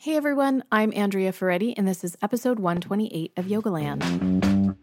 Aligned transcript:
Hey 0.00 0.14
everyone, 0.14 0.62
I'm 0.70 0.92
Andrea 0.94 1.32
Ferretti, 1.32 1.76
and 1.76 1.88
this 1.88 2.04
is 2.04 2.16
episode 2.22 2.60
128 2.60 3.32
of 3.36 3.46
Yogaland. 3.46 4.76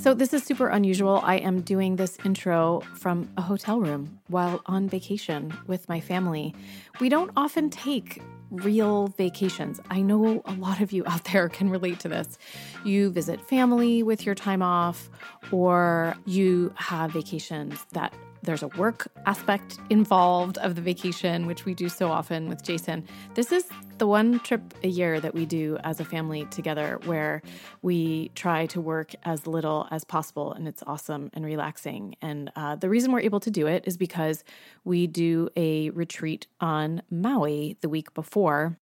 So, 0.00 0.14
this 0.14 0.32
is 0.32 0.42
super 0.42 0.68
unusual. 0.68 1.20
I 1.22 1.34
am 1.34 1.60
doing 1.60 1.96
this 1.96 2.16
intro 2.24 2.80
from 2.94 3.28
a 3.36 3.42
hotel 3.42 3.80
room 3.80 4.18
while 4.28 4.62
on 4.64 4.88
vacation 4.88 5.52
with 5.66 5.86
my 5.90 6.00
family. 6.00 6.54
We 7.00 7.10
don't 7.10 7.32
often 7.36 7.68
take 7.68 8.22
real 8.50 9.08
vacations. 9.08 9.78
I 9.90 10.00
know 10.00 10.40
a 10.46 10.54
lot 10.54 10.80
of 10.80 10.92
you 10.92 11.04
out 11.06 11.24
there 11.24 11.48
can 11.50 11.68
relate 11.68 12.00
to 12.00 12.08
this. 12.08 12.38
You 12.82 13.10
visit 13.10 13.42
family 13.42 14.02
with 14.02 14.24
your 14.24 14.34
time 14.34 14.62
off, 14.62 15.10
or 15.52 16.16
you 16.24 16.72
have 16.76 17.10
vacations 17.10 17.84
that 17.92 18.14
there's 18.42 18.62
a 18.62 18.68
work 18.68 19.08
aspect 19.26 19.78
involved 19.90 20.58
of 20.58 20.74
the 20.74 20.80
vacation, 20.80 21.46
which 21.46 21.64
we 21.64 21.74
do 21.74 21.88
so 21.88 22.10
often 22.10 22.48
with 22.48 22.62
Jason. 22.62 23.04
This 23.34 23.52
is 23.52 23.64
the 23.98 24.06
one 24.06 24.40
trip 24.40 24.74
a 24.82 24.88
year 24.88 25.20
that 25.20 25.34
we 25.34 25.46
do 25.46 25.78
as 25.84 26.00
a 26.00 26.04
family 26.04 26.44
together 26.46 26.98
where 27.04 27.42
we 27.82 28.30
try 28.34 28.66
to 28.66 28.80
work 28.80 29.14
as 29.24 29.46
little 29.46 29.88
as 29.90 30.04
possible, 30.04 30.52
and 30.52 30.68
it's 30.68 30.82
awesome 30.86 31.30
and 31.34 31.44
relaxing. 31.44 32.16
And 32.20 32.50
uh, 32.56 32.76
the 32.76 32.88
reason 32.88 33.12
we're 33.12 33.20
able 33.20 33.40
to 33.40 33.50
do 33.50 33.66
it 33.66 33.84
is 33.86 33.96
because 33.96 34.44
we 34.84 35.06
do 35.06 35.48
a 35.56 35.90
retreat 35.90 36.46
on 36.60 37.02
Maui 37.10 37.76
the 37.80 37.88
week 37.88 38.12
before 38.14 38.78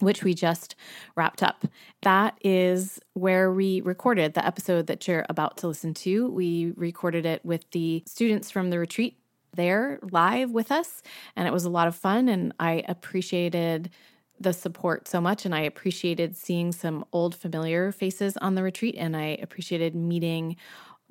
which 0.00 0.24
we 0.24 0.34
just 0.34 0.74
wrapped 1.16 1.42
up. 1.42 1.64
That 2.02 2.36
is 2.42 3.00
where 3.14 3.52
we 3.52 3.80
recorded 3.80 4.34
the 4.34 4.44
episode 4.44 4.86
that 4.88 5.06
you're 5.06 5.26
about 5.28 5.58
to 5.58 5.68
listen 5.68 5.94
to. 5.94 6.28
We 6.30 6.72
recorded 6.76 7.24
it 7.24 7.44
with 7.44 7.70
the 7.70 8.02
students 8.06 8.50
from 8.50 8.70
the 8.70 8.78
retreat 8.78 9.16
there 9.54 9.98
live 10.10 10.50
with 10.50 10.70
us, 10.70 11.02
and 11.36 11.46
it 11.46 11.52
was 11.52 11.64
a 11.64 11.70
lot 11.70 11.88
of 11.88 11.96
fun. 11.96 12.28
And 12.28 12.52
I 12.60 12.84
appreciated 12.88 13.90
the 14.38 14.52
support 14.52 15.06
so 15.06 15.20
much, 15.20 15.44
and 15.44 15.54
I 15.54 15.60
appreciated 15.60 16.36
seeing 16.36 16.72
some 16.72 17.04
old 17.12 17.34
familiar 17.34 17.92
faces 17.92 18.36
on 18.38 18.54
the 18.54 18.62
retreat, 18.62 18.94
and 18.96 19.16
I 19.16 19.38
appreciated 19.42 19.94
meeting 19.94 20.56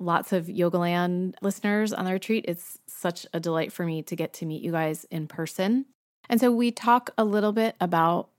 lots 0.00 0.32
of 0.32 0.46
Yogaland 0.46 1.34
listeners 1.42 1.92
on 1.92 2.06
the 2.06 2.12
retreat. 2.12 2.46
It's 2.48 2.78
such 2.86 3.26
a 3.32 3.38
delight 3.38 3.72
for 3.72 3.84
me 3.84 4.02
to 4.02 4.16
get 4.16 4.32
to 4.34 4.46
meet 4.46 4.62
you 4.62 4.72
guys 4.72 5.04
in 5.10 5.28
person. 5.28 5.86
And 6.28 6.40
so 6.40 6.50
we 6.50 6.70
talk 6.70 7.10
a 7.18 7.24
little 7.24 7.52
bit 7.52 7.76
about 7.80 8.30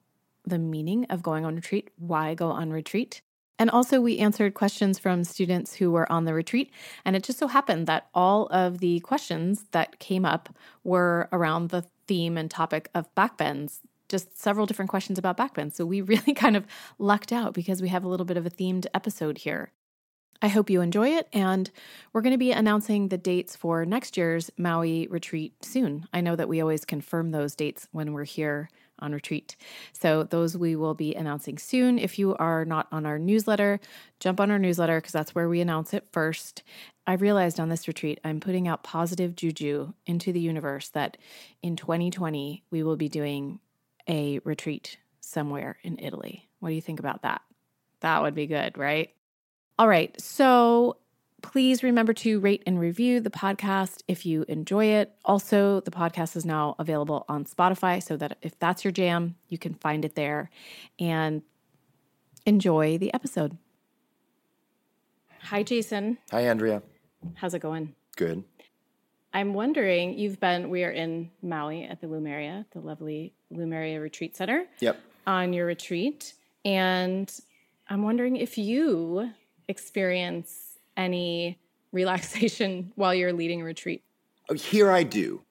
the 0.45 0.59
meaning 0.59 1.06
of 1.09 1.23
going 1.23 1.45
on 1.45 1.56
retreat, 1.56 1.89
why 1.97 2.34
go 2.34 2.50
on 2.50 2.72
retreat. 2.72 3.22
And 3.61 3.70
also, 3.70 4.02
we 4.02 4.17
answered 4.17 4.56
questions 4.56 4.98
from 4.98 5.23
students 5.23 5.75
who 5.75 5.92
were 5.92 6.11
on 6.11 6.25
the 6.25 6.33
retreat. 6.33 6.72
And 7.06 7.16
it 7.16 7.23
just 7.23 7.38
so 7.38 7.48
happened 7.48 7.86
that 7.86 8.08
all 8.16 8.48
of 8.48 8.80
the 8.80 9.02
questions 9.02 9.66
that 9.72 10.00
came 10.00 10.25
up 10.25 10.50
were 10.83 11.30
around 11.31 11.70
the 11.70 11.86
theme 12.08 12.38
and 12.38 12.50
topic 12.50 12.89
of 12.95 13.14
backbends, 13.14 13.81
just 14.09 14.36
several 14.36 14.66
different 14.66 14.89
questions 14.89 15.20
about 15.20 15.38
backbends. 15.38 15.75
So 15.75 15.86
we 15.86 16.02
really 16.02 16.33
kind 16.33 16.58
of 16.58 16.66
lucked 16.98 17.31
out 17.31 17.53
because 17.53 17.83
we 17.83 17.89
have 17.89 18.03
a 18.03 18.08
little 18.08 18.26
bit 18.26 18.38
of 18.38 18.48
a 18.48 18.50
themed 18.50 18.88
episode 18.95 19.38
here. 19.38 19.72
I 20.42 20.48
hope 20.48 20.72
you 20.72 20.81
enjoy 20.81 21.09
it. 21.09 21.28
And 21.31 21.70
we're 22.14 22.22
going 22.22 22.33
to 22.33 22.39
be 22.39 22.52
announcing 22.52 23.09
the 23.09 23.17
dates 23.20 23.55
for 23.55 23.86
next 23.86 24.17
year's 24.17 24.50
Maui 24.58 25.05
retreat 25.08 25.64
soon. 25.64 26.08
I 26.11 26.22
know 26.22 26.36
that 26.36 26.50
we 26.50 26.61
always 26.61 26.83
confirm 26.83 27.30
those 27.30 27.55
dates 27.55 27.88
when 27.92 28.14
we're 28.14 28.23
here 28.23 28.70
on 29.02 29.14
retreat. 29.14 29.56
So, 29.94 30.24
those 30.24 30.58
we 30.58 30.76
will 30.76 30.94
be 30.94 31.16
announcing 31.16 31.58
soon. 31.58 32.00
If 32.00 32.20
you 32.20 32.36
are 32.36 32.66
not 32.66 32.88
on 32.92 33.06
our 33.06 33.20
newsletter, 33.20 33.80
jump 34.20 34.40
on 34.40 34.52
our 34.52 34.60
newsletter 34.60 35.00
because 35.00 35.14
that's 35.14 35.36
where 35.36 35.50
we 35.50 35.62
announce 35.62 35.94
it 35.94 36.08
first. 36.12 36.64
I 37.08 37.14
realized 37.14 37.60
on 37.60 37.70
this 37.70 37.88
retreat, 37.88 38.20
I'm 38.24 38.40
putting 38.40 38.68
out 38.68 38.84
positive 38.84 39.36
juju 39.36 39.94
into 40.06 40.32
the 40.32 40.40
universe 40.40 40.90
that 40.90 41.18
in 41.62 41.76
2020, 41.76 42.64
we 42.70 42.84
will 42.84 42.96
be 42.96 43.10
doing 43.10 43.60
a 44.08 44.40
retreat 44.44 44.98
somewhere 45.20 45.78
in 45.84 46.00
Italy. 46.00 46.48
What 46.60 46.70
do 46.70 46.76
you 46.76 46.82
think 46.82 47.00
about 47.00 47.24
that? 47.24 47.42
That 48.02 48.22
would 48.22 48.36
be 48.36 48.48
good, 48.48 48.78
right? 48.78 49.10
All 49.80 49.88
right. 49.88 50.20
So, 50.22 50.98
Please 51.42 51.84
remember 51.84 52.14
to 52.14 52.40
rate 52.40 52.64
and 52.66 52.80
review 52.80 53.20
the 53.20 53.30
podcast 53.30 54.04
if 54.08 54.26
you 54.26 54.46
enjoy 54.48 54.86
it. 54.86 55.14
Also, 55.26 55.82
the 55.82 55.92
podcast 55.92 56.36
is 56.36 56.46
now 56.46 56.76
available 56.78 57.26
on 57.28 57.46
Spotify 57.46 58.02
so 58.02 58.16
that 58.18 58.38
if 58.42 58.58
that's 58.60 58.84
your 58.84 58.92
jam, 58.92 59.36
you 59.50 59.58
can 59.58 59.74
find 59.74 60.06
it 60.06 60.16
there 60.16 60.50
and 61.00 61.42
enjoy 62.46 62.98
the 62.98 63.14
episode. 63.14 63.58
Hi, 65.44 65.64
Jason. 65.64 66.20
Hi, 66.32 66.42
Andrea. 66.42 66.84
How's 67.36 67.54
it 67.54 67.60
going? 67.60 67.96
Good. 68.16 68.44
I'm 69.34 69.54
wondering, 69.54 70.18
you've 70.20 70.40
been, 70.40 70.70
we 70.70 70.84
are 70.84 70.92
in 70.92 71.32
Maui 71.42 71.86
at 71.86 72.02
the 72.02 72.08
Lumeria, 72.08 72.66
the 72.72 72.80
lovely 72.80 73.34
Lumeria 73.52 74.02
Retreat 74.02 74.36
Center. 74.36 74.66
Yep. 74.80 75.00
On 75.26 75.54
your 75.54 75.66
retreat. 75.66 76.34
And 76.66 77.32
I'm 77.90 78.04
wondering 78.04 78.36
if 78.36 78.58
you 78.58 79.32
experience 79.68 80.70
any 81.02 81.60
relaxation 81.92 82.92
while 82.95 83.14
you're 83.14 83.34
leading 83.34 83.62
a 83.62 83.66
retreat? 83.66 84.04
Oh, 84.50 84.54
here 84.54 84.92
I 84.92 85.04
do. 85.04 85.42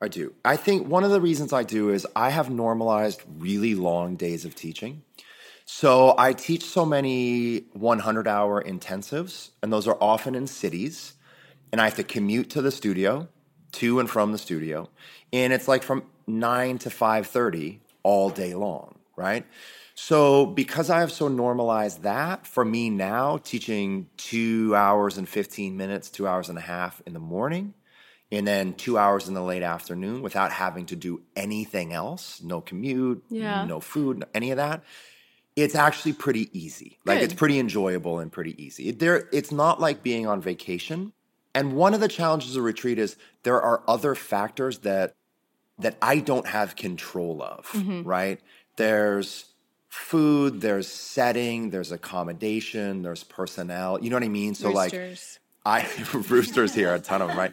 I 0.00 0.08
do. 0.08 0.34
I 0.44 0.56
think 0.56 0.88
one 0.88 1.04
of 1.04 1.10
the 1.10 1.20
reasons 1.20 1.52
I 1.52 1.62
do 1.62 1.90
is 1.90 2.06
I 2.16 2.30
have 2.30 2.50
normalized 2.50 3.22
really 3.38 3.76
long 3.76 4.16
days 4.16 4.44
of 4.44 4.56
teaching. 4.56 5.02
So 5.64 6.14
I 6.18 6.32
teach 6.32 6.64
so 6.64 6.84
many 6.84 7.66
100 7.72 8.26
hour 8.26 8.62
intensives, 8.62 9.50
and 9.62 9.72
those 9.72 9.86
are 9.86 9.96
often 10.00 10.34
in 10.34 10.48
cities. 10.48 11.14
And 11.70 11.80
I 11.80 11.84
have 11.84 11.94
to 11.96 12.04
commute 12.04 12.50
to 12.50 12.60
the 12.60 12.72
studio, 12.72 13.28
to 13.72 14.00
and 14.00 14.10
from 14.10 14.32
the 14.32 14.38
studio. 14.38 14.90
And 15.32 15.52
it's 15.52 15.68
like 15.68 15.82
from 15.82 16.02
9 16.26 16.78
to 16.78 16.90
5:30 16.90 17.78
all 18.02 18.28
day 18.28 18.54
long, 18.54 18.98
right? 19.16 19.46
So, 19.94 20.46
because 20.46 20.90
I 20.90 21.00
have 21.00 21.12
so 21.12 21.28
normalized 21.28 22.02
that, 22.02 22.46
for 22.46 22.64
me 22.64 22.90
now, 22.90 23.36
teaching 23.38 24.08
two 24.16 24.74
hours 24.74 25.18
and 25.18 25.28
15 25.28 25.76
minutes, 25.76 26.10
two 26.10 26.26
hours 26.26 26.48
and 26.48 26.56
a 26.56 26.62
half 26.62 27.02
in 27.06 27.12
the 27.12 27.20
morning, 27.20 27.74
and 28.30 28.46
then 28.46 28.72
two 28.72 28.96
hours 28.96 29.28
in 29.28 29.34
the 29.34 29.42
late 29.42 29.62
afternoon 29.62 30.22
without 30.22 30.50
having 30.50 30.86
to 30.86 30.96
do 30.96 31.22
anything 31.36 31.92
else 31.92 32.40
no 32.42 32.60
commute, 32.60 33.22
yeah. 33.28 33.64
no 33.64 33.80
food, 33.80 34.24
any 34.34 34.50
of 34.50 34.56
that. 34.56 34.82
It's 35.54 35.74
actually 35.74 36.14
pretty 36.14 36.48
easy. 36.58 36.98
Like, 37.04 37.18
Good. 37.18 37.24
it's 37.24 37.34
pretty 37.34 37.58
enjoyable 37.58 38.20
and 38.20 38.32
pretty 38.32 38.60
easy. 38.62 38.90
There, 38.90 39.28
it's 39.32 39.52
not 39.52 39.80
like 39.80 40.02
being 40.02 40.26
on 40.26 40.40
vacation. 40.40 41.12
And 41.54 41.74
one 41.74 41.92
of 41.92 42.00
the 42.00 42.08
challenges 42.08 42.56
of 42.56 42.64
retreat 42.64 42.98
is 42.98 43.16
there 43.42 43.60
are 43.60 43.82
other 43.86 44.14
factors 44.14 44.78
that 44.78 45.14
that 45.78 45.96
I 46.00 46.18
don't 46.18 46.46
have 46.46 46.76
control 46.76 47.42
of, 47.42 47.66
mm-hmm. 47.72 48.02
right? 48.04 48.40
There's 48.76 49.51
food, 49.92 50.62
there's 50.62 50.88
setting, 50.88 51.68
there's 51.68 51.92
accommodation, 51.92 53.02
there's 53.02 53.24
personnel. 53.24 54.02
You 54.02 54.08
know 54.08 54.16
what 54.16 54.22
I 54.22 54.28
mean? 54.28 54.54
So 54.54 54.70
roosters. 54.70 55.38
like 55.64 55.86
I 55.86 56.04
roosters 56.30 56.74
here, 56.74 56.94
a 56.94 56.98
ton 56.98 57.20
of 57.20 57.28
them, 57.28 57.36
right? 57.36 57.52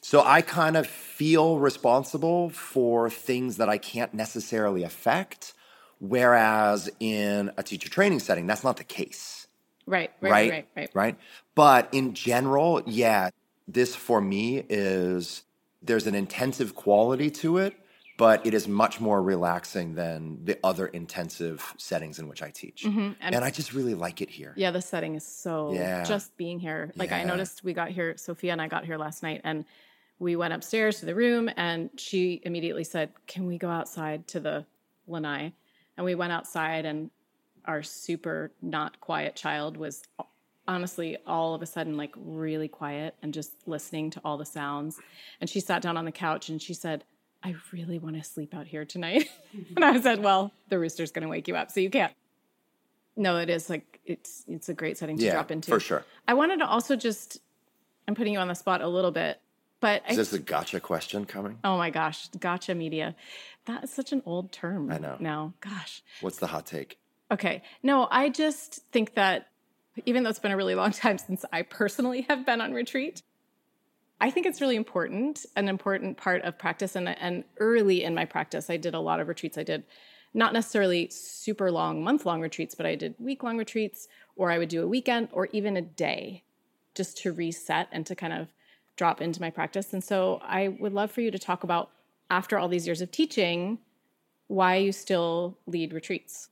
So 0.00 0.22
I 0.24 0.40
kind 0.40 0.78
of 0.78 0.86
feel 0.86 1.58
responsible 1.58 2.48
for 2.48 3.10
things 3.10 3.58
that 3.58 3.68
I 3.68 3.76
can't 3.76 4.14
necessarily 4.14 4.82
affect. 4.82 5.52
Whereas 6.00 6.88
in 7.00 7.52
a 7.58 7.62
teacher 7.62 7.90
training 7.90 8.20
setting, 8.20 8.46
that's 8.46 8.64
not 8.64 8.78
the 8.78 8.84
case. 8.84 9.46
Right, 9.86 10.10
right, 10.22 10.30
right, 10.30 10.50
right, 10.50 10.66
right. 10.74 10.90
Right. 10.94 11.16
But 11.54 11.90
in 11.92 12.14
general, 12.14 12.82
yeah, 12.86 13.28
this 13.68 13.94
for 13.94 14.22
me 14.22 14.64
is 14.70 15.42
there's 15.82 16.06
an 16.06 16.14
intensive 16.14 16.74
quality 16.74 17.30
to 17.30 17.58
it 17.58 17.74
but 18.16 18.46
it 18.46 18.54
is 18.54 18.68
much 18.68 19.00
more 19.00 19.22
relaxing 19.22 19.94
than 19.94 20.44
the 20.44 20.58
other 20.62 20.86
intensive 20.86 21.74
settings 21.78 22.18
in 22.18 22.28
which 22.28 22.42
I 22.42 22.50
teach. 22.50 22.84
Mm-hmm. 22.84 23.12
And, 23.20 23.34
and, 23.34 23.44
I 23.44 23.50
just 23.50 23.72
really 23.72 23.94
like 23.94 24.20
it 24.20 24.30
here. 24.30 24.52
Yeah, 24.56 24.70
the 24.70 24.82
setting 24.82 25.16
is 25.16 25.26
so 25.26 25.72
yeah. 25.72 26.04
just 26.04 26.36
being 26.36 26.60
here. 26.60 26.92
Like 26.96 27.10
yeah. 27.10 27.18
I 27.18 27.24
noticed 27.24 27.64
we 27.64 27.72
got 27.72 27.90
here, 27.90 28.16
Sophia 28.16 28.52
and 28.52 28.62
I 28.62 28.68
got 28.68 28.84
here 28.84 28.98
last 28.98 29.22
night 29.22 29.40
and 29.42 29.64
we 30.18 30.36
went 30.36 30.54
upstairs 30.54 31.00
to 31.00 31.06
the 31.06 31.14
room 31.14 31.50
and 31.56 31.90
she 31.96 32.40
immediately 32.44 32.84
said, 32.84 33.10
Can 33.26 33.46
we 33.46 33.58
go 33.58 33.68
outside 33.68 34.28
to 34.28 34.40
the 34.40 34.64
lanai? 35.08 35.52
And 35.96 36.04
we 36.04 36.14
went 36.14 36.32
outside 36.32 36.84
and 36.84 37.10
our 37.64 37.82
super 37.82 38.52
not 38.62 39.00
quiet 39.00 39.34
child 39.34 39.76
was 39.76 40.02
honestly 40.66 41.16
all 41.26 41.54
of 41.54 41.62
a 41.62 41.66
sudden 41.66 41.96
like 41.96 42.12
really 42.16 42.68
quiet 42.68 43.14
and 43.22 43.34
just 43.34 43.52
listening 43.66 44.10
to 44.10 44.20
all 44.24 44.38
the 44.38 44.44
sounds. 44.44 44.98
And 45.40 45.50
she 45.50 45.60
sat 45.60 45.82
down 45.82 45.96
on 45.96 46.04
the 46.04 46.12
couch 46.12 46.48
and 46.48 46.60
she 46.60 46.74
said, 46.74 47.04
I 47.44 47.54
really 47.72 47.98
want 47.98 48.16
to 48.16 48.24
sleep 48.24 48.54
out 48.54 48.66
here 48.66 48.86
tonight. 48.86 49.28
and 49.76 49.84
I 49.84 50.00
said, 50.00 50.22
well, 50.22 50.52
the 50.70 50.78
rooster's 50.78 51.12
going 51.12 51.24
to 51.24 51.28
wake 51.28 51.46
you 51.46 51.56
up, 51.56 51.70
so 51.70 51.80
you 51.80 51.90
can't. 51.90 52.12
No, 53.16 53.36
it 53.38 53.48
is 53.48 53.70
like 53.70 54.00
it's 54.04 54.44
it's 54.48 54.68
a 54.68 54.74
great 54.74 54.98
setting 54.98 55.16
to 55.18 55.24
yeah, 55.24 55.32
drop 55.32 55.52
into. 55.52 55.70
For 55.70 55.78
sure. 55.78 56.04
I 56.26 56.34
wanted 56.34 56.58
to 56.58 56.66
also 56.66 56.96
just 56.96 57.38
I'm 58.08 58.14
putting 58.14 58.32
you 58.32 58.40
on 58.40 58.48
the 58.48 58.54
spot 58.54 58.80
a 58.80 58.88
little 58.88 59.12
bit, 59.12 59.40
but 59.78 60.02
is 60.08 60.14
I, 60.14 60.16
this 60.16 60.32
a 60.32 60.38
gotcha 60.40 60.80
question 60.80 61.24
coming? 61.24 61.58
Oh 61.62 61.76
my 61.76 61.90
gosh, 61.90 62.28
gotcha 62.40 62.74
media. 62.74 63.14
That 63.66 63.84
is 63.84 63.90
such 63.92 64.12
an 64.12 64.22
old 64.26 64.50
term. 64.50 64.90
I 64.90 64.98
know. 64.98 65.16
Now, 65.20 65.54
gosh. 65.60 66.02
What's 66.22 66.38
the 66.38 66.48
hot 66.48 66.66
take? 66.66 66.98
Okay. 67.30 67.62
No, 67.84 68.08
I 68.10 68.30
just 68.30 68.80
think 68.90 69.14
that 69.14 69.48
even 70.06 70.24
though 70.24 70.30
it's 70.30 70.40
been 70.40 70.52
a 70.52 70.56
really 70.56 70.74
long 70.74 70.90
time 70.92 71.18
since 71.18 71.44
I 71.52 71.62
personally 71.62 72.22
have 72.22 72.44
been 72.44 72.60
on 72.60 72.72
retreat, 72.72 73.22
I 74.20 74.30
think 74.30 74.46
it's 74.46 74.60
really 74.60 74.76
important, 74.76 75.44
an 75.56 75.68
important 75.68 76.16
part 76.16 76.42
of 76.42 76.58
practice. 76.58 76.96
And, 76.96 77.08
and 77.08 77.44
early 77.58 78.04
in 78.04 78.14
my 78.14 78.24
practice, 78.24 78.70
I 78.70 78.76
did 78.76 78.94
a 78.94 79.00
lot 79.00 79.20
of 79.20 79.28
retreats. 79.28 79.58
I 79.58 79.64
did 79.64 79.84
not 80.32 80.52
necessarily 80.52 81.08
super 81.10 81.70
long, 81.70 82.02
month 82.02 82.26
long 82.26 82.40
retreats, 82.40 82.74
but 82.74 82.86
I 82.86 82.94
did 82.94 83.14
week 83.18 83.42
long 83.42 83.58
retreats, 83.58 84.08
or 84.36 84.50
I 84.50 84.58
would 84.58 84.68
do 84.68 84.82
a 84.82 84.86
weekend 84.86 85.28
or 85.32 85.48
even 85.52 85.76
a 85.76 85.82
day 85.82 86.42
just 86.94 87.18
to 87.18 87.32
reset 87.32 87.88
and 87.92 88.06
to 88.06 88.14
kind 88.14 88.32
of 88.32 88.48
drop 88.96 89.20
into 89.20 89.40
my 89.40 89.50
practice. 89.50 89.92
And 89.92 90.02
so 90.02 90.40
I 90.42 90.68
would 90.68 90.92
love 90.92 91.10
for 91.10 91.20
you 91.20 91.30
to 91.30 91.38
talk 91.38 91.64
about, 91.64 91.90
after 92.30 92.58
all 92.58 92.68
these 92.68 92.86
years 92.86 93.00
of 93.00 93.10
teaching, 93.10 93.78
why 94.46 94.76
you 94.76 94.92
still 94.92 95.58
lead 95.66 95.92
retreats. 95.92 96.48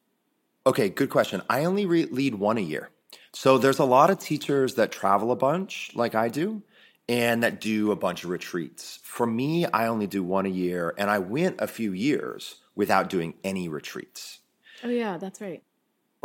Okay, 0.66 0.88
good 0.88 1.10
question. 1.10 1.42
I 1.48 1.64
only 1.64 1.86
re- 1.86 2.04
lead 2.06 2.34
one 2.34 2.58
a 2.58 2.60
year. 2.60 2.90
So 3.32 3.58
there's 3.58 3.78
a 3.78 3.84
lot 3.84 4.10
of 4.10 4.18
teachers 4.18 4.74
that 4.74 4.92
travel 4.92 5.32
a 5.32 5.36
bunch, 5.36 5.90
like 5.94 6.14
I 6.14 6.28
do, 6.28 6.62
and 7.08 7.42
that 7.42 7.60
do 7.60 7.90
a 7.90 7.96
bunch 7.96 8.24
of 8.24 8.30
retreats. 8.30 8.98
For 9.02 9.26
me, 9.26 9.66
I 9.66 9.86
only 9.86 10.06
do 10.06 10.22
one 10.22 10.46
a 10.46 10.50
year, 10.50 10.94
and 10.96 11.10
I 11.10 11.18
went 11.18 11.60
a 11.60 11.66
few 11.66 11.92
years 11.92 12.56
without 12.74 13.10
doing 13.10 13.34
any 13.44 13.68
retreats. 13.68 14.40
Oh, 14.84 14.88
yeah, 14.88 15.18
that's 15.18 15.40
right. 15.40 15.62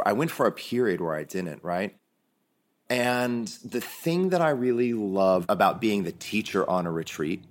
I 0.03 0.13
went 0.13 0.31
for 0.31 0.45
a 0.45 0.51
period 0.51 1.01
where 1.01 1.15
I 1.15 1.23
didn't, 1.23 1.63
right? 1.63 1.97
And 2.89 3.47
the 3.65 3.81
thing 3.81 4.29
that 4.29 4.41
I 4.41 4.49
really 4.51 4.93
love 4.93 5.45
about 5.49 5.81
being 5.81 6.03
the 6.03 6.11
teacher 6.11 6.67
on 6.69 6.85
a 6.85 6.91
retreat, 6.91 7.43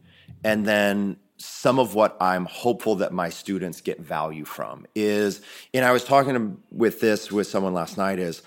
and 0.44 0.64
then 0.64 1.16
some 1.38 1.78
of 1.78 1.94
what 1.94 2.16
I'm 2.20 2.46
hopeful 2.46 2.96
that 2.96 3.12
my 3.12 3.28
students 3.28 3.80
get 3.82 4.00
value 4.00 4.44
from 4.44 4.86
is, 4.94 5.42
and 5.74 5.84
I 5.84 5.92
was 5.92 6.04
talking 6.04 6.56
with 6.70 7.00
this 7.00 7.30
with 7.30 7.46
someone 7.46 7.74
last 7.74 7.98
night, 7.98 8.18
is 8.18 8.42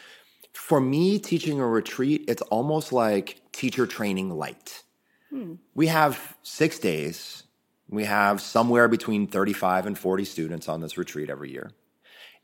for 0.53 0.81
me, 0.81 1.19
teaching 1.19 1.59
a 1.59 1.67
retreat, 1.67 2.25
it's 2.27 2.41
almost 2.43 2.91
like 2.91 3.38
teacher 3.51 3.87
training 3.87 4.29
light. 4.29 4.83
Hmm. 5.29 5.55
We 5.75 5.87
have 5.87 6.37
six 6.43 6.79
days. 6.79 7.43
We 7.87 8.05
have 8.05 8.41
somewhere 8.41 8.87
between 8.87 9.27
35 9.27 9.87
and 9.87 9.97
40 9.97 10.25
students 10.25 10.69
on 10.69 10.81
this 10.81 10.97
retreat 10.97 11.29
every 11.29 11.51
year. 11.51 11.71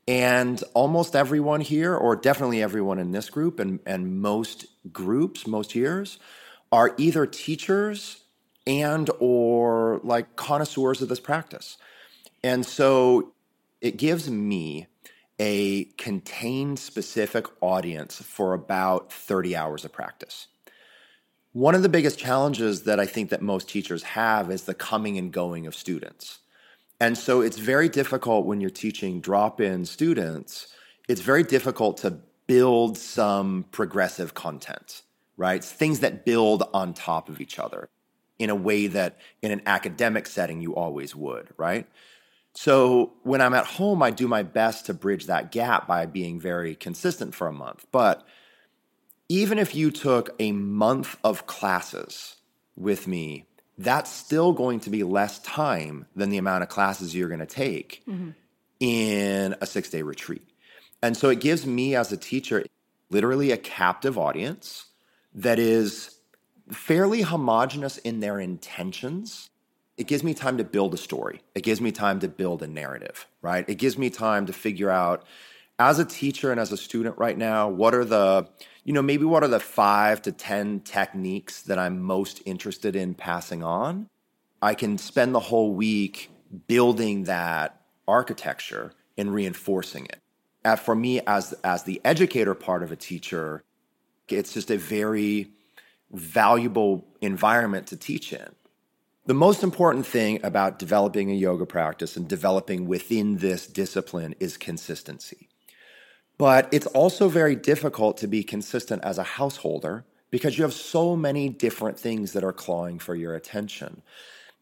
And 0.08 0.62
almost 0.74 1.16
everyone 1.16 1.60
here, 1.60 1.94
or 1.94 2.14
definitely 2.14 2.62
everyone 2.62 2.98
in 2.98 3.10
this 3.10 3.28
group, 3.28 3.58
and, 3.58 3.80
and 3.86 4.20
most 4.20 4.66
groups, 4.92 5.46
most 5.46 5.74
years, 5.74 6.18
are 6.70 6.94
either 6.96 7.26
teachers 7.26 8.22
and 8.66 9.10
or 9.18 10.00
like 10.04 10.36
connoisseurs 10.36 11.02
of 11.02 11.08
this 11.08 11.20
practice. 11.20 11.76
And 12.42 12.64
so 12.64 13.32
it 13.80 13.96
gives 13.96 14.30
me 14.30 14.86
a 15.38 15.84
contained 15.96 16.78
specific 16.78 17.46
audience 17.60 18.16
for 18.22 18.54
about 18.54 19.12
30 19.12 19.56
hours 19.56 19.84
of 19.84 19.92
practice. 19.92 20.46
One 21.56 21.74
of 21.74 21.82
the 21.82 21.88
biggest 21.88 22.18
challenges 22.18 22.82
that 22.82 23.00
I 23.00 23.06
think 23.06 23.30
that 23.30 23.40
most 23.40 23.66
teachers 23.66 24.02
have 24.02 24.50
is 24.50 24.64
the 24.64 24.74
coming 24.74 25.16
and 25.16 25.32
going 25.32 25.66
of 25.66 25.74
students. 25.74 26.40
And 27.00 27.16
so 27.16 27.40
it's 27.40 27.56
very 27.56 27.88
difficult 27.88 28.44
when 28.44 28.60
you're 28.60 28.68
teaching 28.68 29.22
drop 29.22 29.58
in 29.58 29.86
students, 29.86 30.66
it's 31.08 31.22
very 31.22 31.42
difficult 31.42 31.96
to 32.02 32.18
build 32.46 32.98
some 32.98 33.64
progressive 33.72 34.34
content, 34.34 35.00
right? 35.38 35.64
Things 35.64 36.00
that 36.00 36.26
build 36.26 36.62
on 36.74 36.92
top 36.92 37.30
of 37.30 37.40
each 37.40 37.58
other 37.58 37.88
in 38.38 38.50
a 38.50 38.54
way 38.54 38.86
that 38.88 39.16
in 39.40 39.50
an 39.50 39.62
academic 39.64 40.26
setting 40.26 40.60
you 40.60 40.74
always 40.74 41.16
would, 41.16 41.54
right? 41.56 41.86
So 42.52 43.14
when 43.22 43.40
I'm 43.40 43.54
at 43.54 43.64
home, 43.64 44.02
I 44.02 44.10
do 44.10 44.28
my 44.28 44.42
best 44.42 44.84
to 44.86 44.94
bridge 44.94 45.24
that 45.24 45.52
gap 45.52 45.86
by 45.86 46.04
being 46.04 46.38
very 46.38 46.74
consistent 46.74 47.34
for 47.34 47.46
a 47.46 47.52
month. 47.54 47.86
But 47.90 48.26
even 49.28 49.58
if 49.58 49.74
you 49.74 49.90
took 49.90 50.34
a 50.38 50.52
month 50.52 51.16
of 51.24 51.46
classes 51.46 52.36
with 52.76 53.06
me 53.06 53.46
that's 53.78 54.10
still 54.10 54.52
going 54.52 54.80
to 54.80 54.90
be 54.90 55.02
less 55.02 55.38
time 55.40 56.06
than 56.16 56.30
the 56.30 56.38
amount 56.38 56.62
of 56.62 56.68
classes 56.68 57.14
you're 57.14 57.28
going 57.28 57.40
to 57.40 57.46
take 57.46 58.02
mm-hmm. 58.08 58.30
in 58.80 59.54
a 59.60 59.66
six 59.66 59.90
day 59.90 60.02
retreat. 60.02 60.42
And 61.02 61.16
so 61.16 61.28
it 61.28 61.40
gives 61.40 61.66
me 61.66 61.94
as 61.94 62.10
a 62.12 62.16
teacher 62.16 62.64
literally 63.10 63.52
a 63.52 63.56
captive 63.56 64.18
audience 64.18 64.86
that 65.34 65.58
is 65.58 66.16
fairly 66.70 67.22
homogenous 67.22 67.98
in 67.98 68.20
their 68.20 68.40
intentions. 68.40 69.50
It 69.96 70.06
gives 70.06 70.24
me 70.24 70.34
time 70.34 70.58
to 70.58 70.64
build 70.64 70.94
a 70.94 70.98
story. 70.98 71.42
It 71.54 71.62
gives 71.62 71.80
me 71.80 71.92
time 71.92 72.20
to 72.20 72.28
build 72.28 72.62
a 72.62 72.66
narrative, 72.66 73.26
right? 73.42 73.64
It 73.68 73.76
gives 73.76 73.96
me 73.96 74.10
time 74.10 74.46
to 74.46 74.52
figure 74.52 74.90
out 74.90 75.24
as 75.78 75.98
a 75.98 76.04
teacher 76.04 76.50
and 76.50 76.58
as 76.58 76.72
a 76.72 76.76
student 76.76 77.18
right 77.18 77.36
now, 77.36 77.68
what 77.68 77.94
are 77.94 78.04
the 78.04 78.48
you 78.86 78.92
know, 78.92 79.02
maybe 79.02 79.24
what 79.24 79.42
are 79.42 79.48
the 79.48 79.58
five 79.58 80.22
to 80.22 80.30
10 80.30 80.80
techniques 80.80 81.62
that 81.62 81.76
I'm 81.76 82.00
most 82.00 82.40
interested 82.46 82.94
in 82.94 83.14
passing 83.14 83.64
on? 83.64 84.08
I 84.62 84.74
can 84.74 84.96
spend 84.96 85.34
the 85.34 85.40
whole 85.40 85.74
week 85.74 86.30
building 86.68 87.24
that 87.24 87.80
architecture 88.06 88.92
and 89.18 89.34
reinforcing 89.34 90.04
it. 90.04 90.20
Uh, 90.64 90.76
for 90.76 90.94
me, 90.94 91.20
as, 91.26 91.52
as 91.64 91.82
the 91.82 92.00
educator 92.04 92.54
part 92.54 92.84
of 92.84 92.92
a 92.92 92.96
teacher, 92.96 93.64
it's 94.28 94.52
just 94.52 94.70
a 94.70 94.78
very 94.78 95.48
valuable 96.12 97.04
environment 97.20 97.88
to 97.88 97.96
teach 97.96 98.32
in. 98.32 98.54
The 99.24 99.34
most 99.34 99.64
important 99.64 100.06
thing 100.06 100.38
about 100.44 100.78
developing 100.78 101.32
a 101.32 101.34
yoga 101.34 101.66
practice 101.66 102.16
and 102.16 102.28
developing 102.28 102.86
within 102.86 103.38
this 103.38 103.66
discipline 103.66 104.36
is 104.38 104.56
consistency. 104.56 105.48
But 106.38 106.68
it's 106.72 106.86
also 106.88 107.28
very 107.28 107.56
difficult 107.56 108.18
to 108.18 108.26
be 108.26 108.42
consistent 108.42 109.02
as 109.02 109.18
a 109.18 109.22
householder 109.22 110.04
because 110.30 110.58
you 110.58 110.64
have 110.64 110.74
so 110.74 111.16
many 111.16 111.48
different 111.48 111.98
things 111.98 112.32
that 112.32 112.44
are 112.44 112.52
clawing 112.52 112.98
for 112.98 113.14
your 113.14 113.34
attention. 113.34 114.02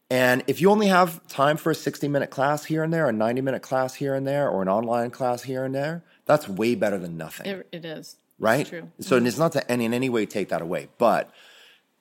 And 0.09 0.43
if 0.47 0.61
you 0.61 0.69
only 0.69 0.87
have 0.87 1.25
time 1.27 1.57
for 1.57 1.71
a 1.71 1.75
60 1.75 2.07
minute 2.07 2.29
class 2.29 2.65
here 2.65 2.83
and 2.83 2.93
there, 2.93 3.09
a 3.09 3.13
90 3.13 3.41
minute 3.41 3.61
class 3.61 3.95
here 3.95 4.13
and 4.13 4.25
there, 4.25 4.49
or 4.49 4.61
an 4.61 4.69
online 4.69 5.09
class 5.09 5.43
here 5.43 5.65
and 5.65 5.73
there, 5.73 6.03
that's 6.25 6.47
way 6.47 6.75
better 6.75 6.97
than 6.97 7.17
nothing. 7.17 7.47
it, 7.47 7.67
it 7.71 7.85
is. 7.85 8.17
Right? 8.37 8.61
It's 8.61 8.69
true. 8.69 8.91
So 8.99 9.17
mm-hmm. 9.17 9.27
it's 9.27 9.37
not 9.37 9.53
to 9.53 9.71
any, 9.71 9.85
in 9.85 9.93
any 9.93 10.09
way 10.09 10.25
take 10.25 10.49
that 10.49 10.61
away, 10.61 10.89
but 10.97 11.31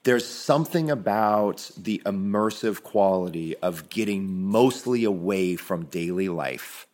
there's 0.02 0.26
something 0.26 0.90
about 0.90 1.70
the 1.78 2.02
immersive 2.04 2.82
quality 2.82 3.56
of 3.56 3.88
getting 3.88 4.42
mostly 4.42 5.04
away 5.04 5.56
from 5.56 5.86
daily 5.86 6.28
life 6.28 6.86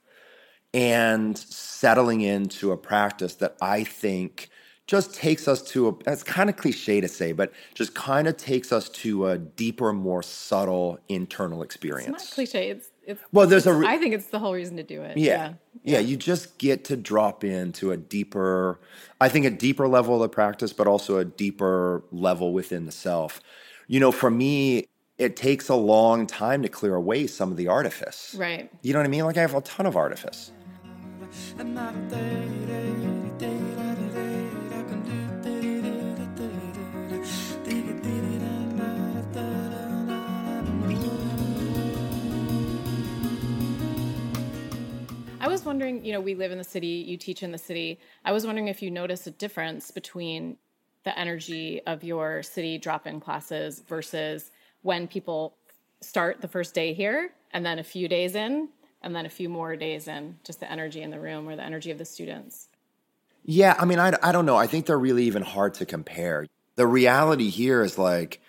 and 0.73 1.37
settling 1.37 2.21
into 2.21 2.73
a 2.73 2.77
practice 2.77 3.35
that 3.37 3.57
I 3.61 3.85
think 3.85 4.51
just 4.91 5.15
takes 5.15 5.47
us 5.47 5.63
to 5.63 5.89
a 5.89 6.11
it's 6.11 6.25
kind 6.25 6.51
of 6.51 6.57
cliche 6.57 7.01
to 7.01 7.07
say 7.07 7.31
but 7.31 7.53
just 7.75 7.95
kind 7.95 8.27
of 8.27 8.37
takes 8.37 8.73
us 8.73 8.89
to 8.89 9.29
a 9.29 9.39
deeper 9.39 9.93
more 9.93 10.21
subtle 10.21 10.99
internal 11.09 11.63
experience 11.63 12.09
it's 12.09 12.31
not 12.31 12.35
cliche 12.35 12.71
it's, 12.71 12.89
it's 13.07 13.23
well 13.31 13.47
there's 13.47 13.69
a 13.69 13.73
re- 13.73 13.87
I 13.87 13.99
think 13.99 14.15
it's 14.15 14.27
the 14.27 14.41
whole 14.41 14.53
reason 14.53 14.77
to 14.79 14.83
do 14.83 15.03
it. 15.03 15.17
Yeah, 15.17 15.53
yeah 15.85 15.99
yeah. 15.99 15.99
you 16.01 16.17
just 16.17 16.59
get 16.59 16.85
to 16.87 16.97
drop 16.97 17.45
into 17.45 17.93
a 17.93 17.97
deeper 17.97 18.81
i 19.21 19.29
think 19.29 19.47
a 19.47 19.51
deeper 19.51 19.87
level 19.87 20.17
of 20.17 20.23
the 20.23 20.29
practice 20.29 20.73
but 20.73 20.89
also 20.89 21.19
a 21.19 21.25
deeper 21.25 22.03
level 22.11 22.53
within 22.53 22.87
the 22.87 22.93
self. 22.93 23.41
You 23.87 24.01
know 24.01 24.11
for 24.11 24.31
me 24.31 24.89
it 25.19 25.37
takes 25.37 25.69
a 25.69 25.75
long 25.75 26.27
time 26.27 26.63
to 26.63 26.69
clear 26.69 26.95
away 26.95 27.27
some 27.27 27.51
of 27.51 27.59
the 27.59 27.69
artifice. 27.69 28.35
Right. 28.37 28.73
You 28.81 28.93
know 28.93 28.99
what 28.99 29.07
i 29.07 29.09
mean? 29.09 29.25
Like 29.25 29.37
i 29.37 29.41
have 29.41 29.55
a 29.55 29.61
ton 29.61 29.87
of 29.87 29.95
artifice 29.95 30.51
I 45.43 45.49
was 45.49 45.65
wondering, 45.65 46.05
you 46.05 46.13
know, 46.13 46.21
we 46.21 46.35
live 46.35 46.53
in 46.53 46.59
the 46.59 46.65
city, 46.65 46.87
you 46.87 47.17
teach 47.17 47.43
in 47.43 47.51
the 47.53 47.59
city. 47.59 47.99
I 48.25 48.33
was 48.33 48.45
wondering 48.45 48.69
if 48.69 48.83
you 48.83 48.91
notice 48.91 49.27
a 49.27 49.31
difference 49.31 49.91
between 49.91 50.57
the 51.05 51.19
energy 51.19 51.81
of 51.87 52.05
your 52.05 52.43
city 52.43 52.77
drop 52.77 53.07
in 53.07 53.21
classes 53.21 53.81
versus 53.89 54.51
when 54.83 55.09
people 55.09 55.57
start 56.01 56.41
the 56.41 56.49
first 56.49 56.75
day 56.75 56.93
here 56.93 57.33
and 57.53 57.65
then 57.65 57.79
a 57.79 57.85
few 57.85 58.09
days 58.09 58.35
in 58.35 58.69
and 59.03 59.15
then 59.15 59.27
a 59.27 59.31
few 59.31 59.49
more 59.49 59.77
days 59.77 60.09
in, 60.09 60.39
just 60.45 60.61
the 60.61 60.71
energy 60.71 61.03
in 61.03 61.11
the 61.11 61.21
room 61.21 61.49
or 61.49 61.57
the 61.57 61.63
energy 61.63 61.91
of 61.91 61.99
the 61.99 62.05
students? 62.05 62.69
Yeah, 63.45 63.75
I 63.79 63.85
mean, 63.85 63.99
I, 63.99 64.13
I 64.23 64.33
don't 64.33 64.47
know. 64.47 64.57
I 64.57 64.67
think 64.67 64.87
they're 64.87 64.99
really 64.99 65.25
even 65.25 65.43
hard 65.43 65.75
to 65.75 65.87
compare. 65.87 66.47
The 66.77 66.87
reality 66.87 67.49
here 67.49 67.83
is 67.83 67.99
like 67.99 68.41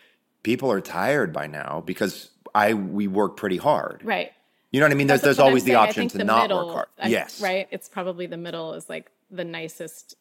people 0.44 0.72
are 0.72 0.82
tired 0.82 1.34
by 1.34 1.48
now 1.48 1.82
because 1.86 2.30
I 2.54 2.74
we 2.74 3.08
work 3.08 3.38
pretty 3.38 3.58
hard. 3.58 4.02
Right. 4.04 4.32
You 4.72 4.80
know 4.80 4.86
what 4.86 4.94
I 4.94 4.96
mean? 4.96 5.08
There's, 5.08 5.22
there's 5.22 5.40
always 5.40 5.64
the 5.64 5.76
option 5.76 6.08
to 6.10 6.18
the 6.18 6.24
not 6.24 6.44
middle, 6.44 6.68
work 6.68 6.76
hard. 6.76 6.88
I, 7.00 7.08
yes. 7.10 7.42
Right. 7.42 7.68
It's 7.72 7.90
probably 7.90 8.26
the 8.26 8.38
middle 8.38 8.74
is 8.74 8.90
like 8.90 9.12
the 9.30 9.44
nicest 9.44 10.16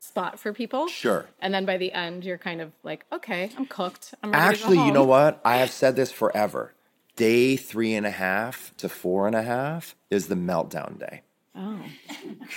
spot 0.00 0.38
for 0.38 0.52
people. 0.52 0.88
Sure. 0.88 1.26
And 1.40 1.54
then 1.54 1.64
by 1.64 1.76
the 1.76 1.92
end, 1.92 2.24
you're 2.24 2.38
kind 2.38 2.60
of 2.60 2.72
like, 2.82 3.04
okay, 3.12 3.50
I'm 3.56 3.66
cooked. 3.66 4.14
I'm 4.22 4.34
Actually, 4.34 4.78
you 4.84 4.92
know 4.92 5.04
what? 5.04 5.40
I 5.44 5.56
have 5.56 5.70
said 5.70 5.96
this 5.96 6.12
forever 6.12 6.74
day 7.16 7.56
three 7.56 7.94
and 7.94 8.06
a 8.06 8.10
half 8.10 8.74
to 8.78 8.88
four 8.88 9.26
and 9.26 9.36
a 9.36 9.42
half 9.42 9.94
is 10.10 10.28
the 10.28 10.34
meltdown 10.34 10.98
day. 10.98 11.22
Oh. 11.54 11.80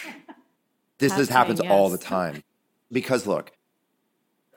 this 0.98 1.18
is, 1.18 1.30
happens 1.30 1.60
yes. 1.62 1.72
all 1.72 1.90
the 1.90 1.98
time. 1.98 2.44
Because 2.92 3.28
look, 3.28 3.52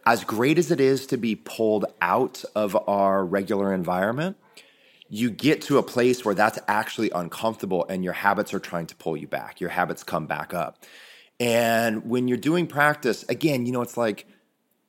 as 0.06 0.24
great 0.24 0.58
as 0.58 0.70
it 0.70 0.80
is 0.80 1.06
to 1.08 1.16
be 1.16 1.36
pulled 1.36 1.84
out 2.00 2.44
of 2.54 2.76
our 2.88 3.24
regular 3.24 3.74
environment, 3.74 4.36
you 5.08 5.28
get 5.28 5.62
to 5.62 5.78
a 5.78 5.82
place 5.82 6.24
where 6.24 6.34
that's 6.34 6.58
actually 6.68 7.10
uncomfortable 7.10 7.84
and 7.88 8.04
your 8.04 8.12
habits 8.12 8.54
are 8.54 8.60
trying 8.60 8.86
to 8.86 8.96
pull 8.96 9.16
you 9.16 9.26
back. 9.26 9.60
Your 9.60 9.70
habits 9.70 10.04
come 10.04 10.26
back 10.26 10.54
up. 10.54 10.84
And 11.40 12.08
when 12.08 12.28
you're 12.28 12.38
doing 12.38 12.66
practice, 12.66 13.24
again, 13.28 13.66
you 13.66 13.72
know, 13.72 13.82
it's 13.82 13.96
like 13.96 14.26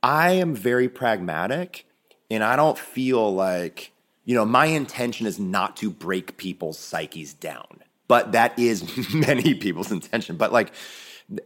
I 0.03 0.34
am 0.34 0.53
very 0.53 0.89
pragmatic 0.89 1.86
and 2.30 2.44
I 2.44 2.56
don't 2.56 2.77
feel 2.77 3.34
like, 3.34 3.90
you 4.25 4.36
know, 4.36 4.46
my 4.46 4.66
intention 4.66 5.25
is 5.28 5.40
not 5.40 5.78
to 5.78 5.90
break 5.90 6.38
people's 6.38 6.78
psyches 6.78 7.34
down, 7.34 7.84
but 8.08 8.34
that 8.34 8.58
is 8.58 9.13
many 9.13 9.54
people's 9.56 9.92
intention. 9.92 10.38
But 10.38 10.51
like, 10.51 10.74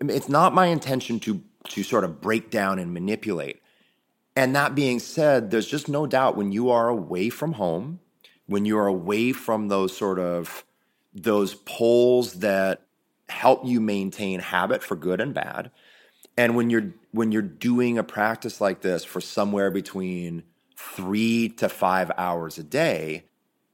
it's 0.01 0.29
not 0.29 0.53
my 0.53 0.67
intention 0.67 1.19
to 1.21 1.41
to 1.69 1.83
sort 1.83 2.03
of 2.03 2.21
break 2.21 2.51
down 2.51 2.77
and 2.79 2.93
manipulate. 2.93 3.61
And 4.35 4.55
that 4.55 4.75
being 4.75 4.99
said, 4.99 5.49
there's 5.49 5.67
just 5.67 5.87
no 5.87 6.05
doubt 6.05 6.37
when 6.37 6.51
you 6.51 6.69
are 6.69 6.89
away 6.89 7.29
from 7.29 7.53
home, 7.53 7.99
when 8.45 8.65
you 8.65 8.77
are 8.77 8.87
away 8.87 9.31
from 9.31 9.69
those 9.69 9.95
sort 9.95 10.19
of 10.19 10.63
those 11.13 11.55
poles 11.55 12.33
that 12.35 12.81
help 13.29 13.65
you 13.65 13.79
maintain 13.79 14.39
habit 14.41 14.83
for 14.83 14.95
good 14.95 15.21
and 15.21 15.33
bad, 15.33 15.71
and 16.37 16.55
when 16.55 16.69
you're 16.69 16.93
when 17.11 17.31
you're 17.31 17.41
doing 17.41 17.97
a 17.97 18.03
practice 18.03 18.59
like 18.59 18.81
this 18.81 19.05
for 19.05 19.21
somewhere 19.21 19.71
between 19.71 20.43
three 20.75 21.49
to 21.49 21.69
five 21.69 22.11
hours 22.17 22.57
a 22.57 22.63
day, 22.63 23.25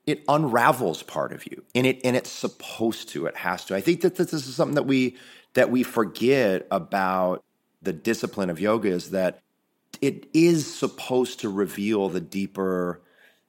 it 0.05 0.23
unravels 0.27 1.03
part 1.03 1.33
of 1.33 1.45
you. 1.45 1.63
And 1.75 1.85
it 1.85 2.01
and 2.03 2.15
it's 2.15 2.31
supposed 2.31 3.09
to, 3.09 3.25
it 3.25 3.37
has 3.37 3.65
to. 3.65 3.75
I 3.75 3.81
think 3.81 4.01
that 4.01 4.15
this 4.15 4.33
is 4.33 4.55
something 4.55 4.75
that 4.75 4.87
we 4.87 5.17
that 5.53 5.69
we 5.69 5.83
forget 5.83 6.67
about 6.71 7.43
the 7.81 7.93
discipline 7.93 8.49
of 8.49 8.59
yoga 8.59 8.89
is 8.89 9.11
that 9.11 9.39
it 10.01 10.27
is 10.33 10.73
supposed 10.73 11.39
to 11.41 11.49
reveal 11.49 12.09
the 12.09 12.21
deeper 12.21 13.01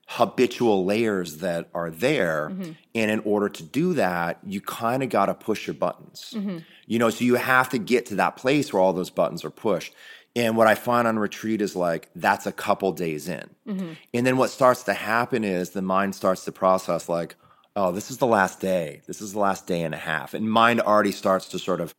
habitual 0.07 0.85
layers 0.85 1.39
that 1.39 1.69
are 1.75 1.91
there. 1.91 2.51
Mm-hmm. 2.51 2.73
And 2.95 3.11
in 3.11 3.21
order 3.21 3.49
to 3.49 3.63
do 3.63 3.95
that, 3.95 4.39
you 4.45 4.61
kind 4.61 5.03
of 5.03 5.09
got 5.09 5.27
to 5.27 5.35
push 5.35 5.67
your 5.67 5.75
buttons. 5.75 6.35
Mm-hmm. 6.37 6.59
You 6.87 6.99
know, 6.99 7.09
so 7.11 7.25
you 7.25 7.37
have 7.37 7.71
to 7.71 7.79
get 7.79 8.07
to 8.07 8.17
that 8.17 8.37
place 8.37 8.73
where 8.73 8.83
all 8.83 8.93
those 8.93 9.11
buttons 9.11 9.45
are 9.45 9.51
pushed. 9.51 9.95
And 10.35 10.57
what 10.57 10.67
I 10.67 10.75
find 10.75 11.07
on 11.07 11.19
retreat 11.19 11.61
is 11.61 11.77
like 11.77 12.09
that's 12.17 12.47
a 12.47 12.53
couple 12.53 12.93
days 12.93 13.29
in. 13.29 13.51
Mm-hmm. 13.67 13.93
And 14.15 14.27
then 14.27 14.37
what 14.37 14.51
starts 14.51 14.83
to 14.85 14.95
happen 14.95 15.45
is 15.45 15.71
the 15.71 15.83
mind 15.83 16.15
starts 16.15 16.45
to 16.47 16.53
process 16.53 17.09
like, 17.09 17.37
oh, 17.77 17.93
this 17.93 18.11
is 18.11 18.19
the 18.19 18.27
last 18.27 18.61
day. 18.61 19.03
This 19.07 19.21
is 19.21 19.35
the 19.35 19.39
last 19.39 19.67
day 19.67 19.83
and 19.83 19.95
a 19.95 19.99
half. 19.99 20.35
And 20.35 20.51
mind 20.51 20.81
already 20.81 21.12
starts 21.12 21.49
to 21.49 21.59
sort 21.59 21.81
of 21.81 21.95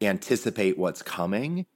anticipate 0.00 0.78
what's 0.78 1.02
coming 1.02 1.66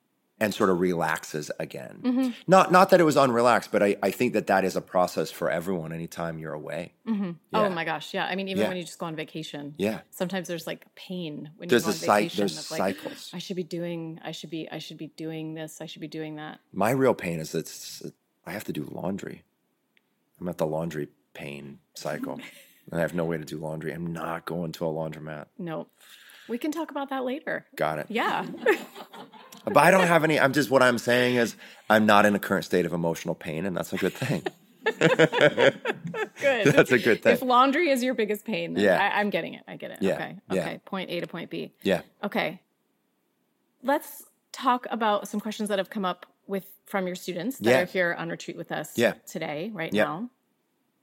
and 0.43 0.53
sort 0.53 0.71
of 0.71 0.81
relaxes 0.81 1.53
again. 1.61 2.01
Mm-hmm. 2.03 2.31
Not 2.49 2.73
not 2.73 2.91
that 2.91 3.01
it 3.01 3.05
was 3.05 3.15
unrelaxed, 3.15 3.69
but 3.71 3.81
I, 3.81 3.97
I 4.03 4.11
think 4.11 4.33
that 4.33 4.49
that 4.49 4.65
is 4.65 4.75
a 4.75 4.81
process 4.81 5.31
for 5.31 5.49
everyone 5.49 5.93
anytime 5.93 6.37
you're 6.37 6.53
away. 6.53 6.95
Mm-hmm. 7.07 7.31
Yeah. 7.53 7.61
Oh 7.61 7.71
my 7.71 7.85
gosh, 7.85 8.13
yeah. 8.13 8.27
I 8.27 8.35
mean, 8.35 8.49
even 8.49 8.63
yeah. 8.63 8.69
when 8.69 8.77
you 8.77 8.83
just 8.83 8.99
go 8.99 9.07
on 9.07 9.15
vacation, 9.15 9.75
yeah. 9.79 10.01
Sometimes 10.11 10.49
there's 10.49 10.67
like 10.67 10.93
pain 10.97 11.51
when 11.57 11.69
there's 11.69 11.87
you 11.87 12.07
go 12.07 12.13
on 12.13 12.19
vacation. 12.19 12.39
There's 12.41 12.71
like, 12.73 12.97
cycles. 12.99 13.31
I 13.33 13.39
should 13.39 13.55
be 13.55 13.63
doing. 13.63 14.19
I 14.25 14.33
should 14.33 14.51
be. 14.51 14.69
I 14.69 14.79
should 14.79 14.99
be 14.99 15.13
doing 15.17 15.55
this. 15.55 15.81
I 15.81 15.87
should 15.87 16.01
be 16.01 16.09
doing 16.09 16.35
that. 16.37 16.59
My 16.73 16.91
real 16.91 17.15
pain 17.15 17.39
is 17.39 17.53
that 17.53 18.13
I 18.45 18.51
have 18.51 18.65
to 18.65 18.73
do 18.73 18.89
laundry. 18.91 19.45
I'm 20.41 20.49
at 20.49 20.59
the 20.59 20.67
laundry 20.67 21.07
pain 21.35 21.79
cycle. 21.95 22.41
and 22.91 22.99
I 22.99 23.03
have 23.03 23.15
no 23.15 23.25
way 23.25 23.39
to 23.39 23.45
do 23.45 23.59
laundry. 23.59 23.93
I'm 23.93 24.13
not 24.13 24.45
going 24.45 24.73
to 24.73 24.87
a 24.87 24.89
laundromat. 24.89 25.47
Nope. 25.57 25.89
We 26.49 26.59
can 26.59 26.73
talk 26.73 26.91
about 26.91 27.11
that 27.11 27.25
later. 27.25 27.65
Got 27.77 28.01
it. 28.01 28.07
Yeah. 28.09 28.45
but 29.65 29.77
I 29.77 29.91
don't 29.91 30.07
have 30.07 30.25
any. 30.25 30.39
I'm 30.39 30.53
just 30.53 30.71
what 30.71 30.83
I'm 30.83 30.99
saying 30.99 31.37
is 31.37 31.57
I'm 31.89 32.07
not 32.07 32.27
in 32.27 32.35
a 32.35 32.39
current 32.39 32.65
state 32.65 32.87
of 32.87 32.93
emotional 32.93 33.35
pain, 33.35 33.67
and 33.67 33.77
that's 33.77 33.93
a 33.93 33.97
good 33.97 34.13
thing. 34.13 34.43
good. 34.85 36.67
That's 36.67 36.93
a 36.93 36.99
good 36.99 37.23
thing. 37.23 37.35
If 37.35 37.43
laundry 37.43 37.91
is 37.91 38.03
your 38.03 38.15
biggest 38.15 38.45
pain, 38.45 38.77
yeah. 38.77 39.11
I, 39.15 39.21
am 39.21 39.31
getting 39.31 39.55
it. 39.55 39.63
I 39.69 39.77
get 39.77 39.93
it. 39.93 39.99
Yeah. 40.01 40.15
Okay. 40.15 40.37
Okay. 40.51 40.81
Point 40.85 41.11
A 41.11 41.21
to 41.21 41.27
point 41.27 41.51
B. 41.51 41.73
Yeah. 41.83 42.03
Okay. 42.25 42.61
Let's 43.83 44.25
talk 44.53 44.87
about 44.91 45.29
some 45.29 45.41
questions 45.41 45.69
that 45.69 45.79
have 45.79 45.91
come 45.91 46.05
up 46.05 46.27
with 46.47 46.67
from 46.87 47.07
your 47.07 47.17
students 47.17 47.59
that 47.59 47.71
yeah. 47.71 47.81
are 47.81 47.87
here 47.87 48.15
on 48.19 48.29
retreat 48.29 48.57
with 48.57 48.73
us 48.73 48.97
yeah. 48.97 49.15
today, 49.27 49.71
right 49.73 49.93
yeah. 49.93 50.05
now. 50.05 50.31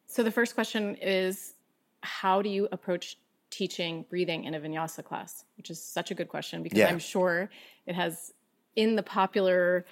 So 0.08 0.24
the 0.24 0.32
first 0.32 0.56
question 0.56 0.96
is 0.96 1.54
how 2.02 2.42
do 2.42 2.50
you 2.50 2.68
approach 2.72 3.18
teaching 3.50 4.06
breathing 4.10 4.44
in 4.44 4.54
a 4.54 4.60
vinyasa 4.60 5.04
class, 5.04 5.46
which 5.58 5.70
is 5.70 5.82
such 5.82 6.12
a 6.12 6.16
good 6.16 6.28
question 6.28 6.64
because 6.64 6.78
yeah. 6.78 6.88
I'm 6.88 7.00
sure 7.00 7.50
it 7.86 7.96
has 7.96 8.34
in 8.76 8.96
the 8.96 9.04
popular 9.04 9.86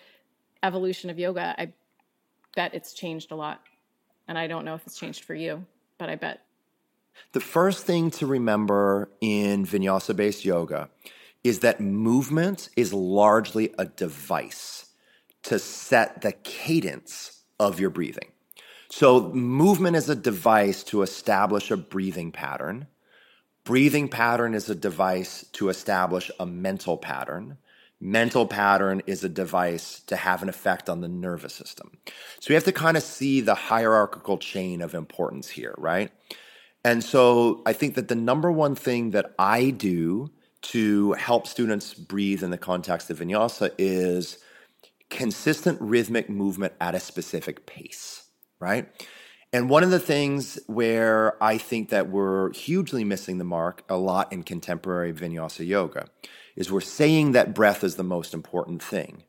evolution 0.64 1.10
of 1.10 1.20
yoga, 1.20 1.56
I 1.58 1.74
bet 2.56 2.74
it's 2.74 2.94
changed 2.94 3.32
a 3.32 3.36
lot. 3.36 3.62
And 4.28 4.38
I 4.38 4.48
don't 4.48 4.66
know 4.66 4.76
if 4.76 4.86
it's 4.86 4.98
changed 4.98 5.24
for 5.24 5.36
you, 5.36 5.66
but 5.98 6.10
I 6.10 6.16
bet. 6.16 6.42
The 7.32 7.40
first 7.40 7.86
thing 7.86 8.12
to 8.12 8.28
remember 8.28 9.10
in 9.22 9.66
vinyasa 9.66 10.16
based 10.16 10.46
yoga 10.46 10.90
is 11.44 11.60
that 11.60 11.80
movement 11.80 12.70
is 12.76 12.94
largely 12.94 13.74
a 13.78 13.86
device 13.86 14.88
to 15.44 15.60
set 15.60 16.22
the 16.22 16.34
cadence 16.34 17.44
of 17.60 17.80
your 17.80 17.90
breathing. 17.90 18.32
So, 18.90 19.30
movement 19.34 19.96
is 19.96 20.10
a 20.10 20.16
device 20.16 20.84
to 20.86 21.02
establish 21.02 21.72
a 21.72 21.78
breathing 21.78 22.32
pattern 22.32 22.88
Breathing 23.68 24.08
pattern 24.08 24.54
is 24.54 24.70
a 24.70 24.76
device 24.76 25.44
to 25.52 25.68
establish 25.68 26.32
a 26.40 26.46
mental 26.46 26.96
pattern. 26.96 27.58
Mental 28.00 28.46
pattern 28.46 29.02
is 29.08 29.24
a 29.24 29.30
device 29.30 30.02
to 30.02 30.16
have 30.16 30.44
an 30.44 30.50
effect 30.50 30.88
on 30.88 31.02
the 31.02 31.08
nervous 31.08 31.54
system. 31.54 31.98
So 32.40 32.50
we 32.50 32.54
have 32.54 32.64
to 32.66 32.72
kind 32.72 32.96
of 32.96 33.02
see 33.02 33.42
the 33.42 33.56
hierarchical 33.56 34.38
chain 34.38 34.82
of 34.82 34.94
importance 34.94 35.50
here, 35.50 35.74
right? 35.78 36.12
And 36.86 37.04
so 37.04 37.64
I 37.66 37.74
think 37.74 37.96
that 37.96 38.08
the 38.08 38.16
number 38.16 38.52
one 38.52 38.76
thing 38.76 39.12
that 39.12 39.34
I 39.40 39.72
do 39.72 40.30
to 40.62 41.14
help 41.14 41.48
students 41.48 41.94
breathe 41.94 42.44
in 42.44 42.52
the 42.52 42.58
context 42.58 43.10
of 43.10 43.20
vinyasa 43.20 43.72
is 43.78 44.38
consistent 45.10 45.80
rhythmic 45.82 46.30
movement 46.30 46.74
at 46.80 46.94
a 46.94 47.00
specific 47.00 47.66
pace, 47.66 48.28
right? 48.60 48.88
And 49.54 49.70
one 49.70 49.84
of 49.84 49.92
the 49.92 50.00
things 50.00 50.60
where 50.68 51.42
I 51.42 51.58
think 51.58 51.90
that 51.90 52.10
we're 52.10 52.54
hugely 52.54 53.04
missing 53.04 53.38
the 53.38 53.44
mark 53.44 53.84
a 53.90 53.98
lot 53.98 54.32
in 54.32 54.44
contemporary 54.44 55.14
vinyasa 55.14 55.66
yoga 55.66 56.10
is 56.58 56.72
we're 56.72 56.82
saying 56.82 57.32
that 57.32 57.54
breath 57.54 57.84
is 57.84 57.96
the 57.96 58.04
most 58.04 58.34
important 58.34 58.84
thing, 58.84 59.24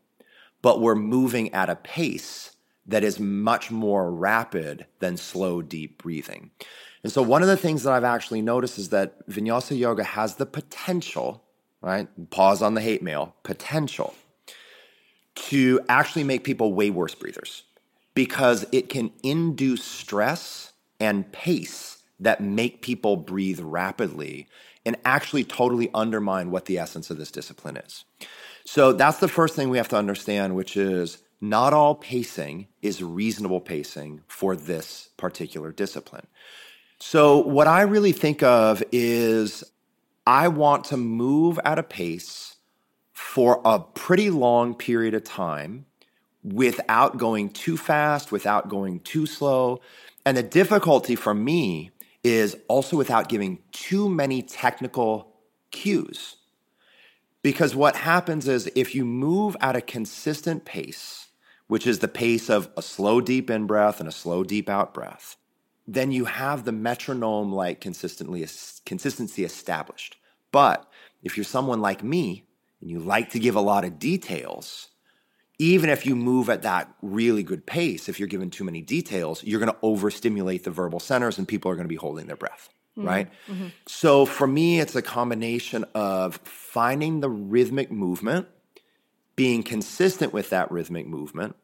but 0.62 0.80
we're 0.80 0.96
moving 0.96 1.54
at 1.54 1.70
a 1.70 1.76
pace 1.76 2.56
that 2.86 3.04
is 3.04 3.20
much 3.20 3.70
more 3.70 4.10
rapid 4.10 4.86
than 4.98 5.16
slow, 5.16 5.62
deep 5.62 6.02
breathing. 6.02 6.50
And 7.04 7.12
so, 7.12 7.22
one 7.22 7.42
of 7.42 7.48
the 7.48 7.56
things 7.56 7.84
that 7.84 7.92
I've 7.92 8.02
actually 8.02 8.42
noticed 8.42 8.78
is 8.78 8.88
that 8.88 9.28
vinyasa 9.28 9.78
yoga 9.78 10.02
has 10.02 10.36
the 10.36 10.46
potential, 10.46 11.44
right? 11.80 12.08
Pause 12.30 12.62
on 12.62 12.74
the 12.74 12.80
hate 12.80 13.02
mail, 13.02 13.36
potential 13.44 14.14
to 15.34 15.80
actually 15.88 16.24
make 16.24 16.42
people 16.42 16.72
way 16.72 16.90
worse 16.90 17.14
breathers 17.14 17.62
because 18.14 18.66
it 18.72 18.88
can 18.88 19.12
induce 19.22 19.84
stress 19.84 20.72
and 20.98 21.30
pace 21.30 22.02
that 22.18 22.40
make 22.40 22.82
people 22.82 23.16
breathe 23.16 23.60
rapidly 23.60 24.48
and 24.88 24.96
actually 25.04 25.44
totally 25.44 25.90
undermine 25.92 26.50
what 26.50 26.64
the 26.64 26.78
essence 26.78 27.10
of 27.10 27.18
this 27.18 27.30
discipline 27.30 27.76
is. 27.76 28.06
So 28.64 28.94
that's 28.94 29.18
the 29.18 29.28
first 29.28 29.54
thing 29.54 29.68
we 29.68 29.76
have 29.76 29.88
to 29.88 29.96
understand, 29.96 30.56
which 30.56 30.78
is 30.78 31.18
not 31.42 31.74
all 31.74 31.94
pacing 31.94 32.68
is 32.80 33.02
reasonable 33.02 33.60
pacing 33.60 34.22
for 34.28 34.56
this 34.56 35.10
particular 35.18 35.72
discipline. 35.72 36.26
So, 37.00 37.38
what 37.38 37.68
I 37.68 37.82
really 37.82 38.12
think 38.12 38.42
of 38.42 38.82
is 38.90 39.62
I 40.26 40.48
want 40.48 40.84
to 40.86 40.96
move 40.96 41.60
at 41.66 41.78
a 41.78 41.82
pace 41.82 42.56
for 43.12 43.60
a 43.66 43.78
pretty 43.78 44.30
long 44.30 44.74
period 44.74 45.12
of 45.12 45.22
time 45.22 45.84
without 46.42 47.18
going 47.18 47.50
too 47.50 47.76
fast, 47.76 48.32
without 48.32 48.70
going 48.70 49.00
too 49.00 49.26
slow. 49.26 49.80
And 50.24 50.36
the 50.36 50.42
difficulty 50.42 51.14
for 51.14 51.34
me 51.34 51.90
is 52.28 52.56
also 52.68 52.96
without 52.96 53.28
giving 53.28 53.58
too 53.72 54.08
many 54.08 54.42
technical 54.42 55.34
cues. 55.70 56.36
Because 57.42 57.74
what 57.74 57.96
happens 57.96 58.48
is 58.48 58.70
if 58.74 58.94
you 58.94 59.04
move 59.04 59.56
at 59.60 59.76
a 59.76 59.80
consistent 59.80 60.64
pace, 60.64 61.28
which 61.66 61.86
is 61.86 61.98
the 61.98 62.08
pace 62.08 62.48
of 62.48 62.70
a 62.76 62.82
slow 62.82 63.20
deep 63.20 63.50
in 63.50 63.66
breath 63.66 64.00
and 64.00 64.08
a 64.08 64.12
slow 64.12 64.42
deep 64.42 64.68
out 64.68 64.92
breath, 64.92 65.36
then 65.86 66.12
you 66.12 66.26
have 66.26 66.64
the 66.64 66.72
metronome 66.72 67.52
like 67.52 67.80
consistently 67.80 68.46
consistency 68.84 69.44
established. 69.44 70.16
But 70.52 70.86
if 71.22 71.36
you're 71.36 71.44
someone 71.44 71.80
like 71.80 72.02
me 72.02 72.46
and 72.80 72.90
you 72.90 72.98
like 72.98 73.30
to 73.30 73.38
give 73.38 73.56
a 73.56 73.60
lot 73.60 73.84
of 73.84 73.98
details, 73.98 74.88
even 75.58 75.90
if 75.90 76.06
you 76.06 76.14
move 76.14 76.48
at 76.48 76.62
that 76.62 76.92
really 77.02 77.42
good 77.42 77.66
pace, 77.66 78.08
if 78.08 78.18
you're 78.18 78.28
given 78.28 78.50
too 78.50 78.64
many 78.64 78.80
details, 78.80 79.42
you're 79.42 79.60
going 79.60 79.72
to 79.72 79.78
overstimulate 79.82 80.64
the 80.64 80.70
verbal 80.70 81.00
centers 81.00 81.38
and 81.38 81.48
people 81.48 81.70
are 81.70 81.74
going 81.74 81.86
to 81.86 81.88
be 81.88 81.96
holding 81.96 82.26
their 82.26 82.36
breath. 82.36 82.68
Mm-hmm. 82.96 83.08
Right. 83.08 83.30
Mm-hmm. 83.48 83.66
So 83.86 84.24
for 84.24 84.46
me, 84.46 84.80
it's 84.80 84.94
a 84.96 85.02
combination 85.02 85.84
of 85.94 86.36
finding 86.44 87.20
the 87.20 87.30
rhythmic 87.30 87.90
movement, 87.90 88.48
being 89.36 89.62
consistent 89.62 90.32
with 90.32 90.50
that 90.50 90.70
rhythmic 90.70 91.06
movement, 91.06 91.56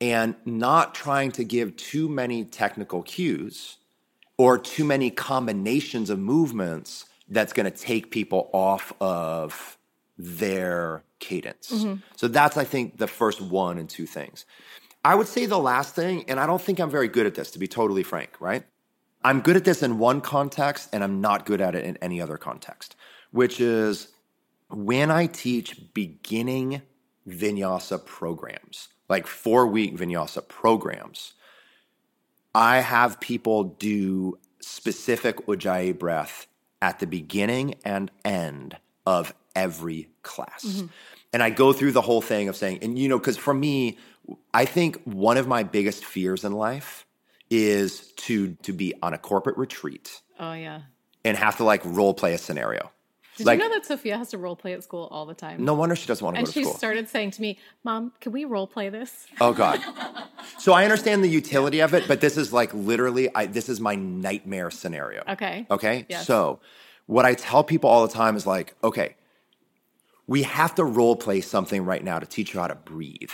and 0.00 0.34
not 0.44 0.94
trying 0.94 1.32
to 1.32 1.44
give 1.44 1.76
too 1.76 2.08
many 2.08 2.44
technical 2.44 3.02
cues 3.02 3.76
or 4.36 4.58
too 4.58 4.84
many 4.84 5.10
combinations 5.10 6.10
of 6.10 6.18
movements 6.18 7.06
that's 7.28 7.52
going 7.52 7.70
to 7.70 7.76
take 7.76 8.10
people 8.10 8.50
off 8.52 8.92
of 9.00 9.78
their 10.18 11.02
cadence. 11.24 11.70
Mm-hmm. 11.72 11.94
So 12.16 12.28
that's, 12.28 12.56
I 12.56 12.64
think, 12.64 12.98
the 12.98 13.06
first 13.06 13.40
one 13.40 13.78
and 13.78 13.88
two 13.88 14.06
things. 14.06 14.44
I 15.04 15.14
would 15.14 15.26
say 15.26 15.46
the 15.46 15.58
last 15.58 15.94
thing, 15.94 16.24
and 16.28 16.38
I 16.38 16.46
don't 16.46 16.60
think 16.60 16.78
I'm 16.80 16.90
very 16.90 17.08
good 17.08 17.26
at 17.26 17.34
this, 17.34 17.50
to 17.52 17.58
be 17.58 17.68
totally 17.68 18.02
frank, 18.02 18.30
right? 18.40 18.64
I'm 19.22 19.40
good 19.40 19.56
at 19.56 19.64
this 19.64 19.82
in 19.82 19.98
one 19.98 20.20
context, 20.20 20.90
and 20.92 21.02
I'm 21.02 21.20
not 21.20 21.46
good 21.46 21.60
at 21.60 21.74
it 21.74 21.84
in 21.84 21.96
any 21.98 22.20
other 22.20 22.36
context, 22.36 22.96
which 23.30 23.60
is 23.60 24.08
when 24.68 25.10
I 25.10 25.26
teach 25.26 25.94
beginning 25.94 26.82
vinyasa 27.26 28.04
programs, 28.04 28.88
like 29.08 29.26
four 29.26 29.66
week 29.66 29.96
vinyasa 29.96 30.46
programs, 30.46 31.32
I 32.54 32.80
have 32.80 33.20
people 33.20 33.64
do 33.64 34.38
specific 34.60 35.46
Ujjayi 35.46 35.98
breath 35.98 36.46
at 36.80 36.98
the 36.98 37.06
beginning 37.06 37.74
and 37.84 38.10
end 38.24 38.76
of 39.06 39.34
every 39.56 40.08
class. 40.22 40.64
Mm-hmm. 40.64 40.86
And 41.34 41.42
I 41.42 41.50
go 41.50 41.72
through 41.72 41.90
the 41.92 42.00
whole 42.00 42.22
thing 42.22 42.48
of 42.48 42.54
saying, 42.54 42.78
and 42.80 42.96
you 42.96 43.08
know, 43.08 43.18
because 43.18 43.36
for 43.36 43.52
me, 43.52 43.98
I 44.54 44.64
think 44.64 45.02
one 45.02 45.36
of 45.36 45.48
my 45.48 45.64
biggest 45.64 46.04
fears 46.04 46.44
in 46.44 46.52
life 46.52 47.04
is 47.50 48.12
to 48.12 48.54
to 48.62 48.72
be 48.72 48.94
on 49.02 49.12
a 49.14 49.18
corporate 49.18 49.58
retreat 49.58 50.22
Oh 50.38 50.52
yeah. 50.52 50.82
and 51.24 51.36
have 51.36 51.56
to 51.56 51.64
like 51.64 51.82
role 51.84 52.14
play 52.14 52.34
a 52.34 52.38
scenario. 52.38 52.92
Did 53.36 53.46
like, 53.46 53.58
you 53.58 53.68
know 53.68 53.74
that 53.74 53.84
Sophia 53.84 54.16
has 54.16 54.30
to 54.30 54.38
role 54.38 54.54
play 54.54 54.74
at 54.74 54.84
school 54.84 55.08
all 55.10 55.26
the 55.26 55.34
time? 55.34 55.64
no 55.64 55.74
wonder 55.74 55.96
she 55.96 56.06
doesn't 56.06 56.24
want 56.24 56.36
to 56.36 56.38
And 56.38 56.46
go 56.46 56.52
to 56.52 56.52
school. 56.52 56.70
And 56.70 56.74
she 56.74 56.78
started 56.78 57.08
saying 57.08 57.32
to 57.32 57.42
me, 57.42 57.58
"Mom, 57.82 58.12
can 58.20 58.30
we 58.30 58.44
role 58.44 58.68
play 58.68 58.88
this?" 58.88 59.26
Oh 59.40 59.52
God. 59.52 59.80
So 60.58 60.72
I 60.72 60.84
understand 60.84 61.24
the 61.24 61.28
utility 61.28 61.80
of 61.80 61.94
it, 61.94 62.06
but 62.06 62.20
this 62.20 62.36
is 62.36 62.52
like 62.52 62.72
literally, 62.72 63.28
I, 63.34 63.46
this 63.46 63.68
is 63.68 63.80
my 63.80 63.96
nightmare 63.96 64.70
scenario. 64.70 65.24
Okay. 65.28 65.66
Okay. 65.68 66.06
Yes. 66.08 66.26
So 66.26 66.60
what 67.06 67.24
I 67.24 67.34
tell 67.34 67.64
people 67.64 67.90
all 67.90 68.06
the 68.06 68.12
time 68.12 68.36
is 68.36 68.46
like, 68.46 68.74
okay, 68.84 69.16
we 70.26 70.42
have 70.42 70.74
to 70.76 70.84
role 70.84 71.16
play 71.16 71.40
something 71.40 71.84
right 71.84 72.02
now 72.02 72.18
to 72.18 72.26
teach 72.26 72.54
you 72.54 72.60
how 72.60 72.66
to 72.68 72.74
breathe. 72.74 73.30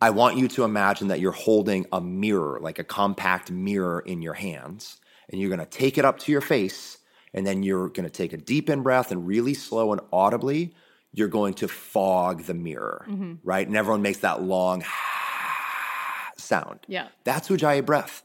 I 0.00 0.10
want 0.10 0.36
you 0.36 0.46
to 0.48 0.64
imagine 0.64 1.08
that 1.08 1.20
you're 1.20 1.32
holding 1.32 1.86
a 1.90 2.00
mirror, 2.00 2.58
like 2.60 2.78
a 2.78 2.84
compact 2.84 3.50
mirror 3.50 4.00
in 4.00 4.20
your 4.20 4.34
hands, 4.34 4.98
and 5.30 5.40
you're 5.40 5.48
going 5.48 5.58
to 5.58 5.66
take 5.66 5.96
it 5.96 6.04
up 6.04 6.18
to 6.20 6.32
your 6.32 6.42
face, 6.42 6.98
and 7.32 7.46
then 7.46 7.62
you're 7.62 7.88
going 7.88 8.04
to 8.04 8.10
take 8.10 8.32
a 8.34 8.36
deep 8.36 8.68
in 8.68 8.82
breath 8.82 9.10
and 9.10 9.26
really 9.26 9.54
slow 9.54 9.92
and 9.92 10.00
audibly, 10.12 10.74
you're 11.12 11.28
going 11.28 11.54
to 11.54 11.68
fog 11.68 12.42
the 12.44 12.54
mirror, 12.54 13.06
Mm-hmm. 13.08 13.34
right? 13.42 13.66
And 13.66 13.76
everyone 13.76 14.02
makes 14.02 14.18
that 14.18 14.42
long 14.42 14.84
sound. 16.36 16.80
Yeah. 16.88 17.08
That's 17.24 17.48
Ujjayi 17.48 17.84
breath. 17.84 18.22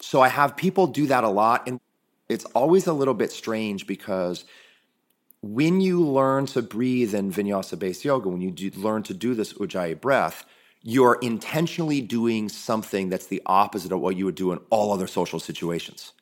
So 0.00 0.20
I 0.20 0.28
have 0.28 0.56
people 0.56 0.86
do 0.86 1.06
that 1.08 1.24
a 1.24 1.28
lot, 1.28 1.66
and 1.66 1.80
it's 2.28 2.44
always 2.46 2.86
a 2.86 2.92
little 2.92 3.14
bit 3.14 3.32
strange 3.32 3.86
because 3.86 4.44
when 5.42 5.80
you 5.80 6.00
learn 6.00 6.46
to 6.46 6.62
breathe 6.62 7.14
in 7.14 7.32
vinyasa 7.32 7.78
based 7.78 8.04
yoga, 8.04 8.28
when 8.28 8.40
you 8.40 8.50
do, 8.50 8.70
learn 8.76 9.02
to 9.04 9.14
do 9.14 9.34
this 9.34 9.52
Ujjayi 9.54 10.00
breath, 10.00 10.44
you're 10.82 11.18
intentionally 11.20 12.00
doing 12.00 12.48
something 12.48 13.08
that's 13.08 13.26
the 13.26 13.42
opposite 13.46 13.92
of 13.92 14.00
what 14.00 14.16
you 14.16 14.24
would 14.24 14.34
do 14.36 14.52
in 14.52 14.58
all 14.70 14.92
other 14.92 15.06
social 15.06 15.40
situations. 15.40 16.12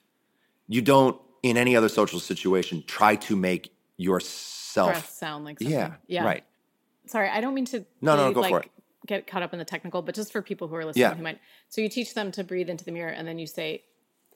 You 0.69 0.83
don't, 0.83 1.21
in 1.43 1.57
any 1.57 1.77
other 1.77 1.89
social 1.89 2.21
situation, 2.21 2.83
try 2.87 3.17
to 3.17 3.37
make 3.37 3.73
yourself. 3.97 4.93
Breath 4.93 5.11
sound 5.11 5.45
like 5.45 5.59
something. 5.59 5.79
Yeah, 5.79 5.95
Yeah. 6.07 6.25
right. 6.25 6.45
Sorry, 7.07 7.29
I 7.29 7.41
don't 7.41 7.55
mean 7.55 7.65
to 7.67 7.85
No, 8.01 8.17
no, 8.17 8.29
be, 8.29 8.35
go 8.35 8.41
like, 8.41 8.51
for 8.51 8.61
it. 8.61 8.71
Get 9.07 9.27
caught 9.27 9.43
up 9.43 9.53
in 9.53 9.59
the 9.59 9.65
technical, 9.65 10.03
but 10.03 10.15
just 10.15 10.31
for 10.33 10.43
people 10.43 10.69
who 10.69 10.77
are 10.77 10.85
listening 10.85 11.03
Yeah. 11.03 11.15
who 11.15 11.23
might. 11.23 11.41
So 11.69 11.81
you 11.81 11.89
teach 11.89 12.15
them 12.15 12.31
to 12.33 12.45
breathe 12.45 12.71
into 12.71 12.85
the 12.85 12.93
mirror, 12.93 13.11
and 13.11 13.27
then 13.27 13.39
you 13.39 13.47
say, 13.47 13.83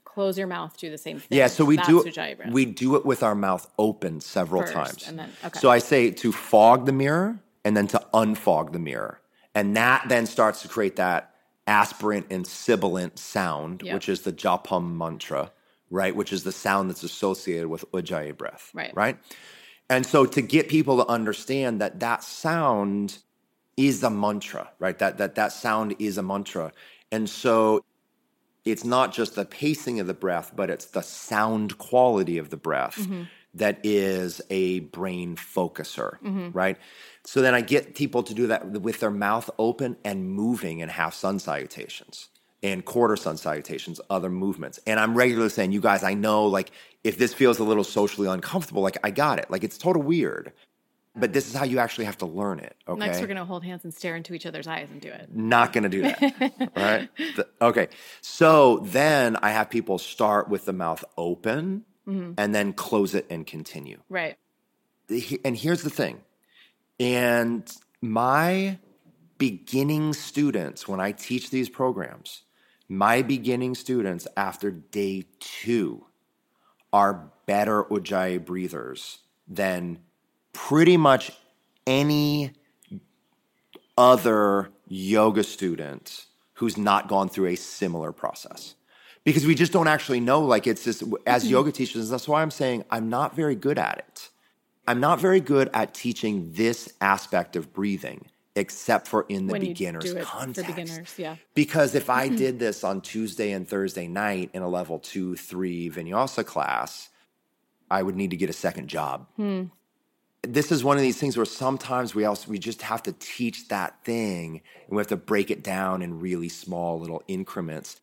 "Close 0.04 0.38
your 0.38 0.46
mouth, 0.46 0.76
do 0.78 0.90
the 0.90 0.98
same 0.98 1.18
thing." 1.18 1.36
Yeah, 1.38 1.48
so 1.48 1.64
we 1.64 1.76
That's 1.76 1.88
do 1.88 2.02
breath. 2.02 2.50
we 2.52 2.64
do 2.66 2.96
it 2.96 3.04
with 3.04 3.22
our 3.22 3.34
mouth 3.34 3.66
open 3.78 4.20
several 4.20 4.62
First, 4.62 4.72
times. 4.74 5.08
and 5.08 5.18
then- 5.18 5.32
okay. 5.44 5.58
So 5.58 5.70
I 5.70 5.78
say 5.78 6.10
to 6.10 6.32
fog 6.32 6.86
the 6.86 6.92
mirror 6.92 7.38
and 7.64 7.76
then 7.76 7.86
to 7.88 8.00
unfog 8.12 8.72
the 8.72 8.78
mirror. 8.78 9.20
And 9.54 9.76
that 9.76 10.08
then 10.08 10.26
starts 10.26 10.62
to 10.62 10.68
create 10.68 10.96
that 10.96 11.34
aspirant 11.66 12.26
and 12.30 12.46
sibilant 12.46 13.18
sound, 13.18 13.82
Yep. 13.82 13.94
which 13.94 14.08
is 14.08 14.22
the 14.22 14.32
japam 14.32 14.96
mantra, 14.96 15.50
right? 15.90 16.14
Which 16.14 16.32
is 16.32 16.44
the 16.44 16.52
sound 16.52 16.90
that's 16.90 17.02
associated 17.02 17.68
with 17.68 17.84
Ujjayi 17.92 18.36
breath, 18.36 18.70
Right. 18.74 18.92
Right? 18.94 19.18
And 19.88 20.04
so 20.06 20.26
to 20.26 20.40
get 20.42 20.68
people 20.68 20.96
to 20.98 21.06
understand 21.08 21.80
that 21.80 22.00
that 22.00 22.22
sound 22.24 23.18
is 23.76 24.02
a 24.02 24.10
mantra, 24.10 24.70
right? 24.78 24.98
That 24.98 25.18
that 25.18 25.34
that 25.36 25.52
sound 25.52 25.94
is 25.98 26.16
a 26.18 26.22
mantra. 26.22 26.72
And 27.12 27.28
so 27.28 27.84
it's 28.64 28.84
not 28.84 29.12
just 29.12 29.34
the 29.34 29.44
pacing 29.44 30.00
of 30.00 30.06
the 30.06 30.14
breath, 30.14 30.52
but 30.54 30.70
it's 30.70 30.86
the 30.86 31.02
sound 31.02 31.78
quality 31.78 32.38
of 32.38 32.50
the 32.50 32.56
breath 32.56 32.96
mm-hmm. 32.96 33.24
that 33.54 33.80
is 33.84 34.40
a 34.50 34.80
brain 34.80 35.36
focuser, 35.36 36.18
mm-hmm. 36.20 36.50
right? 36.52 36.78
So 37.24 37.42
then 37.42 37.54
I 37.54 37.60
get 37.60 37.94
people 37.94 38.22
to 38.22 38.34
do 38.34 38.46
that 38.48 38.66
with 38.66 39.00
their 39.00 39.10
mouth 39.10 39.50
open 39.58 39.96
and 40.04 40.30
moving 40.30 40.80
in 40.80 40.88
half 40.88 41.14
sun 41.14 41.38
salutations 41.38 42.28
and 42.62 42.82
quarter 42.84 43.16
sun 43.16 43.36
salutations, 43.36 44.00
other 44.08 44.30
movements. 44.30 44.80
And 44.86 44.98
I'm 44.98 45.14
regularly 45.14 45.50
saying, 45.50 45.72
you 45.72 45.82
guys, 45.82 46.02
I 46.02 46.14
know 46.14 46.46
like 46.46 46.70
if 47.04 47.18
this 47.18 47.34
feels 47.34 47.58
a 47.58 47.64
little 47.64 47.84
socially 47.84 48.26
uncomfortable, 48.26 48.82
like 48.82 48.96
I 49.04 49.10
got 49.10 49.38
it. 49.38 49.50
Like 49.50 49.62
it's 49.62 49.76
total 49.76 50.02
weird. 50.02 50.52
But 51.16 51.32
this 51.32 51.46
is 51.46 51.54
how 51.54 51.64
you 51.64 51.78
actually 51.78 52.06
have 52.06 52.18
to 52.18 52.26
learn 52.26 52.58
it. 52.58 52.76
Okay. 52.88 52.98
Next, 52.98 53.20
we're 53.20 53.28
gonna 53.28 53.44
hold 53.44 53.64
hands 53.64 53.84
and 53.84 53.94
stare 53.94 54.16
into 54.16 54.34
each 54.34 54.46
other's 54.46 54.66
eyes 54.66 54.88
and 54.90 55.00
do 55.00 55.08
it. 55.08 55.28
Not 55.32 55.72
going 55.72 55.84
to 55.84 55.88
do 55.88 56.02
that. 56.02 56.72
right? 56.76 57.08
The- 57.36 57.48
okay. 57.62 57.88
So 58.20 58.78
then 58.78 59.36
I 59.36 59.50
have 59.50 59.70
people 59.70 59.98
start 59.98 60.48
with 60.48 60.64
the 60.64 60.72
mouth 60.72 61.04
open 61.16 61.84
mm-hmm. 62.06 62.32
and 62.36 62.54
then 62.54 62.72
close 62.72 63.14
it 63.14 63.26
and 63.30 63.46
continue. 63.46 64.00
Right. 64.08 64.36
And 65.44 65.56
here's 65.56 65.82
the 65.82 65.90
thing. 65.90 66.20
And 66.98 67.70
my 68.00 68.78
beginning 69.38 70.14
students, 70.14 70.88
when 70.88 71.00
I 71.00 71.12
teach 71.12 71.50
these 71.50 71.68
programs, 71.68 72.42
my 72.88 73.22
beginning 73.22 73.74
students 73.74 74.26
after 74.36 74.70
day 74.70 75.24
two 75.40 76.06
are 76.92 77.30
better 77.46 77.84
Ujjayi 77.84 78.44
breathers 78.44 79.18
than 79.48 79.98
pretty 80.54 80.96
much 80.96 81.30
any 81.86 82.52
other 83.98 84.70
yoga 84.88 85.42
student 85.42 86.26
who's 86.54 86.78
not 86.78 87.08
gone 87.08 87.28
through 87.28 87.48
a 87.48 87.56
similar 87.56 88.12
process. 88.12 88.74
Because 89.24 89.46
we 89.46 89.54
just 89.54 89.72
don't 89.72 89.88
actually 89.88 90.20
know 90.20 90.40
like 90.40 90.66
it's 90.66 90.84
just 90.84 91.02
as 91.26 91.42
mm-hmm. 91.44 91.52
yoga 91.52 91.72
teachers 91.72 92.10
that's 92.10 92.28
why 92.28 92.42
i'm 92.42 92.50
saying 92.50 92.84
i'm 92.90 93.08
not 93.08 93.34
very 93.34 93.54
good 93.54 93.78
at 93.78 93.98
it. 93.98 94.30
I'm 94.86 95.00
not 95.00 95.18
very 95.18 95.40
good 95.40 95.70
at 95.72 95.94
teaching 95.94 96.52
this 96.52 96.92
aspect 97.00 97.56
of 97.56 97.72
breathing 97.72 98.26
except 98.54 99.08
for 99.08 99.24
in 99.30 99.46
the 99.46 99.52
When 99.52 99.62
beginner's 99.62 100.04
do 100.04 100.16
it 100.18 100.26
for 100.26 100.26
context. 100.26 100.76
beginners, 100.76 101.14
yeah. 101.16 101.36
because 101.54 101.94
if 101.94 102.10
i 102.10 102.26
mm-hmm. 102.26 102.36
did 102.36 102.58
this 102.58 102.84
on 102.84 103.00
tuesday 103.00 103.50
and 103.52 103.66
thursday 103.66 104.06
night 104.06 104.50
in 104.52 104.62
a 104.62 104.68
level 104.68 104.98
two 104.98 105.36
three 105.36 105.90
vinyasa 105.90 106.44
class 106.46 107.08
i 107.90 108.02
would 108.02 108.14
need 108.14 108.30
to 108.30 108.36
get 108.36 108.50
a 108.50 108.52
second 108.52 108.88
job 108.88 109.26
hmm. 109.36 109.64
This 110.46 110.72
is 110.72 110.84
one 110.84 110.96
of 110.96 111.02
these 111.02 111.18
things 111.18 111.36
where 111.36 111.46
sometimes 111.46 112.14
we 112.14 112.24
also 112.24 112.50
we 112.50 112.58
just 112.58 112.82
have 112.82 113.02
to 113.04 113.12
teach 113.12 113.68
that 113.68 114.04
thing 114.04 114.60
and 114.86 114.96
we 114.96 114.98
have 114.98 115.06
to 115.08 115.16
break 115.16 115.50
it 115.50 115.62
down 115.62 116.02
in 116.02 116.20
really 116.20 116.48
small 116.48 116.98
little 116.98 117.22
increments 117.28 118.00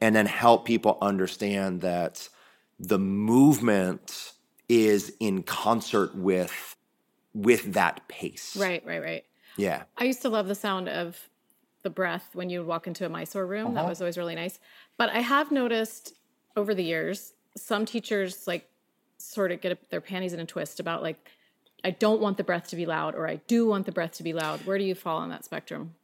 and 0.00 0.14
then 0.16 0.26
help 0.26 0.64
people 0.64 0.98
understand 1.00 1.80
that 1.82 2.28
the 2.78 2.98
movement 2.98 4.32
is 4.68 5.12
in 5.20 5.42
concert 5.42 6.14
with 6.16 6.76
with 7.34 7.74
that 7.74 8.06
pace 8.08 8.56
Right. 8.56 8.84
Right. 8.84 9.02
Right. 9.02 9.24
yeah 9.56 9.84
I 9.96 10.04
used 10.04 10.22
to 10.22 10.28
love 10.28 10.48
the 10.48 10.54
sound 10.54 10.88
of 10.88 11.28
the 11.82 11.90
breath 11.90 12.28
when 12.32 12.48
you 12.48 12.60
would 12.60 12.68
walk 12.68 12.86
into 12.86 13.04
a 13.04 13.08
Mysore 13.08 13.46
room. 13.46 13.68
Uh-huh. 13.68 13.74
That 13.74 13.88
was 13.88 14.00
always 14.00 14.16
really 14.16 14.34
nice. 14.34 14.58
But 14.96 15.10
I 15.10 15.20
have 15.20 15.50
noticed 15.50 16.14
over 16.56 16.74
the 16.74 16.84
years, 16.84 17.32
some 17.56 17.84
teachers 17.84 18.46
like 18.46 18.68
sort 19.18 19.52
of 19.52 19.60
get 19.60 19.90
their 19.90 20.00
panties 20.00 20.32
in 20.32 20.40
a 20.40 20.46
twist 20.46 20.80
about 20.80 21.02
like, 21.02 21.28
I 21.84 21.90
don't 21.90 22.20
want 22.20 22.36
the 22.36 22.44
breath 22.44 22.68
to 22.68 22.76
be 22.76 22.86
loud 22.86 23.14
or 23.14 23.28
I 23.28 23.36
do 23.46 23.66
want 23.66 23.86
the 23.86 23.92
breath 23.92 24.12
to 24.12 24.22
be 24.22 24.32
loud. 24.32 24.64
Where 24.66 24.78
do 24.78 24.84
you 24.84 24.94
fall 24.94 25.18
on 25.18 25.30
that 25.30 25.44
spectrum? 25.44 25.94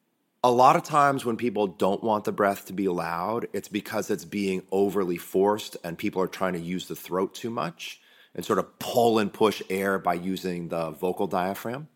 a 0.45 0.51
lot 0.51 0.77
of 0.77 0.85
times 0.85 1.25
when 1.25 1.37
people 1.37 1.67
don't 1.67 2.03
want 2.03 2.25
the 2.25 2.33
breath 2.33 2.67
to 2.67 2.73
be 2.73 2.89
loud, 2.89 3.49
it's 3.53 3.69
because 3.69 4.11
it's 4.11 4.25
being 4.25 4.63
overly 4.71 5.17
forced 5.17 5.77
and 5.83 5.99
people 5.99 6.23
are 6.23 6.29
trying 6.29 6.53
to 6.53 6.61
use 6.61 6.87
the 6.87 6.95
throat 6.95 7.35
too 7.35 7.51
much 7.51 8.01
and 8.35 8.45
sort 8.45 8.59
of 8.59 8.79
pull 8.79 9.19
and 9.19 9.33
push 9.33 9.61
air 9.69 9.99
by 9.99 10.15
using 10.15 10.69
the 10.69 10.91
vocal 10.91 11.27
diaphragm. 11.27 11.89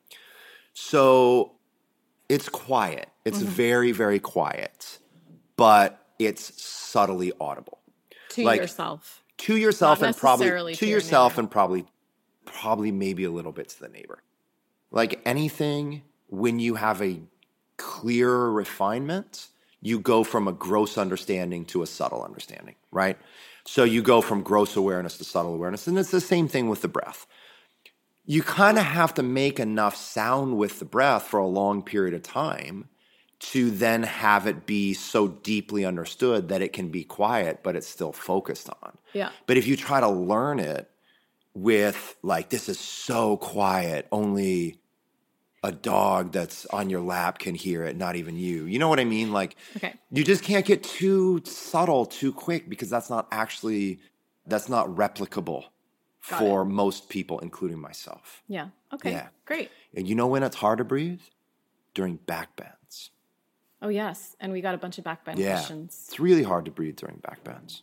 So 0.75 1.53
it's 2.29 2.49
quiet. 2.49 3.09
It's 3.25 3.39
mm-hmm. 3.39 3.47
very, 3.47 3.93
very 3.93 4.19
quiet, 4.19 4.99
but 5.57 6.05
it's 6.19 6.61
subtly 6.61 7.33
audible 7.41 7.79
To 8.31 8.45
Like- 8.45 8.61
yourself. 8.61 9.23
to 9.39 9.57
yourself 9.57 10.03
and 10.03 10.17
probably 10.17 10.75
to, 10.75 10.81
to 10.81 10.87
yourself 10.87 11.33
neighbor. 11.33 11.41
and 11.41 11.51
probably 11.51 11.87
probably 12.45 12.93
maybe 12.93 13.25
a 13.25 13.31
little 13.31 13.53
bit 13.53 13.69
to 13.71 13.81
the 13.81 13.89
neighbor. 13.89 14.23
Like 14.91 15.21
anything 15.25 16.03
when 16.29 16.59
you 16.59 16.77
have 16.77 17.03
a 17.03 17.21
clearer 17.77 18.51
refinement, 18.53 19.49
you 19.81 19.99
go 19.99 20.25
from 20.25 20.49
a 20.49 20.53
gross 20.53 20.97
understanding 20.97 21.65
to 21.67 21.83
a 21.83 21.87
subtle 21.87 22.23
understanding, 22.23 22.77
right? 22.91 23.19
So 23.65 23.85
you 23.85 24.03
go 24.03 24.21
from 24.21 24.43
gross 24.43 24.77
awareness 24.77 25.19
to 25.19 25.25
subtle 25.25 25.55
awareness. 25.55 25.87
And 25.87 25.99
it's 25.99 26.11
the 26.11 26.21
same 26.21 26.49
thing 26.49 26.69
with 26.69 26.83
the 26.83 26.89
breath. 26.89 27.27
You 28.25 28.43
kind 28.43 28.79
of 28.79 28.85
have 28.85 29.15
to 29.15 29.23
make 29.23 29.59
enough 29.59 29.97
sound 29.97 30.57
with 30.57 30.79
the 30.79 30.85
breath 30.85 31.25
for 31.25 31.41
a 31.41 31.47
long 31.47 31.83
period 31.83 32.15
of 32.15 32.23
time 32.23 32.89
to 33.41 33.71
then 33.73 34.05
have 34.05 34.47
it 34.47 34.67
be 34.67 34.95
so 34.95 35.27
deeply 35.27 35.85
understood 35.85 36.49
that 36.49 36.63
it 36.63 36.73
can 36.73 36.89
be 36.91 37.03
quiet, 37.03 37.61
but 37.65 37.75
it's 37.75 37.89
still 37.89 38.13
focused 38.13 38.71
on. 38.83 38.97
Yeah. 39.13 39.31
But 39.47 39.57
if 39.57 39.67
you 39.67 39.77
try 39.77 39.99
to 39.99 40.09
learn 40.09 40.61
it 40.61 40.89
with, 41.55 42.17
like, 42.23 42.49
this 42.51 42.69
is 42.69 42.79
so 42.79 43.37
quiet, 43.37 44.09
only 44.13 44.79
a 45.63 45.71
dog 45.71 46.33
that's 46.33 46.67
on 46.67 46.91
your 46.91 47.01
lap 47.01 47.39
can 47.39 47.55
hear 47.55 47.85
it, 47.85 47.97
not 47.97 48.17
even 48.17 48.37
you. 48.37 48.65
You 48.65 48.79
know 48.79 48.89
what 48.89 48.99
I 48.99 49.05
mean? 49.05 49.33
Like, 49.33 49.57
Okay. 49.77 49.95
you 50.11 50.25
just 50.25 50.43
can't 50.43 50.67
get 50.67 50.83
too 50.83 51.41
subtle 51.45 52.05
too 52.07 52.33
quick 52.33 52.69
because 52.69 52.91
that's 52.91 53.09
not 53.11 53.29
actually, 53.31 54.01
that's 54.47 54.69
not 54.69 54.89
replicable 54.89 55.67
Got 56.29 56.39
for 56.41 56.65
most 56.65 57.09
people, 57.09 57.39
including 57.41 57.79
myself. 57.79 58.43
Yeah. 58.49 58.69
Okay. 58.93 59.13
Yeah. 59.13 59.29
Great. 59.45 59.71
And 59.95 60.09
you 60.09 60.15
know 60.17 60.27
when 60.27 60.43
it's 60.43 60.57
hard 60.57 60.79
to 60.79 60.85
breathe? 60.85 61.21
During 61.95 62.17
back 62.17 62.57
bends. 62.57 63.11
Oh 63.83 63.89
yes, 63.89 64.35
and 64.41 64.51
we 64.53 64.63
got 64.63 64.75
a 64.75 64.79
bunch 64.79 64.97
of 64.99 65.05
backbend 65.05 65.37
Yeah. 65.37 65.53
questions. 65.57 66.07
It's 66.09 66.19
really 66.19 66.43
hard 66.43 66.65
to 66.65 66.71
breathe 66.71 66.97
during 66.97 67.17
back 67.17 67.45
bends. 67.45 67.83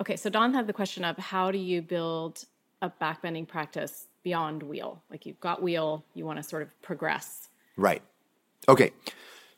Okay, 0.00 0.16
so 0.16 0.28
Don 0.28 0.52
had 0.52 0.66
the 0.66 0.72
question 0.72 1.04
of 1.04 1.16
how 1.16 1.50
do 1.50 1.58
you 1.58 1.80
build 1.82 2.44
a 2.82 2.90
backbending 2.90 3.48
practice 3.48 4.08
beyond 4.22 4.62
wheel? 4.62 5.02
Like 5.10 5.24
you've 5.24 5.40
got 5.40 5.62
wheel, 5.62 6.04
you 6.14 6.26
want 6.26 6.38
to 6.38 6.42
sort 6.42 6.62
of 6.62 6.82
progress. 6.82 7.48
Right. 7.76 8.02
Okay. 8.68 8.90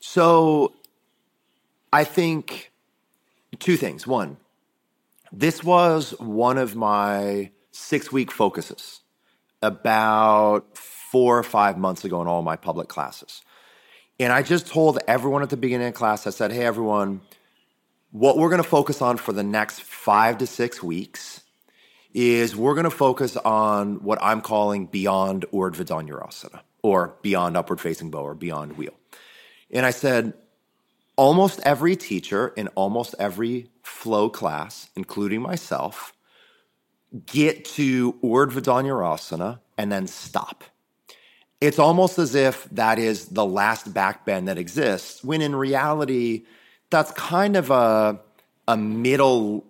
So 0.01 0.73
I 1.93 2.05
think 2.05 2.71
two 3.59 3.77
things. 3.77 4.07
One, 4.07 4.37
this 5.33 5.65
was 5.65 6.15
one 6.19 6.59
of 6.59 6.77
my 6.77 7.51
six 7.73 8.13
week 8.13 8.31
focuses 8.31 9.01
about 9.63 10.77
four 10.77 11.39
or 11.39 11.43
five 11.43 11.77
months 11.79 12.05
ago 12.05 12.21
in 12.23 12.29
all 12.29 12.43
my 12.43 12.57
public 12.57 12.89
classes. 12.89 13.43
And 14.21 14.33
I 14.33 14.43
just 14.43 14.67
told 14.67 14.99
everyone 15.07 15.43
at 15.43 15.51
the 15.51 15.57
beginning 15.57 15.89
of 15.89 15.95
class, 15.95 16.27
I 16.27 16.31
said, 16.31 16.53
hey, 16.53 16.65
everyone, 16.65 17.21
what 18.11 18.39
we're 18.39 18.49
going 18.49 18.63
to 18.63 18.69
focus 18.69 19.03
on 19.03 19.17
for 19.17 19.33
the 19.33 19.43
next 19.43 19.83
five 19.83 20.39
to 20.39 20.47
six 20.47 20.83
weeks 20.83 21.43
is 22.15 22.57
we're 22.57 22.75
going 22.75 22.85
to 22.85 22.91
focus 22.91 23.37
on 23.37 24.03
what 24.03 24.19
I'm 24.23 24.41
calling 24.41 24.87
beyond 24.87 25.45
Urdhva 25.53 25.85
Dhanurasana 25.85 26.61
or 26.83 27.17
beyond 27.23 27.57
upward 27.57 27.81
facing 27.81 28.11
bow 28.11 28.23
or 28.23 28.35
beyond 28.35 28.79
wheel. 28.79 28.95
And 29.71 29.85
I 29.85 29.91
said, 29.91 30.33
almost 31.17 31.61
every 31.65 31.97
teacher 31.97 32.49
in 32.57 32.69
almost 32.69 33.15
every 33.19 33.69
flow 33.83 34.31
class, 34.31 34.89
including 34.97 35.43
myself, 35.43 36.15
get 37.27 37.65
to 37.65 38.15
Urdhva 38.15 38.63
Dhanurasana 38.63 39.61
and 39.77 39.93
then 39.93 40.07
stop. 40.07 40.65
It's 41.61 41.79
almost 41.79 42.19
as 42.19 42.35
if 42.35 42.69
that 42.71 42.99
is 42.99 43.27
the 43.27 43.45
last 43.45 43.93
back 43.93 44.25
bend 44.25 44.47
that 44.49 44.59
exists, 44.59 45.25
when 45.25 45.43
in 45.43 45.57
reality, 45.57 46.45
that's 46.91 47.13
kind 47.13 47.57
of 47.57 47.71
a, 47.71 48.21
a 48.67 48.77
middle 48.77 49.65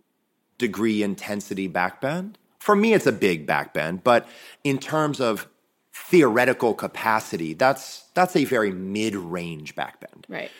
degree 0.58 1.02
intensity 1.02 1.68
back 1.68 2.00
bend. 2.00 2.38
For 2.58 2.76
me, 2.76 2.92
it's 2.92 3.06
a 3.06 3.12
big 3.12 3.46
back 3.46 3.72
bend, 3.72 4.04
but 4.04 4.28
in 4.64 4.78
terms 4.78 5.20
of 5.20 5.48
theoretical 5.92 6.74
capacity, 6.74 7.54
that's 7.54 8.04
that's 8.14 8.36
a 8.36 8.44
very 8.44 8.72
mid-range 8.72 9.74
back 9.74 10.00
bend. 10.00 10.26
Right. 10.28 10.50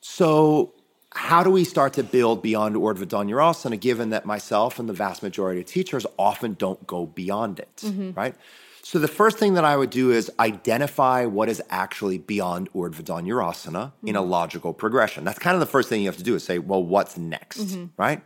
So, 0.00 0.74
how 1.16 1.42
do 1.42 1.50
we 1.50 1.64
start 1.64 1.94
to 1.94 2.02
build 2.02 2.42
beyond 2.42 2.76
Urdhva 2.76 3.06
Dhanurasana, 3.06 3.80
given 3.80 4.10
that 4.10 4.26
myself 4.26 4.78
and 4.78 4.88
the 4.88 4.92
vast 4.92 5.22
majority 5.22 5.60
of 5.60 5.66
teachers 5.66 6.04
often 6.18 6.54
don't 6.54 6.86
go 6.86 7.06
beyond 7.06 7.58
it, 7.58 7.76
mm-hmm. 7.76 8.12
right? 8.12 8.34
So, 8.82 8.98
the 8.98 9.08
first 9.08 9.38
thing 9.38 9.54
that 9.54 9.64
I 9.64 9.76
would 9.76 9.90
do 9.90 10.12
is 10.12 10.30
identify 10.38 11.24
what 11.24 11.48
is 11.48 11.60
actually 11.70 12.18
beyond 12.18 12.72
Urdhva 12.72 13.02
Dhanurasana 13.02 13.92
in 14.04 14.14
a 14.14 14.20
mm-hmm. 14.20 14.30
logical 14.30 14.72
progression. 14.74 15.24
That's 15.24 15.38
kind 15.38 15.54
of 15.54 15.60
the 15.60 15.66
first 15.66 15.88
thing 15.88 16.02
you 16.02 16.06
have 16.06 16.18
to 16.18 16.22
do 16.22 16.34
is 16.34 16.44
say, 16.44 16.58
well, 16.58 16.82
what's 16.82 17.16
next, 17.16 17.60
mm-hmm. 17.60 17.86
right? 17.96 18.22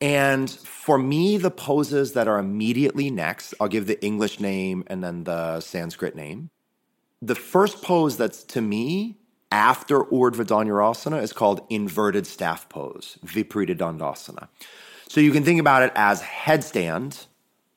And 0.00 0.48
for 0.48 0.98
me, 0.98 1.38
the 1.38 1.50
poses 1.50 2.12
that 2.12 2.28
are 2.28 2.38
immediately 2.38 3.10
next, 3.10 3.52
I'll 3.60 3.68
give 3.68 3.86
the 3.86 4.02
English 4.04 4.40
name 4.40 4.84
and 4.86 5.02
then 5.02 5.24
the 5.24 5.60
Sanskrit 5.60 6.14
name. 6.14 6.50
The 7.20 7.34
first 7.34 7.82
pose 7.82 8.16
that's 8.16 8.44
to 8.44 8.60
me 8.60 9.18
after 9.50 10.00
Urdhva 10.00 10.44
Dhanurasana 10.44 11.22
is 11.22 11.32
called 11.32 11.64
inverted 11.70 12.26
staff 12.26 12.68
pose, 12.68 13.18
Viparita 13.24 13.76
Dandasana. 13.76 14.48
So 15.08 15.20
you 15.20 15.32
can 15.32 15.44
think 15.44 15.60
about 15.60 15.82
it 15.82 15.92
as 15.94 16.20
headstand 16.22 17.26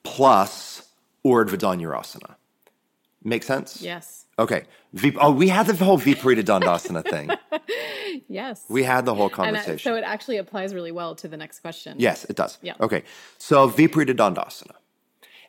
plus 0.04 0.88
Urdhva 1.26 1.58
Dhanurasana. 1.58 2.36
Make 3.24 3.44
sense? 3.44 3.82
Yes. 3.82 4.26
Okay. 4.38 4.64
Oh, 5.18 5.32
we 5.32 5.50
had 5.50 5.68
the 5.68 5.84
whole 5.84 6.00
Viparita 6.00 6.44
Dandasana 6.44 7.04
thing. 7.08 7.30
Yes. 8.28 8.64
We 8.70 8.84
had 8.84 9.06
the 9.06 9.14
whole 9.14 9.26
and 9.26 9.34
uh, 9.34 9.36
conversation. 9.36 9.80
so 9.80 9.96
it 9.96 10.04
actually 10.04 10.38
applies 10.38 10.74
really 10.74 10.92
well 10.92 11.16
to 11.16 11.28
the 11.28 11.38
next 11.38 11.60
question. 11.60 11.96
Yes, 12.00 12.26
it 12.26 12.36
does. 12.36 12.58
Yeah. 12.62 12.74
Okay. 12.80 13.04
So 13.38 13.70
Viparita 13.70 14.16
Dandasana. 14.16 14.76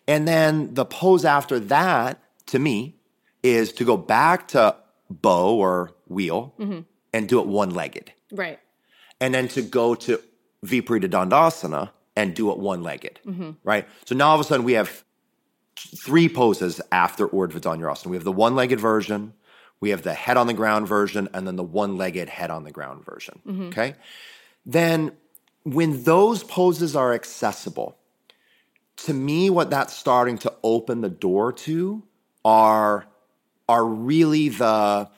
And 0.06 0.26
then 0.26 0.74
the 0.74 0.84
pose 0.84 1.24
after 1.24 1.58
that, 1.60 2.22
to 2.46 2.58
me, 2.58 2.96
is 3.42 3.72
to 3.72 3.84
go 3.84 3.96
back 3.96 4.48
to 4.48 4.76
bow 5.10 5.54
or 5.56 5.92
wheel 6.08 6.54
Mm-hmm. 6.58 6.80
and 7.12 7.28
do 7.28 7.40
it 7.40 7.46
one 7.46 7.70
legged. 7.70 8.12
Right. 8.32 8.58
And 9.20 9.34
then 9.34 9.48
to 9.48 9.62
go 9.62 9.94
to 9.96 10.20
Viparita 10.64 11.08
Dandasana 11.08 11.90
and 12.16 12.34
do 12.34 12.50
it 12.50 12.58
one 12.58 12.82
legged. 12.82 13.20
Mm-hmm. 13.26 13.50
Right? 13.64 13.86
So 14.06 14.14
now 14.14 14.28
all 14.28 14.34
of 14.36 14.40
a 14.40 14.44
sudden 14.44 14.64
we 14.64 14.74
have 14.74 15.04
three 16.04 16.28
poses 16.28 16.80
after 16.92 17.28
Urdhva 17.28 17.60
Dhanurasana. 17.60 18.06
We 18.06 18.16
have 18.16 18.24
the 18.24 18.32
one 18.32 18.54
legged 18.54 18.80
version, 18.80 19.34
we 19.80 19.90
have 19.90 20.02
the 20.02 20.12
head 20.14 20.36
on 20.36 20.46
the 20.46 20.52
ground 20.54 20.86
version, 20.86 21.28
and 21.32 21.46
then 21.46 21.56
the 21.56 21.62
one 21.64 21.96
legged 21.96 22.28
head 22.28 22.50
on 22.50 22.64
the 22.64 22.70
ground 22.70 23.04
version. 23.04 23.40
Okay? 23.68 23.94
Then 24.66 25.12
when 25.64 26.02
those 26.04 26.44
poses 26.44 26.94
are 26.94 27.14
accessible, 27.14 27.96
to 29.06 29.14
me, 29.14 29.48
what 29.48 29.70
that's 29.70 29.94
starting 29.94 30.36
to 30.38 30.52
open 30.62 31.00
the 31.00 31.08
door 31.08 31.52
to 31.54 32.02
are, 32.44 33.06
are 33.70 33.84
really 33.84 34.48
the 34.48 35.08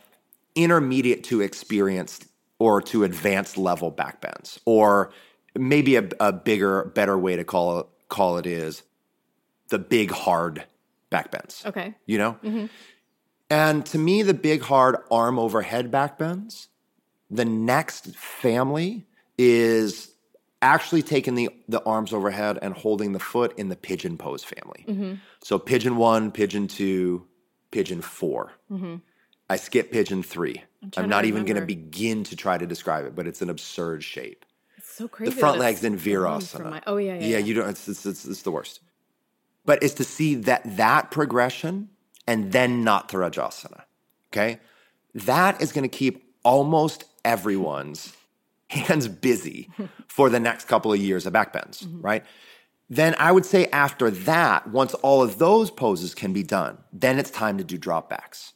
intermediate 0.55 1.25
to 1.25 1.41
experienced 1.41 2.27
or 2.59 2.83
to 2.83 3.03
advanced 3.03 3.57
level 3.57 3.91
backbends. 3.91 4.59
Or 4.67 5.11
maybe 5.57 5.97
a, 5.97 6.07
a 6.21 6.35
bigger, 6.35 6.85
better 6.95 7.17
way 7.17 7.37
to 7.37 7.45
call 7.45 7.81
it, 7.81 7.87
call 8.11 8.37
it 8.37 8.47
is 8.47 8.83
the 9.71 9.79
big 9.79 10.11
hard 10.11 10.65
backbends. 11.11 11.65
Okay. 11.65 11.95
You 12.05 12.19
know? 12.19 12.33
Mm-hmm. 12.45 12.67
And 13.49 13.87
to 13.87 13.99
me, 13.99 14.23
the 14.23 14.35
big 14.35 14.61
hard 14.61 14.97
arm 15.11 15.39
overhead 15.39 15.91
backbends, 15.91 16.67
the 17.31 17.47
next 17.47 18.15
family 18.15 19.07
is 19.39 20.11
actually 20.61 21.03
taking 21.03 21.37
the, 21.37 21.49
the 21.69 21.83
arms 21.85 22.13
overhead 22.13 22.59
and 22.61 22.75
holding 22.75 23.13
the 23.13 23.19
foot 23.19 23.59
in 23.59 23.71
the 23.71 23.77
pigeon 23.77 24.19
pose 24.19 24.45
family. 24.45 24.85
Mm-hmm. 24.87 25.15
So 25.43 25.59
pigeon 25.59 25.97
one, 25.97 26.33
pigeon 26.33 26.69
two, 26.69 27.27
pigeon 27.73 28.01
4 28.01 28.53
mm-hmm. 28.71 28.97
I 29.53 29.57
skip 29.57 29.93
pigeon 29.93 30.23
three. 30.23 30.63
I'm, 30.83 30.91
to 30.91 31.07
not 31.07 31.27
even 31.27 31.45
going 31.45 31.61
to 31.61 31.67
begin 31.67 32.25
to 32.25 32.37
try 32.37 32.57
to 32.57 32.67
describe 32.67 33.05
it, 33.05 33.15
but 33.15 33.27
it's 33.27 33.43
an 33.43 33.51
absurd 33.51 34.03
shape. 34.03 34.47
It's 34.79 34.91
so 34.91 35.09
crazy. 35.09 35.31
The 35.31 35.39
front 35.39 35.59
legs 35.59 35.85
in 35.85 35.97
virasana. 35.97 36.71
my- 36.71 36.83
oh 36.87 36.97
yeah, 36.97 37.15
yeah. 37.15 37.21
yeah, 37.21 37.27
yeah. 37.27 37.39
you 37.39 37.55
don't. 37.55 37.69
It's, 37.69 37.87
it's, 37.87 38.07
it's, 38.07 38.25
it's 38.25 38.43
the 38.43 38.51
worst. 38.51 38.81
But 39.67 39.83
it's 39.83 39.95
to 39.95 40.05
see 40.05 40.37
that 40.37 40.63
that 40.79 41.11
progression 41.11 41.91
and 42.27 42.51
then 42.51 42.83
Natarajasana. 42.83 43.83
Okay, 44.33 44.59
that 45.15 45.61
is 45.61 45.71
going 45.71 45.89
to 45.89 45.95
keep 45.95 46.33
almost 46.43 47.05
everyone's 47.25 48.17
hands 48.69 49.07
busy 49.07 49.69
for 50.09 50.31
the 50.31 50.41
next 50.41 50.67
couple 50.67 50.93
of 50.93 50.99
years 50.99 51.27
of 51.27 51.35
backbends, 51.35 51.85
mm-hmm. 51.85 52.01
right? 52.01 52.25
Then 52.93 53.17
I 53.19 53.33
would 53.33 53.47
say 53.47 53.69
after 53.69 54.11
that, 54.11 54.69
once 54.69 54.93
all 54.93 55.23
of 55.23 55.39
those 55.39 55.71
poses 55.71 56.15
can 56.15 56.35
be 56.35 56.43
done, 56.43 56.77
then 56.93 57.19
it's 57.19 57.31
time 57.31 57.57
to 57.57 57.65
do 57.65 57.79
dropbacks. 57.79 58.53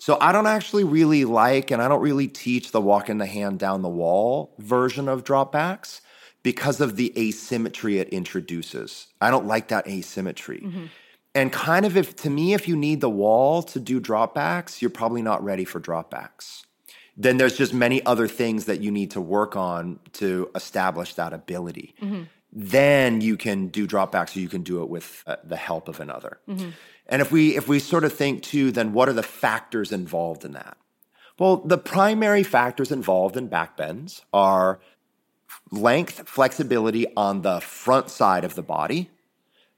So 0.00 0.18
I 0.20 0.32
don't 0.32 0.48
actually 0.48 0.82
really 0.82 1.24
like, 1.24 1.70
and 1.70 1.80
I 1.80 1.86
don't 1.86 2.00
really 2.02 2.26
teach 2.26 2.72
the 2.72 2.80
walking 2.80 3.18
the 3.18 3.26
hand 3.26 3.60
down 3.60 3.82
the 3.82 3.88
wall 3.88 4.56
version 4.58 5.08
of 5.08 5.22
dropbacks 5.22 6.00
because 6.42 6.80
of 6.80 6.96
the 6.96 7.12
asymmetry 7.16 8.00
it 8.00 8.08
introduces. 8.08 9.06
I 9.20 9.30
don't 9.30 9.46
like 9.46 9.68
that 9.68 9.86
asymmetry. 9.86 10.62
Mm-hmm. 10.64 10.86
And 11.36 11.52
kind 11.52 11.86
of 11.86 11.96
if 11.96 12.16
to 12.16 12.30
me, 12.30 12.54
if 12.54 12.66
you 12.66 12.74
need 12.74 13.00
the 13.00 13.08
wall 13.08 13.62
to 13.62 13.78
do 13.78 14.00
dropbacks, 14.00 14.82
you're 14.82 14.90
probably 14.90 15.22
not 15.22 15.44
ready 15.44 15.64
for 15.64 15.80
dropbacks. 15.80 16.64
Then 17.16 17.36
there's 17.36 17.56
just 17.56 17.72
many 17.72 18.04
other 18.04 18.26
things 18.26 18.64
that 18.64 18.80
you 18.80 18.90
need 18.90 19.12
to 19.12 19.20
work 19.20 19.54
on 19.54 20.00
to 20.14 20.50
establish 20.56 21.14
that 21.14 21.32
ability. 21.32 21.94
Mm-hmm. 22.02 22.24
Then 22.58 23.20
you 23.20 23.36
can 23.36 23.68
do 23.68 23.86
drop 23.86 24.12
backs 24.12 24.34
or 24.34 24.40
you 24.40 24.48
can 24.48 24.62
do 24.62 24.82
it 24.82 24.88
with 24.88 25.22
uh, 25.26 25.36
the 25.44 25.56
help 25.56 25.88
of 25.88 26.00
another. 26.00 26.38
Mm-hmm. 26.48 26.70
And 27.06 27.20
if 27.20 27.30
we 27.30 27.54
if 27.54 27.68
we 27.68 27.78
sort 27.78 28.02
of 28.02 28.14
think 28.14 28.42
too, 28.42 28.72
then 28.72 28.94
what 28.94 29.10
are 29.10 29.12
the 29.12 29.22
factors 29.22 29.92
involved 29.92 30.42
in 30.42 30.52
that? 30.52 30.78
Well, 31.38 31.58
the 31.58 31.76
primary 31.76 32.42
factors 32.42 32.90
involved 32.90 33.36
in 33.36 33.48
back 33.48 33.76
bends 33.76 34.22
are 34.32 34.80
length, 35.70 36.26
flexibility 36.26 37.06
on 37.14 37.42
the 37.42 37.60
front 37.60 38.08
side 38.08 38.42
of 38.42 38.54
the 38.54 38.62
body, 38.62 39.10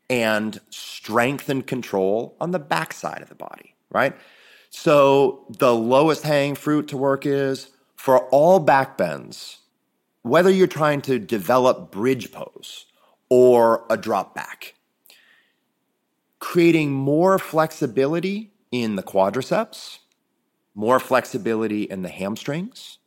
and 0.08 0.60
strength 0.70 1.48
and 1.48 1.66
control 1.66 2.36
on 2.40 2.52
the 2.52 2.60
back 2.60 2.92
side 2.92 3.22
of 3.22 3.28
the 3.28 3.34
body, 3.34 3.74
right? 3.90 4.14
So 4.70 5.46
the 5.50 5.74
lowest 5.74 6.22
hanging 6.22 6.54
fruit 6.54 6.86
to 6.88 6.96
work 6.96 7.26
is 7.26 7.70
for 7.96 8.20
all 8.28 8.60
back 8.60 8.96
bends, 8.96 9.58
whether 10.22 10.50
you're 10.50 10.66
trying 10.66 11.00
to 11.02 11.18
develop 11.18 11.90
bridge 11.90 12.32
pose 12.32 12.86
or 13.28 13.84
a 13.90 13.96
drop 13.96 14.34
back, 14.34 14.74
creating 16.38 16.92
more 16.92 17.38
flexibility 17.38 18.52
in 18.70 18.96
the 18.96 19.02
quadriceps, 19.02 19.98
more 20.74 21.00
flexibility 21.00 21.82
in 21.82 22.02
the 22.02 22.08
hamstrings, 22.08 22.98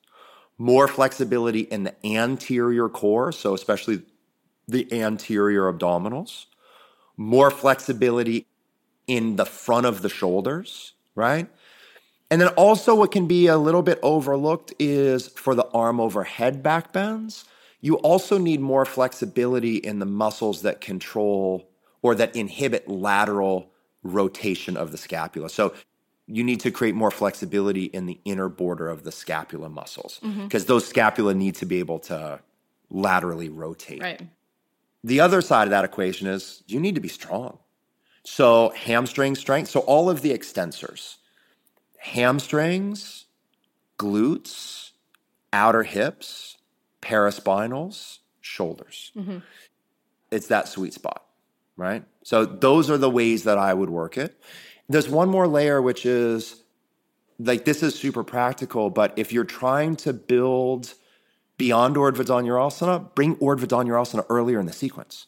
more 0.58 0.88
flexibility 0.88 1.62
in 1.62 1.84
the 1.84 2.06
anterior 2.06 2.90
core, 2.90 3.32
so 3.32 3.54
especially 3.54 4.04
the 4.68 5.02
anterior 5.02 5.72
abdominals, 5.72 6.46
more 7.18 7.50
flexibility 7.50 8.46
in 9.08 9.36
the 9.36 9.46
front 9.46 9.86
of 9.86 10.02
the 10.02 10.10
shoulders, 10.10 10.94
right? 11.16 11.50
And 12.32 12.40
then 12.40 12.48
also, 12.50 12.96
what 12.96 13.12
can 13.12 13.28
be 13.28 13.48
a 13.48 13.58
little 13.58 13.84
bit 13.84 14.00
overlooked 14.02 14.74
is 14.80 15.28
for 15.28 15.54
the 15.54 15.68
arm 15.74 16.00
overhead 16.00 16.64
back 16.64 16.94
bends, 16.94 17.44
you 17.82 17.96
also 17.98 18.38
need 18.38 18.62
more 18.62 18.86
flexibility 18.86 19.76
in 19.76 20.00
the 20.00 20.06
muscles 20.06 20.62
that 20.62 20.80
control 20.80 21.70
or 22.02 22.16
that 22.16 22.36
inhibit 22.36 22.88
lateral 22.88 23.72
rotation 24.02 24.78
of 24.78 24.92
the 24.92 24.98
scapula. 24.98 25.50
So 25.50 25.74
you 26.26 26.44
need 26.44 26.62
to 26.62 26.72
create 26.72 26.96
more 26.96 27.12
flexibility 27.12 27.86
in 27.86 28.06
the 28.06 28.20
inner 28.24 28.48
border 28.48 28.88
of 28.88 29.04
the 29.04 29.12
scapula 29.12 29.70
muscles 29.70 30.20
because 30.22 30.64
mm-hmm. 30.64 30.68
those 30.68 30.88
scapula 30.88 31.34
need 31.34 31.56
to 31.56 31.66
be 31.66 31.80
able 31.80 32.00
to 32.00 32.40
laterally 32.90 33.50
rotate. 33.50 34.02
Right. 34.02 34.22
The 35.04 35.20
other 35.20 35.42
side 35.42 35.64
of 35.64 35.72
that 35.72 35.84
equation 35.84 36.28
is 36.28 36.64
you 36.68 36.80
need 36.80 36.96
to 36.96 37.02
be 37.02 37.10
strong. 37.10 37.58
So 38.24 38.72
hamstring 38.76 39.36
strength, 39.36 39.70
so 39.70 39.82
all 39.82 40.10
of 40.10 40.22
the 40.22 40.32
extensors, 40.32 41.18
hamstrings, 42.02 43.26
glutes, 44.00 44.92
outer 45.54 45.84
hips, 45.84 46.58
paraspinals, 47.02 48.20
shoulders. 48.42 49.12
Mm-hmm. 49.16 49.38
It's 50.32 50.48
that 50.48 50.68
sweet 50.68 50.94
spot, 50.94 51.24
right? 51.78 52.04
So 52.24 52.46
those 52.46 52.90
are 52.90 52.98
the 52.98 53.10
ways 53.10 53.44
that 53.44 53.60
I 53.60 53.74
would 53.76 53.92
work 53.92 54.18
it. 54.18 54.36
There's 54.90 55.08
one 55.08 55.30
more 55.30 55.48
layer, 55.48 55.80
which 55.80 56.06
is 56.06 56.64
like 57.38 57.66
this 57.66 57.84
is 57.84 57.94
super 57.94 58.24
practical, 58.24 58.90
but 58.90 59.14
if 59.16 59.32
you're 59.32 59.44
trying 59.44 59.96
to 59.98 60.12
build 60.12 60.96
beyond 61.58 61.96
Urdhva 61.96 62.26
Dhanurasana, 62.26 63.14
bring 63.14 63.36
Urdhva 63.36 63.66
Dhanurasana 63.66 64.26
earlier 64.28 64.60
in 64.60 64.66
the 64.66 64.74
sequence. 64.74 65.28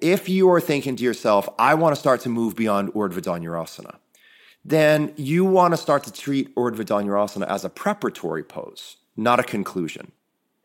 If 0.00 0.28
you 0.28 0.50
are 0.50 0.60
thinking 0.60 0.96
to 0.96 1.04
yourself, 1.04 1.48
I 1.60 1.74
want 1.74 1.94
to 1.94 2.00
start 2.00 2.20
to 2.22 2.28
move 2.28 2.56
beyond 2.56 2.92
Urdhva 2.92 3.20
Dhanurasana, 3.20 3.98
then 4.64 5.12
you 5.16 5.44
want 5.44 5.72
to 5.72 5.76
start 5.76 6.04
to 6.04 6.12
treat 6.12 6.54
Urdhva 6.54 6.84
Dhanurasana 6.84 7.46
as 7.48 7.64
a 7.64 7.68
preparatory 7.68 8.44
pose, 8.44 8.96
not 9.16 9.40
a 9.40 9.42
conclusion. 9.42 10.12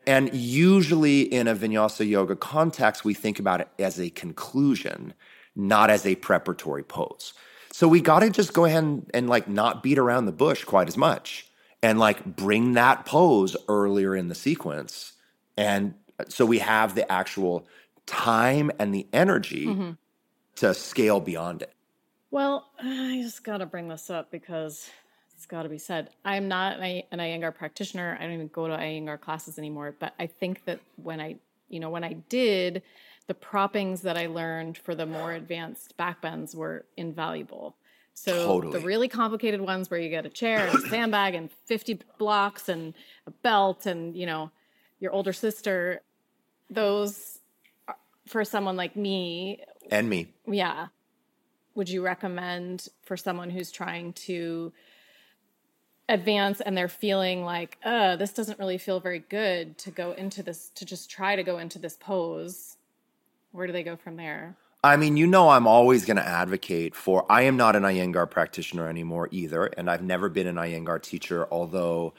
And 0.06 0.32
usually 0.32 1.22
in 1.22 1.48
a 1.48 1.54
vinyasa 1.54 2.08
yoga 2.08 2.36
context, 2.36 3.04
we 3.04 3.12
think 3.12 3.38
about 3.38 3.60
it 3.60 3.68
as 3.78 4.00
a 4.00 4.10
conclusion, 4.10 5.12
not 5.54 5.90
as 5.90 6.06
a 6.06 6.14
preparatory 6.14 6.82
pose. 6.82 7.34
So 7.72 7.86
we 7.86 8.00
got 8.00 8.20
to 8.20 8.30
just 8.30 8.52
go 8.52 8.64
ahead 8.64 8.82
and, 8.84 9.10
and 9.12 9.28
like 9.28 9.48
not 9.48 9.82
beat 9.82 9.98
around 9.98 10.26
the 10.26 10.32
bush 10.32 10.64
quite 10.64 10.88
as 10.88 10.96
much 10.96 11.46
and 11.82 11.98
like 11.98 12.24
bring 12.24 12.72
that 12.72 13.04
pose 13.04 13.56
earlier 13.68 14.16
in 14.16 14.28
the 14.28 14.34
sequence. 14.34 15.12
And 15.56 15.94
so 16.28 16.46
we 16.46 16.60
have 16.60 16.94
the 16.94 17.10
actual 17.10 17.66
time 18.06 18.70
and 18.78 18.94
the 18.94 19.06
energy 19.12 19.66
mm-hmm. 19.66 19.90
to 20.56 20.74
scale 20.74 21.20
beyond 21.20 21.62
it. 21.62 21.72
Well, 22.30 22.68
I 22.82 23.20
just 23.22 23.42
got 23.42 23.58
to 23.58 23.66
bring 23.66 23.88
this 23.88 24.10
up 24.10 24.30
because 24.30 24.90
it's 25.34 25.46
got 25.46 25.62
to 25.62 25.68
be 25.68 25.78
said. 25.78 26.10
I'm 26.24 26.48
not 26.48 26.78
an 26.78 27.04
Iyengar 27.12 27.54
practitioner. 27.54 28.16
I 28.20 28.24
don't 28.24 28.32
even 28.32 28.48
go 28.48 28.68
to 28.68 28.76
Iyengar 28.76 29.20
classes 29.20 29.58
anymore. 29.58 29.94
But 29.98 30.14
I 30.18 30.26
think 30.26 30.64
that 30.66 30.80
when 30.96 31.20
I, 31.20 31.36
you 31.68 31.80
know, 31.80 31.90
when 31.90 32.04
I 32.04 32.14
did, 32.28 32.82
the 33.28 33.34
proppings 33.34 34.02
that 34.02 34.18
I 34.18 34.26
learned 34.26 34.76
for 34.76 34.94
the 34.94 35.06
more 35.06 35.32
advanced 35.32 35.96
backbends 35.98 36.54
were 36.54 36.84
invaluable. 36.96 37.76
So 38.12 38.32
totally. 38.46 38.78
the 38.78 38.84
really 38.84 39.08
complicated 39.08 39.60
ones 39.60 39.90
where 39.90 40.00
you 40.00 40.10
get 40.10 40.26
a 40.26 40.30
chair 40.30 40.66
and 40.66 40.78
a 40.78 40.80
sandbag 40.88 41.34
and 41.34 41.50
50 41.66 42.00
blocks 42.18 42.68
and 42.68 42.92
a 43.26 43.30
belt 43.30 43.86
and, 43.86 44.14
you 44.14 44.26
know, 44.26 44.50
your 45.00 45.12
older 45.12 45.32
sister, 45.32 46.02
those 46.68 47.38
for 48.26 48.44
someone 48.44 48.76
like 48.76 48.96
me 48.96 49.62
and 49.90 50.10
me. 50.10 50.26
Yeah 50.46 50.88
would 51.78 51.88
you 51.88 52.02
recommend 52.02 52.88
for 53.02 53.16
someone 53.16 53.50
who's 53.50 53.70
trying 53.70 54.12
to 54.12 54.72
advance 56.08 56.60
and 56.60 56.76
they're 56.76 56.88
feeling 56.88 57.44
like, 57.44 57.78
uh, 57.84 58.16
this 58.16 58.32
doesn't 58.32 58.58
really 58.58 58.78
feel 58.78 58.98
very 58.98 59.20
good 59.20 59.78
to 59.78 59.92
go 59.92 60.10
into 60.10 60.42
this, 60.42 60.70
to 60.74 60.84
just 60.84 61.08
try 61.08 61.36
to 61.36 61.44
go 61.44 61.58
into 61.58 61.78
this 61.78 61.96
pose? 61.96 62.76
Where 63.52 63.68
do 63.68 63.72
they 63.72 63.84
go 63.84 63.94
from 63.94 64.16
there? 64.16 64.56
I 64.82 64.96
mean, 64.96 65.16
you 65.16 65.28
know, 65.28 65.50
I'm 65.50 65.68
always 65.68 66.04
going 66.04 66.16
to 66.16 66.26
advocate 66.26 66.96
for. 66.96 67.24
I 67.30 67.42
am 67.42 67.56
not 67.56 67.76
an 67.76 67.84
Iyengar 67.84 68.28
practitioner 68.28 68.88
anymore 68.88 69.28
either, 69.30 69.66
and 69.66 69.88
I've 69.88 70.02
never 70.02 70.28
been 70.28 70.48
an 70.48 70.56
Iyengar 70.56 71.00
teacher. 71.00 71.46
Although, 71.50 72.12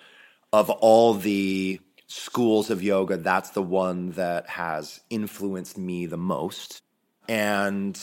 of 0.54 0.69
all 0.69 1.15
the 1.15 1.82
schools 2.08 2.69
of 2.69 2.82
yoga, 2.82 3.17
that's 3.17 3.50
the 3.50 3.62
one 3.62 4.12
that 4.12 4.48
has 4.48 5.02
influenced 5.10 5.78
me 5.78 6.06
the 6.06 6.17
most. 6.17 6.82
And 7.28 8.00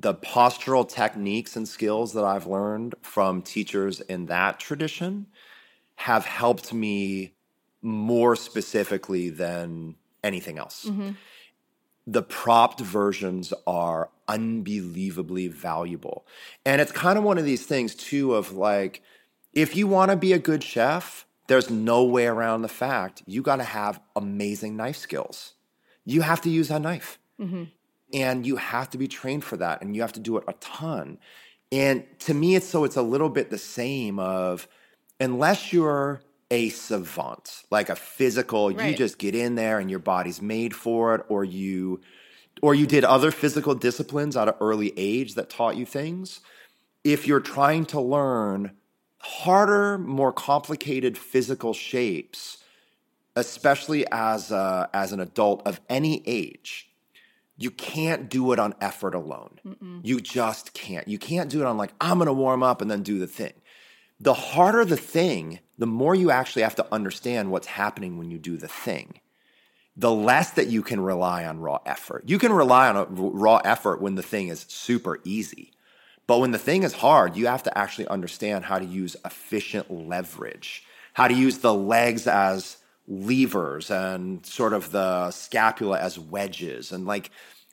the 0.00 0.14
postural 0.14 0.88
techniques 0.88 1.56
and 1.56 1.66
skills 1.66 2.12
that 2.12 2.24
I've 2.24 2.46
learned 2.46 2.94
from 3.02 3.42
teachers 3.42 4.00
in 4.00 4.26
that 4.26 4.60
tradition 4.60 5.26
have 5.96 6.24
helped 6.24 6.72
me 6.72 7.34
more 7.82 8.36
specifically 8.36 9.28
than 9.28 9.96
anything 10.22 10.56
else. 10.56 10.86
Mm-hmm. 10.88 11.10
The 12.06 12.22
propped 12.22 12.80
versions 12.80 13.52
are 13.66 14.10
unbelievably 14.28 15.48
valuable. 15.48 16.24
And 16.64 16.80
it's 16.80 16.92
kind 16.92 17.18
of 17.18 17.24
one 17.24 17.36
of 17.36 17.44
these 17.44 17.66
things, 17.66 17.96
too, 17.96 18.34
of 18.34 18.52
like, 18.52 19.02
if 19.52 19.74
you 19.76 19.88
want 19.88 20.12
to 20.12 20.16
be 20.16 20.32
a 20.32 20.38
good 20.38 20.62
chef, 20.62 21.26
there's 21.48 21.70
no 21.70 22.04
way 22.04 22.26
around 22.26 22.62
the 22.62 22.68
fact 22.68 23.22
you 23.26 23.42
got 23.42 23.56
to 23.56 23.64
have 23.64 24.00
amazing 24.14 24.76
knife 24.76 24.96
skills. 24.96 25.54
You 26.04 26.20
have 26.22 26.40
to 26.42 26.50
use 26.50 26.68
that 26.68 26.82
knife. 26.82 27.18
Mm-hmm. 27.40 27.64
And 28.12 28.46
you 28.46 28.56
have 28.56 28.90
to 28.90 28.98
be 28.98 29.08
trained 29.08 29.44
for 29.44 29.56
that 29.58 29.82
and 29.82 29.94
you 29.94 30.02
have 30.02 30.14
to 30.14 30.20
do 30.20 30.36
it 30.38 30.44
a 30.48 30.54
ton. 30.54 31.18
And 31.70 32.04
to 32.20 32.34
me, 32.34 32.54
it's 32.54 32.66
so 32.66 32.84
it's 32.84 32.96
a 32.96 33.02
little 33.02 33.28
bit 33.28 33.50
the 33.50 33.58
same 33.58 34.18
of 34.18 34.66
unless 35.20 35.72
you're 35.72 36.22
a 36.50 36.70
savant, 36.70 37.64
like 37.70 37.90
a 37.90 37.96
physical, 37.96 38.70
right. 38.70 38.90
you 38.90 38.96
just 38.96 39.18
get 39.18 39.34
in 39.34 39.54
there 39.54 39.78
and 39.78 39.90
your 39.90 39.98
body's 39.98 40.40
made 40.40 40.74
for 40.74 41.14
it, 41.14 41.24
or 41.28 41.44
you 41.44 42.00
or 42.62 42.74
you 42.74 42.86
did 42.86 43.04
other 43.04 43.30
physical 43.30 43.74
disciplines 43.74 44.36
at 44.36 44.48
an 44.48 44.54
early 44.60 44.92
age 44.96 45.34
that 45.34 45.50
taught 45.50 45.76
you 45.76 45.86
things. 45.86 46.40
If 47.04 47.26
you're 47.26 47.40
trying 47.40 47.86
to 47.86 48.00
learn 48.00 48.72
harder, 49.20 49.98
more 49.98 50.32
complicated 50.32 51.16
physical 51.16 51.72
shapes, 51.72 52.58
especially 53.36 54.06
as 54.10 54.50
a, 54.50 54.90
as 54.92 55.12
an 55.12 55.20
adult 55.20 55.64
of 55.66 55.80
any 55.88 56.22
age, 56.26 56.87
you 57.58 57.72
can't 57.72 58.30
do 58.30 58.52
it 58.52 58.58
on 58.60 58.74
effort 58.80 59.14
alone. 59.14 59.58
Mm-mm. 59.66 60.00
You 60.02 60.20
just 60.20 60.72
can't. 60.72 61.06
You 61.08 61.18
can't 61.18 61.50
do 61.50 61.60
it 61.60 61.66
on 61.66 61.76
like, 61.76 61.92
I'm 62.00 62.18
going 62.18 62.26
to 62.26 62.32
warm 62.32 62.62
up 62.62 62.80
and 62.80 62.90
then 62.90 63.02
do 63.02 63.18
the 63.18 63.26
thing. 63.26 63.52
The 64.20 64.34
harder 64.34 64.84
the 64.84 64.96
thing, 64.96 65.58
the 65.76 65.86
more 65.86 66.14
you 66.14 66.30
actually 66.30 66.62
have 66.62 66.76
to 66.76 66.86
understand 66.92 67.50
what's 67.50 67.66
happening 67.66 68.16
when 68.16 68.30
you 68.30 68.38
do 68.38 68.56
the 68.56 68.68
thing. 68.68 69.20
The 69.96 70.12
less 70.12 70.52
that 70.52 70.68
you 70.68 70.82
can 70.82 71.00
rely 71.00 71.44
on 71.44 71.58
raw 71.58 71.80
effort. 71.84 72.24
You 72.26 72.38
can 72.38 72.52
rely 72.52 72.88
on 72.88 72.96
a 72.96 73.04
raw 73.06 73.56
effort 73.64 74.00
when 74.00 74.14
the 74.14 74.22
thing 74.22 74.48
is 74.48 74.64
super 74.68 75.18
easy. 75.24 75.72
But 76.28 76.38
when 76.38 76.52
the 76.52 76.58
thing 76.58 76.84
is 76.84 76.92
hard, 76.92 77.36
you 77.36 77.48
have 77.48 77.64
to 77.64 77.76
actually 77.76 78.06
understand 78.06 78.64
how 78.64 78.78
to 78.78 78.84
use 78.84 79.16
efficient 79.24 79.90
leverage, 79.90 80.84
how 81.14 81.26
to 81.26 81.34
use 81.34 81.58
the 81.58 81.74
legs 81.74 82.28
as 82.28 82.76
levers 83.10 83.90
and 83.90 84.44
sort 84.44 84.74
of 84.74 84.92
the 84.92 85.30
scapula 85.30 85.98
as 85.98 86.18
wedges 86.18 86.92
and 86.92 87.06
like 87.06 87.30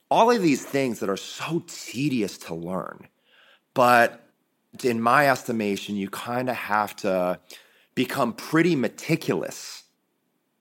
all 0.10 0.32
of 0.32 0.42
these 0.42 0.64
things 0.64 1.00
that 1.02 1.10
are 1.10 1.18
so 1.18 1.62
tedious 1.68 2.38
to 2.38 2.56
learn. 2.56 3.08
But 3.74 4.24
in 4.84 5.02
my 5.02 5.30
estimation, 5.30 5.96
you 5.98 6.10
kind 6.10 6.50
of 6.50 6.56
have 6.56 6.96
to 6.98 7.40
become 7.96 8.34
pretty 8.34 8.76
meticulous 8.76 9.84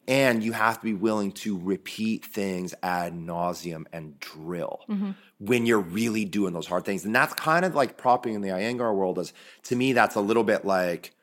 And 0.07 0.43
you 0.43 0.53
have 0.53 0.79
to 0.81 0.85
be 0.85 0.93
willing 0.93 1.33
to 1.33 1.59
repeat 1.59 2.27
things 2.27 2.75
ad 2.83 3.15
nauseum 3.15 3.85
and 3.93 4.21
drill 4.21 4.81
mm-hmm. 4.89 5.13
when 5.39 5.65
you're 5.65 5.81
really 5.81 6.27
doing 6.27 6.53
those 6.53 6.67
hard 6.67 6.85
things. 6.85 7.07
And 7.07 7.15
that's 7.15 7.33
kind 7.35 7.65
of 7.65 7.75
like 7.75 7.97
propping 7.97 8.35
in 8.35 8.43
the 8.43 8.51
Iyengar 8.51 8.95
world 8.95 9.19
is 9.19 9.33
to 9.65 9.77
me, 9.77 9.95
that's 9.95 10.15
a 10.15 10.21
little 10.21 10.45
bit 10.45 10.67
like 10.67 11.15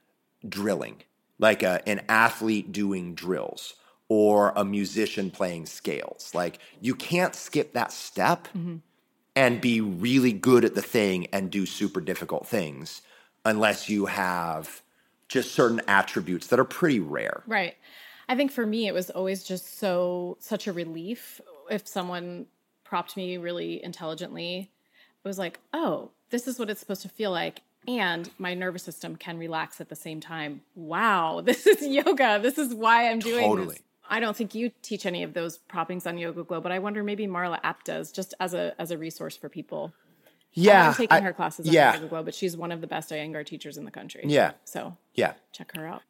drilling, 0.48 1.04
like 1.42 1.64
a, 1.64 1.82
an 1.90 2.02
athlete 2.08 2.72
doing 2.72 3.14
drills 3.14 3.74
or 4.08 4.54
a 4.56 4.64
musician 4.64 5.32
playing 5.32 5.66
scales. 5.66 6.34
Like 6.34 6.60
you 6.80 6.96
can't 6.96 7.36
skip 7.36 7.74
that 7.74 7.92
step 7.92 8.48
mm-hmm. 8.56 8.78
and 9.36 9.60
be 9.60 9.82
really 9.82 10.32
good 10.32 10.64
at 10.64 10.76
the 10.76 10.82
thing 10.82 11.28
and 11.34 11.52
do 11.52 11.66
super 11.66 12.00
difficult 12.00 12.48
things 12.48 13.02
unless 13.44 13.90
you 13.90 14.06
have 14.06 14.82
just 15.28 15.54
certain 15.54 15.82
attributes 15.88 16.48
that 16.48 16.60
are 16.60 16.66
pretty 16.66 17.00
rare. 17.00 17.44
Right. 17.48 17.76
I 18.30 18.36
think 18.36 18.52
for 18.52 18.66
me, 18.66 18.88
it 18.88 18.94
was 18.94 19.10
always 19.10 19.44
just 19.44 19.80
so, 19.80 20.38
such 20.40 20.68
a 20.68 20.74
relief 20.74 21.42
if 21.70 21.88
someone 21.88 22.46
propped 22.84 23.18
me 23.18 23.38
really 23.38 23.84
intelligently. 23.84 24.70
It 25.24 25.28
was 25.28 25.40
like, 25.40 25.60
oh, 25.74 26.12
this 26.30 26.48
is 26.48 26.60
what 26.60 26.70
it's 26.70 26.80
supposed 26.80 27.02
to 27.02 27.10
feel 27.10 27.32
like. 27.32 27.62
And 27.88 28.30
my 28.38 28.54
nervous 28.54 28.84
system 28.84 29.16
can 29.16 29.38
relax 29.40 29.82
at 29.82 29.90
the 29.90 29.96
same 29.96 30.20
time. 30.22 30.62
Wow, 30.76 31.42
this 31.46 31.66
is 31.66 31.86
yoga. 31.86 32.40
This 32.42 32.58
is 32.58 32.74
why 32.74 33.10
I'm 33.10 33.20
doing 33.20 33.44
Totally. 33.48 33.68
this. 33.76 33.84
I 34.10 34.20
don't 34.20 34.36
think 34.36 34.54
you 34.54 34.72
teach 34.82 35.06
any 35.06 35.24
of 35.24 35.34
those 35.34 35.58
proppings 35.58 36.06
on 36.06 36.18
YogaGlo, 36.18 36.62
but 36.62 36.72
I 36.72 36.80
wonder 36.80 37.02
maybe 37.04 37.28
Marla 37.28 37.60
Apt 37.64 37.86
does 37.86 38.12
just 38.12 38.34
as 38.40 38.54
a 38.54 38.76
as 38.80 38.92
a 38.92 38.98
resource 38.98 39.36
for 39.38 39.48
people. 39.50 39.94
Yeah. 40.54 40.90
I'm 40.90 40.94
taking 40.96 41.18
I- 41.18 41.22
her 41.22 41.32
classes 41.34 41.66
on 41.68 41.74
yeah. 41.74 41.94
Yoga 41.96 42.08
Glow, 42.08 42.24
but 42.24 42.36
she's 42.36 42.58
one 42.58 42.72
of 42.74 42.82
the 42.82 42.88
best 42.88 43.10
Iyengar 43.10 43.46
teachers 43.46 43.78
in 43.78 43.86
the 43.86 43.92
country. 43.92 44.24
Yeah. 44.26 44.52
So 44.66 44.98
Yeah. 45.16 45.34
check 45.54 45.72
her 45.78 45.88
out. 45.88 46.02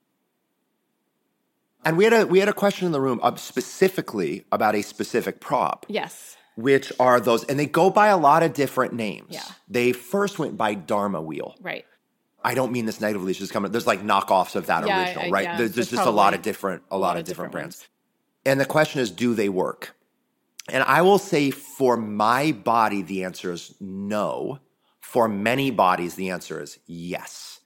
And 1.86 1.96
we 1.98 2.04
had 2.04 2.14
a 2.14 2.26
we 2.28 2.40
had 2.40 2.50
a 2.50 2.54
question 2.54 2.86
in 2.88 2.92
the 2.92 3.02
room 3.02 3.20
uh, 3.24 3.36
specifically 3.36 4.46
about 4.52 4.76
a 4.76 4.82
specific 4.82 5.40
prop, 5.40 5.86
Yes. 5.90 6.38
Which 6.56 6.92
are 7.00 7.20
those, 7.20 7.44
and 7.46 7.58
they 7.60 7.66
go 7.66 7.90
by 7.90 8.08
a 8.08 8.18
lot 8.18 8.44
of 8.44 8.54
different 8.54 8.94
names. 8.94 9.28
Yeah. 9.30 9.44
They 9.68 9.92
first 9.94 10.40
went 10.40 10.58
by 10.58 10.74
Dharma 10.74 11.22
wheel. 11.22 11.56
Right. 11.62 11.86
I 12.44 12.56
don't 12.56 12.72
mean 12.72 12.86
this 12.86 13.00
negatively. 13.00 13.32
It's 13.32 13.40
just 13.40 13.54
coming. 13.54 13.72
There's 13.72 13.88
like 13.88 14.02
knockoffs 14.02 14.56
of 14.56 14.66
that 14.68 14.86
Yeah, 14.86 15.00
original, 15.06 15.26
I- 15.26 15.30
right? 15.30 15.44
yeah. 15.44 15.58
There's, 15.58 15.72
there's 15.74 15.92
just 15.92 16.08
a 16.08 16.10
lot 16.12 16.34
of 16.34 16.42
different, 16.42 16.84
a, 16.90 16.98
lot, 16.98 17.18
of 17.18 17.24
different, 17.26 17.52
different 17.52 17.52
brands. 17.52 17.88
And 18.46 18.60
the 18.60 18.66
question 18.66 19.00
is, 19.02 19.12
do 19.12 19.36
they 19.36 19.50
work? 19.50 19.96
And 20.70 20.84
I 20.84 21.02
will 21.04 21.20
say, 21.20 21.52
for 21.52 21.98
my 21.98 22.52
body, 22.52 23.02
the 23.02 23.24
answer 23.24 23.52
is 23.52 23.76
no. 23.80 24.60
For 25.00 25.28
many 25.28 25.72
bodies, 25.72 26.16
the 26.16 26.30
answer 26.30 26.62
is 26.62 26.80
yes. 26.88 27.60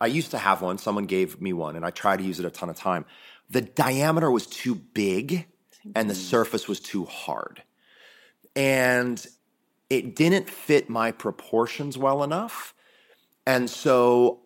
I 0.00 0.06
used 0.06 0.30
to 0.32 0.38
have 0.38 0.62
one. 0.62 0.78
Someone 0.78 1.04
gave 1.06 1.40
me 1.40 1.52
one, 1.52 1.74
and 1.76 1.84
I 1.84 1.90
tried 1.90 2.18
to 2.18 2.24
use 2.24 2.38
it 2.38 2.46
a 2.46 2.50
ton 2.50 2.68
of 2.70 2.76
time. 2.76 3.04
The 3.48 3.60
diameter 3.62 4.30
was 4.30 4.46
too 4.46 4.74
big, 4.74 5.46
and 5.96 6.08
the 6.08 6.14
surface 6.14 6.68
was 6.68 6.78
too 6.80 7.04
hard, 7.04 7.62
and 8.60 9.26
it 9.88 10.14
didn't 10.14 10.50
fit 10.50 10.90
my 10.90 11.12
proportions 11.12 11.96
well 11.96 12.22
enough. 12.22 12.74
And 13.46 13.70
so 13.70 14.40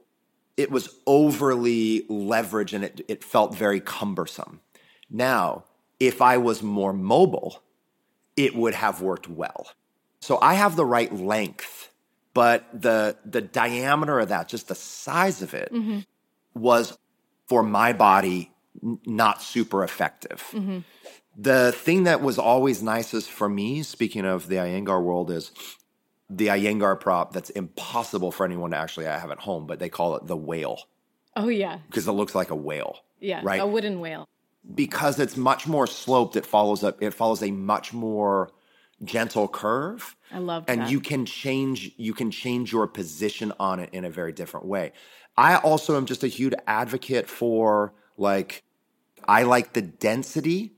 it 0.57 0.71
was 0.71 0.89
overly 1.05 2.03
leveraged 2.03 2.75
and 2.75 2.85
it, 2.85 3.01
it 3.09 3.25
felt 3.25 3.57
very 3.57 3.81
cumbersome. 3.81 4.61
Now, 5.11 5.65
if 5.99 6.23
I 6.23 6.37
was 6.37 6.63
more 6.63 6.93
mobile, 6.93 7.61
it 8.37 8.55
would 8.55 8.75
have 8.75 9.03
worked 9.03 9.29
well. 9.29 9.67
So 10.21 10.39
I 10.41 10.55
have 10.55 10.77
the 10.77 10.87
right 10.87 11.13
length, 11.13 11.91
but 12.35 12.67
the 12.73 13.17
the 13.25 13.41
diameter 13.41 14.21
of 14.21 14.29
that, 14.29 14.49
just 14.49 14.69
the 14.69 14.77
size 14.77 15.43
of 15.43 15.55
it, 15.55 15.73
mm-hmm. 15.73 16.01
was 16.55 16.97
for 17.49 17.65
my 17.65 17.93
body 17.93 18.53
not 18.83 19.43
super 19.43 19.85
effective. 19.85 20.45
Mm-hmm. 20.53 20.79
The 21.37 21.73
thing 21.73 22.05
that 22.05 22.21
was 22.21 22.39
always 22.39 22.83
nicest 22.83 23.31
for 23.31 23.49
me, 23.49 23.83
speaking 23.83 24.25
of 24.25 24.49
the 24.49 24.57
Iyengar 24.57 25.03
world, 25.03 25.31
is 25.31 25.51
the 26.31 26.49
Iyengar 26.49 27.01
prop 27.01 27.33
that's 27.33 27.51
impossible 27.51 28.31
for 28.31 28.45
anyone 28.45 28.71
to 28.71 28.77
actually 28.77 29.07
have 29.07 29.31
at 29.31 29.41
home, 29.41 29.67
but 29.67 29.79
they 29.79 29.89
call 29.89 30.17
it 30.17 30.27
the 30.27 30.37
whale 30.37 30.85
Oh 31.37 31.49
yeah. 31.49 31.79
because 31.89 32.07
it 32.07 32.13
looks 32.13 32.35
like 32.35 32.51
a 32.51 32.57
whale. 32.57 32.99
Yeah. 33.21 33.41
Right. 33.43 33.61
A 33.61 33.67
wooden 33.67 34.01
whale. 34.01 34.29
Because 34.75 35.19
it's 35.19 35.37
much 35.37 35.67
more 35.67 35.87
sloped, 35.87 36.37
it 36.37 36.47
follows 36.47 36.83
up 36.85 37.03
it 37.03 37.13
follows 37.13 37.43
a 37.43 37.51
much 37.51 37.93
more 37.93 38.51
gentle 39.03 39.49
curve. 39.49 40.17
I 40.33 40.39
love 40.39 40.65
And 40.69 40.81
that. 40.81 40.85
And 40.85 40.93
you 40.93 41.01
can 41.01 41.27
change 41.27 41.93
you 41.97 42.15
can 42.15 42.31
change 42.31 42.73
your 42.73 42.87
position 42.87 43.53
on 43.61 43.81
it 43.81 43.91
in 43.93 44.05
a 44.05 44.11
very 44.11 44.33
different 44.33 44.67
way. 44.67 44.93
I 45.37 45.57
also 45.57 45.97
am 45.97 46.07
just 46.07 46.23
a 46.25 46.29
huge 46.29 46.55
advocate 46.67 47.29
for 47.29 47.93
like 48.17 48.64
I 49.29 49.43
like 49.45 49.73
the 49.73 49.83
density 49.83 50.73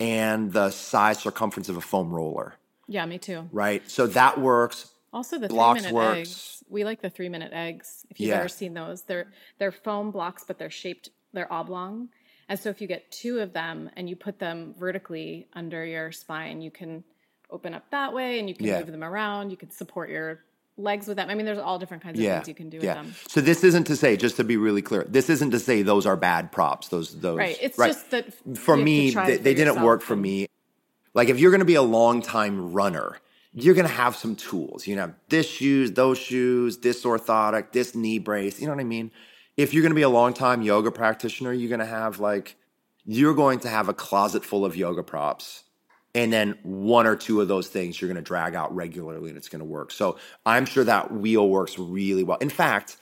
and 0.00 0.52
the 0.52 0.70
size 0.70 1.18
circumference 1.20 1.68
of 1.68 1.76
a 1.76 1.80
foam 1.80 2.10
roller, 2.12 2.54
Yeah, 2.88 3.06
me 3.06 3.18
too. 3.18 3.48
right? 3.52 3.88
So 3.90 4.06
that 4.08 4.40
works. 4.40 4.90
Also, 5.12 5.38
the 5.38 5.46
Blocks 5.48 5.80
three 5.82 5.90
minute 5.92 5.94
works. 5.94 6.28
eggs. 6.28 6.64
We 6.68 6.84
like 6.84 7.00
the 7.00 7.10
three 7.10 7.28
minute 7.28 7.52
eggs. 7.52 8.04
If 8.10 8.18
you've 8.18 8.30
Yeah. 8.30 8.38
ever 8.38 8.48
seen 8.48 8.74
those, 8.74 9.02
they're 9.02 9.28
they're 9.58 9.70
foam 9.72 10.10
blocks, 10.10 10.44
but 10.46 10.58
they're 10.58 10.70
shaped. 10.70 11.08
They're 11.32 11.52
oblong, 11.52 12.08
and 12.48 12.58
so 12.58 12.68
if 12.70 12.80
you 12.80 12.86
get 12.88 13.10
two 13.12 13.38
of 13.40 13.52
them 13.52 13.90
and 13.96 14.08
you 14.08 14.16
put 14.16 14.38
them 14.40 14.74
vertically 14.78 15.48
under 15.52 15.84
your 15.84 16.10
spine, 16.12 16.60
you 16.60 16.70
can 16.70 17.04
open 17.50 17.74
up 17.74 17.88
that 17.90 18.12
way, 18.12 18.40
and 18.40 18.48
you 18.48 18.54
can 18.56 18.66
Yeah. 18.66 18.78
move 18.80 18.90
them 18.90 19.04
around. 19.04 19.50
You 19.50 19.56
can 19.56 19.70
support 19.70 20.10
your 20.10 20.44
legs 20.76 21.06
with 21.06 21.16
them. 21.16 21.30
I 21.30 21.34
mean, 21.34 21.46
there's 21.46 21.58
all 21.58 21.78
different 21.78 22.02
kinds 22.02 22.18
of 22.18 22.24
Yeah. 22.24 22.36
things 22.36 22.48
you 22.48 22.54
can 22.54 22.68
do 22.68 22.78
with 22.78 22.84
yeah. 22.84 22.94
them. 22.94 23.14
So 23.28 23.40
this 23.40 23.62
isn't 23.62 23.84
to 23.84 23.96
say, 23.96 24.16
just 24.16 24.36
to 24.36 24.44
be 24.44 24.56
really 24.56 24.82
clear, 24.82 25.04
this 25.08 25.30
isn't 25.30 25.50
to 25.52 25.60
say 25.60 25.82
those 25.82 26.06
are 26.06 26.16
bad 26.16 26.52
props. 26.52 26.88
Those 26.88 27.20
those 27.20 27.38
Right. 27.38 27.56
It's 27.60 27.76
just 27.76 28.10
that 28.10 28.32
for 28.58 28.76
you 28.76 28.78
have 28.78 28.78
to 28.78 28.84
me, 28.84 29.10
they, 29.10 29.36
they 29.36 29.54
didn't 29.54 29.82
work 29.82 30.02
for 30.02 30.16
me. 30.16 30.48
Like 31.14 31.28
if 31.28 31.38
you're 31.38 31.50
going 31.50 31.60
to 31.60 31.64
be 31.64 31.76
a 31.76 31.82
long 31.82 32.22
time 32.22 32.72
runner, 32.72 33.18
you're 33.52 33.74
going 33.74 33.86
to 33.86 33.94
have 33.94 34.16
some 34.16 34.34
tools. 34.34 34.86
You 34.86 34.96
know, 34.96 35.14
this 35.28 35.48
shoes, 35.48 35.92
those 35.92 36.18
shoes, 36.18 36.78
this 36.78 37.04
orthotic, 37.04 37.72
this 37.72 37.94
knee 37.94 38.18
brace. 38.18 38.60
You 38.60 38.66
know 38.66 38.72
what 38.72 38.80
I 38.80 38.84
mean? 38.84 39.12
If 39.56 39.72
you're 39.72 39.82
going 39.82 39.92
to 39.92 39.96
be 39.96 40.02
a 40.02 40.08
long 40.08 40.34
time 40.34 40.62
yoga 40.62 40.90
practitioner, 40.90 41.52
you're 41.52 41.68
going 41.68 41.78
to 41.78 41.86
have 41.86 42.18
like 42.18 42.56
you're 43.04 43.34
going 43.34 43.60
to 43.60 43.68
have 43.68 43.88
a 43.88 43.94
closet 43.94 44.44
full 44.44 44.64
of 44.64 44.76
yoga 44.76 45.02
props. 45.02 45.63
And 46.14 46.32
then 46.32 46.56
one 46.62 47.06
or 47.06 47.16
two 47.16 47.40
of 47.40 47.48
those 47.48 47.68
things 47.68 48.00
you're 48.00 48.08
going 48.08 48.16
to 48.16 48.22
drag 48.22 48.54
out 48.54 48.74
regularly 48.74 49.30
and 49.30 49.36
it's 49.36 49.48
going 49.48 49.60
to 49.60 49.64
work. 49.64 49.90
So 49.90 50.16
I'm 50.46 50.64
sure 50.64 50.84
that 50.84 51.12
wheel 51.12 51.48
works 51.48 51.78
really 51.78 52.22
well. 52.22 52.38
In 52.38 52.50
fact, 52.50 52.96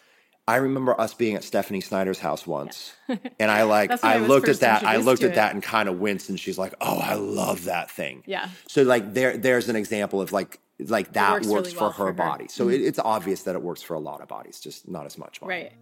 I 0.48 0.57
remember 0.57 0.98
us 1.01 1.14
being 1.14 1.37
at 1.37 1.44
Stephanie 1.44 1.81
Snyder's 1.81 2.18
house 2.18 2.46
once, 2.46 2.94
and 3.38 3.51
I 3.51 3.62
like 3.62 3.92
I 4.05 4.14
I 4.14 4.16
looked 4.18 4.48
at 4.48 4.61
that. 4.61 4.83
I 4.83 4.96
looked 4.96 5.22
at 5.22 5.33
it. 5.33 5.35
that 5.37 5.55
and 5.55 5.62
kind 5.62 5.88
of 5.88 6.01
winced, 6.01 6.31
and 6.31 6.40
she's 6.40 6.59
like, 6.59 6.75
"Oh, 6.81 6.98
I 6.98 7.14
love 7.14 7.64
that 7.64 7.90
thing." 7.90 8.25
Yeah. 8.27 8.48
So 8.66 8.83
like 8.83 9.14
there, 9.14 9.37
there's 9.37 9.68
an 9.68 9.77
example 9.77 10.20
of 10.20 10.33
like 10.33 10.59
like 10.81 11.12
that 11.12 11.35
works 11.35 11.46
works, 11.46 11.68
really 11.68 11.75
for 11.77 11.81
well 11.85 11.90
her 11.90 11.96
for 11.96 12.05
her. 12.07 12.11
Mm-hmm. 12.12 12.18
body. 12.18 12.48
So 12.48 12.68
it, 12.70 12.81
it's 12.81 12.98
obvious 12.98 13.44
that 13.44 13.55
it 13.55 13.62
works 13.62 13.83
for 13.83 13.94
a 13.94 14.01
lot 14.01 14.20
of 14.20 14.27
bodies, 14.29 14.59
just 14.61 14.88
not 14.88 15.07
as 15.07 15.16
much. 15.16 15.40
mine. 15.40 15.48
Right. 15.48 15.72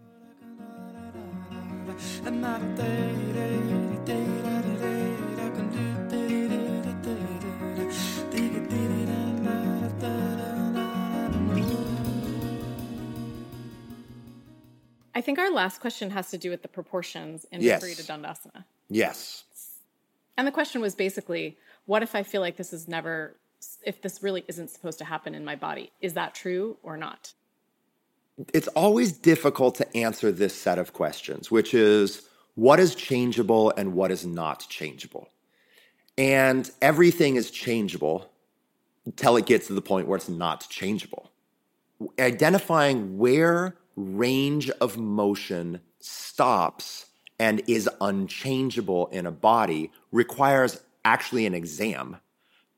I 15.13 15.21
think 15.21 15.39
our 15.39 15.51
last 15.51 15.81
question 15.81 16.09
has 16.11 16.29
to 16.31 16.37
do 16.37 16.49
with 16.49 16.61
the 16.61 16.67
proportions 16.67 17.45
in 17.51 17.61
Yes. 17.61 17.83
Viparita 17.83 18.05
Dandasana. 18.05 18.63
Yes. 18.89 19.43
And 20.37 20.47
the 20.47 20.51
question 20.51 20.81
was 20.81 20.95
basically, 20.95 21.57
what 21.85 22.03
if 22.03 22.15
I 22.15 22.23
feel 22.23 22.41
like 22.41 22.55
this 22.55 22.73
is 22.73 22.87
never, 22.87 23.35
if 23.83 24.01
this 24.01 24.23
really 24.23 24.43
isn't 24.47 24.69
supposed 24.69 24.97
to 24.99 25.05
happen 25.05 25.35
in 25.35 25.43
my 25.43 25.55
body? 25.55 25.91
Is 26.01 26.13
that 26.13 26.33
true 26.33 26.77
or 26.83 26.97
not? 26.97 27.33
it's 28.53 28.67
always 28.69 29.11
difficult 29.11 29.75
to 29.75 29.97
answer 29.97 30.31
this 30.31 30.53
set 30.53 30.79
of 30.79 30.93
questions, 30.93 31.51
which 31.51 31.73
is 31.73 32.27
what 32.55 32.79
is 32.79 32.95
changeable 32.95 33.73
and 33.77 33.93
what 33.93 34.11
is 34.11 34.25
not 34.25 34.65
changeable. 34.69 35.29
And 36.17 36.69
everything 36.81 37.35
is 37.35 37.51
changeable 37.51 38.29
until 39.05 39.37
it 39.37 39.45
gets 39.45 39.67
to 39.67 39.73
the 39.73 39.81
point 39.81 40.07
where 40.07 40.17
it's 40.17 40.29
not 40.29 40.67
changeable. 40.69 41.31
Identifying 42.19 43.17
where 43.17 43.75
range 43.95 44.69
of 44.81 44.97
motion 44.97 45.81
stops 45.99 47.07
and 47.39 47.61
is 47.67 47.89
unchangeable 47.99 49.07
in 49.07 49.25
a 49.25 49.31
body 49.31 49.91
requires 50.11 50.81
actually 51.03 51.45
an 51.45 51.53
exam 51.53 52.17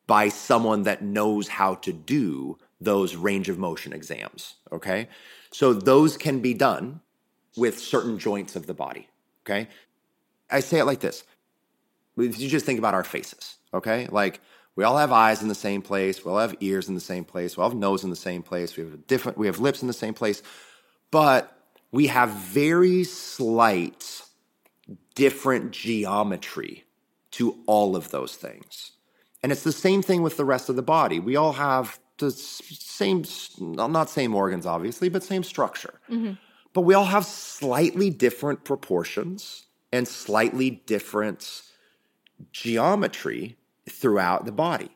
by 0.08 0.30
someone 0.30 0.84
that 0.84 1.02
knows 1.02 1.48
how 1.48 1.76
to 1.76 1.94
do 1.94 2.58
those 2.80 3.16
range 3.16 3.50
of 3.50 3.58
motion 3.58 3.94
exams. 3.94 4.56
Okay. 4.72 5.08
So 5.52 5.74
those 5.74 6.18
can 6.18 6.40
be 6.40 6.54
done 6.54 7.02
with 7.56 7.80
certain 7.80 8.18
joints 8.18 8.56
of 8.56 8.66
the 8.68 8.74
body. 8.74 9.08
Okay. 9.46 9.68
I 10.50 10.60
say 10.60 10.80
it 10.80 10.86
like 10.86 11.00
this 11.00 11.24
if 12.18 12.40
you 12.40 12.50
just 12.50 12.66
think 12.66 12.80
about 12.80 12.94
our 12.94 13.04
faces, 13.04 13.58
okay? 13.74 14.08
Like 14.12 14.40
we 14.76 14.84
all 14.84 14.98
have 14.98 15.12
eyes 15.12 15.42
in 15.42 15.48
the 15.48 15.56
same 15.56 15.82
place, 15.82 16.24
we 16.24 16.32
all 16.32 16.40
have 16.40 16.56
ears 16.60 16.88
in 16.88 16.96
the 16.96 17.02
same 17.02 17.26
place, 17.26 17.58
we 17.58 17.64
all 17.64 17.70
have 17.70 17.78
nose 17.78 18.04
in 18.04 18.10
the 18.10 18.16
same 18.16 18.44
place, 18.44 18.76
we 18.78 18.84
have 18.84 19.08
different 19.08 19.38
we 19.38 19.48
have 19.48 19.60
lips 19.60 19.82
in 19.82 19.88
the 19.88 19.94
same 19.94 20.14
place, 20.14 20.42
but 21.14 21.56
we 21.92 22.08
have 22.08 22.32
very 22.32 23.04
slight 23.04 24.24
different 25.14 25.70
geometry 25.70 26.86
to 27.30 27.60
all 27.68 27.96
of 27.96 28.10
those 28.10 28.36
things. 28.36 28.94
And 29.44 29.52
it's 29.52 29.62
the 29.64 29.72
same 29.72 30.02
thing 30.02 30.24
with 30.24 30.38
the 30.38 30.44
rest 30.44 30.70
of 30.70 30.76
the 30.76 30.82
body. 30.82 31.20
We 31.20 31.36
all 31.36 31.54
have 31.54 32.00
the 32.18 32.32
same, 32.32 33.26
not 33.60 34.10
same 34.10 34.34
organs, 34.34 34.66
obviously, 34.66 35.08
but 35.08 35.22
same 35.22 35.44
structure. 35.44 36.00
Mm-hmm. 36.10 36.34
But 36.74 36.82
we 36.82 36.96
all 36.96 37.06
have 37.06 37.26
slightly 37.26 38.10
different 38.10 38.64
proportions 38.64 39.68
and 39.92 40.08
slightly 40.08 40.82
different 40.88 41.62
geometry 42.52 43.56
throughout 43.88 44.46
the 44.46 44.52
body. 44.52 44.90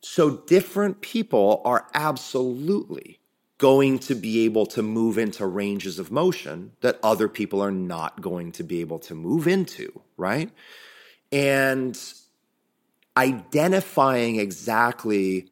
So 0.00 0.38
different 0.48 1.00
people 1.00 1.62
are 1.64 1.86
absolutely 1.94 3.19
going 3.60 3.98
to 3.98 4.14
be 4.14 4.46
able 4.46 4.64
to 4.64 4.82
move 4.82 5.18
into 5.18 5.46
ranges 5.46 5.98
of 5.98 6.10
motion 6.10 6.72
that 6.80 6.98
other 7.02 7.28
people 7.28 7.62
are 7.62 7.70
not 7.70 8.22
going 8.22 8.50
to 8.50 8.64
be 8.64 8.80
able 8.80 8.98
to 8.98 9.14
move 9.14 9.46
into, 9.46 10.00
right? 10.16 10.50
And 11.30 11.96
identifying 13.18 14.40
exactly 14.40 15.50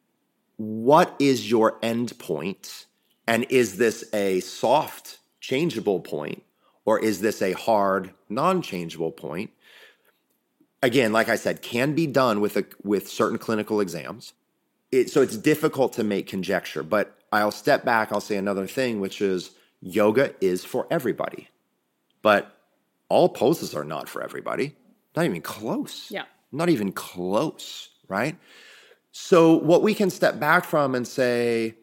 what 0.57 1.15
is 1.19 1.51
your 1.51 1.77
end 1.83 2.17
point 2.17 2.87
and 3.27 3.45
is 3.49 3.77
this 3.77 4.03
a 4.11 4.39
soft 4.39 5.19
changeable 5.39 5.99
point 5.99 6.41
or 6.85 6.99
is 6.99 7.21
this 7.21 7.43
a 7.43 7.51
hard 7.53 8.11
non-changeable 8.27 9.11
point 9.11 9.51
again 10.81 11.13
like 11.13 11.29
i 11.29 11.35
said 11.35 11.61
can 11.61 11.93
be 11.93 12.07
done 12.07 12.41
with 12.41 12.57
a, 12.57 12.65
with 12.83 13.07
certain 13.07 13.37
clinical 13.37 13.79
exams 13.79 14.33
it, 14.91 15.09
so 15.09 15.21
it's 15.21 15.37
difficult 15.37 15.93
to 15.93 16.03
make 16.03 16.27
conjecture 16.27 16.83
but 16.83 17.18
i'll 17.31 17.51
step 17.51 17.83
back 17.85 18.11
i'll 18.11 18.21
say 18.21 18.37
another 18.37 18.67
thing 18.67 18.99
which 18.99 19.21
is 19.21 19.51
yoga 19.81 20.33
is 20.41 20.65
for 20.65 20.87
everybody 20.89 21.47
but 22.21 22.55
all 23.09 23.27
poses 23.27 23.73
are 23.73 23.83
not 23.83 24.07
for 24.07 24.23
everybody. 24.23 24.75
Not 25.15 25.25
even 25.25 25.41
close. 25.41 26.07
Yeah. 26.09 26.25
not 26.51 26.69
even 26.69 26.91
close 26.91 27.89
right? 28.07 28.37
So 29.11 29.55
what 29.55 29.83
we 29.83 29.93
can 29.93 30.09
step 30.09 30.39
back 30.39 30.65
from 30.65 30.95
and 30.95 31.07
say 31.07 31.75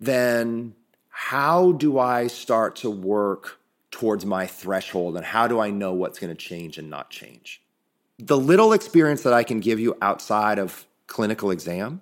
then 0.00 0.74
how 1.08 1.72
do 1.72 1.98
i 1.98 2.26
start 2.26 2.74
to 2.74 2.90
work 2.90 3.60
towards 3.92 4.26
my 4.26 4.46
threshold 4.46 5.16
and 5.16 5.24
how 5.24 5.46
do 5.46 5.60
i 5.60 5.70
know 5.70 5.92
what's 5.92 6.18
going 6.18 6.34
to 6.34 6.40
change 6.40 6.78
and 6.78 6.90
not 6.90 7.10
change? 7.10 7.62
The 8.18 8.38
little 8.38 8.72
experience 8.72 9.22
that 9.22 9.32
I 9.32 9.42
can 9.42 9.60
give 9.60 9.80
you 9.80 9.96
outside 10.00 10.58
of 10.58 10.86
clinical 11.06 11.50
exam 11.50 12.00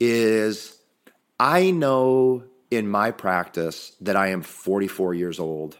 is 0.00 0.78
I 1.42 1.72
know 1.72 2.44
in 2.70 2.86
my 2.86 3.10
practice 3.10 3.96
that 4.00 4.14
I 4.14 4.28
am 4.28 4.42
44 4.42 5.12
years 5.12 5.40
old. 5.40 5.76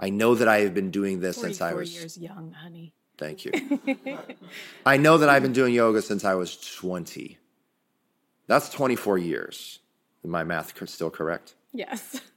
I 0.00 0.10
know 0.10 0.34
that 0.34 0.48
I 0.48 0.58
have 0.62 0.74
been 0.74 0.90
doing 0.90 1.20
this 1.20 1.36
since 1.36 1.60
I 1.60 1.70
44 1.70 1.78
was. 1.78 1.94
years 1.94 2.18
young, 2.18 2.50
honey. 2.50 2.92
Thank 3.16 3.44
you. 3.44 3.52
I 4.86 4.96
know 4.96 5.16
that 5.18 5.28
I've 5.28 5.42
been 5.42 5.52
doing 5.52 5.72
yoga 5.72 6.02
since 6.02 6.24
I 6.24 6.34
was 6.34 6.56
20. 6.56 7.38
That's 8.48 8.68
24 8.70 9.18
years. 9.18 9.78
Is 10.24 10.30
my 10.30 10.42
math 10.42 10.74
still 10.88 11.10
correct? 11.10 11.54
Yes. 11.72 12.20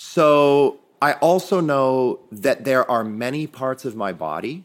So 0.00 0.80
I 1.02 1.14
also 1.14 1.60
know 1.60 2.20
that 2.32 2.64
there 2.64 2.88
are 2.90 3.04
many 3.04 3.46
parts 3.46 3.84
of 3.84 3.94
my 3.94 4.12
body 4.12 4.64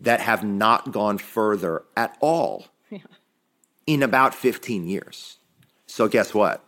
that 0.00 0.20
have 0.20 0.44
not 0.44 0.92
gone 0.92 1.18
further 1.18 1.84
at 1.96 2.16
all 2.20 2.66
in 3.86 4.02
about 4.02 4.34
15 4.34 4.86
years. 4.86 5.38
So 5.94 6.08
guess 6.08 6.34
what? 6.34 6.60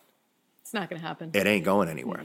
it's 0.63 0.73
not 0.73 0.89
going 0.89 1.03
to 1.03 1.07
happen. 1.07 1.33
It 1.35 1.49
ain't 1.49 1.65
going 1.65 1.89
anywhere. 1.89 2.25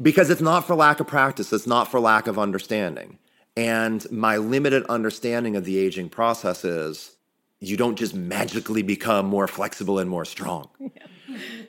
Because 0.00 0.28
it's 0.28 0.42
not 0.42 0.66
for 0.66 0.74
lack 0.74 1.00
of 1.00 1.06
practice, 1.06 1.54
it's 1.54 1.66
not 1.66 1.90
for 1.90 2.00
lack 2.00 2.26
of 2.26 2.38
understanding. 2.38 3.18
And 3.56 4.10
my 4.10 4.36
limited 4.36 4.84
understanding 4.90 5.56
of 5.56 5.64
the 5.64 5.78
aging 5.78 6.10
process 6.10 6.66
is 6.66 7.16
you 7.60 7.78
don't 7.78 7.96
just 7.96 8.14
magically 8.14 8.82
become 8.82 9.24
more 9.24 9.48
flexible 9.48 9.98
and 9.98 10.10
more 10.10 10.26
strong. 10.26 10.68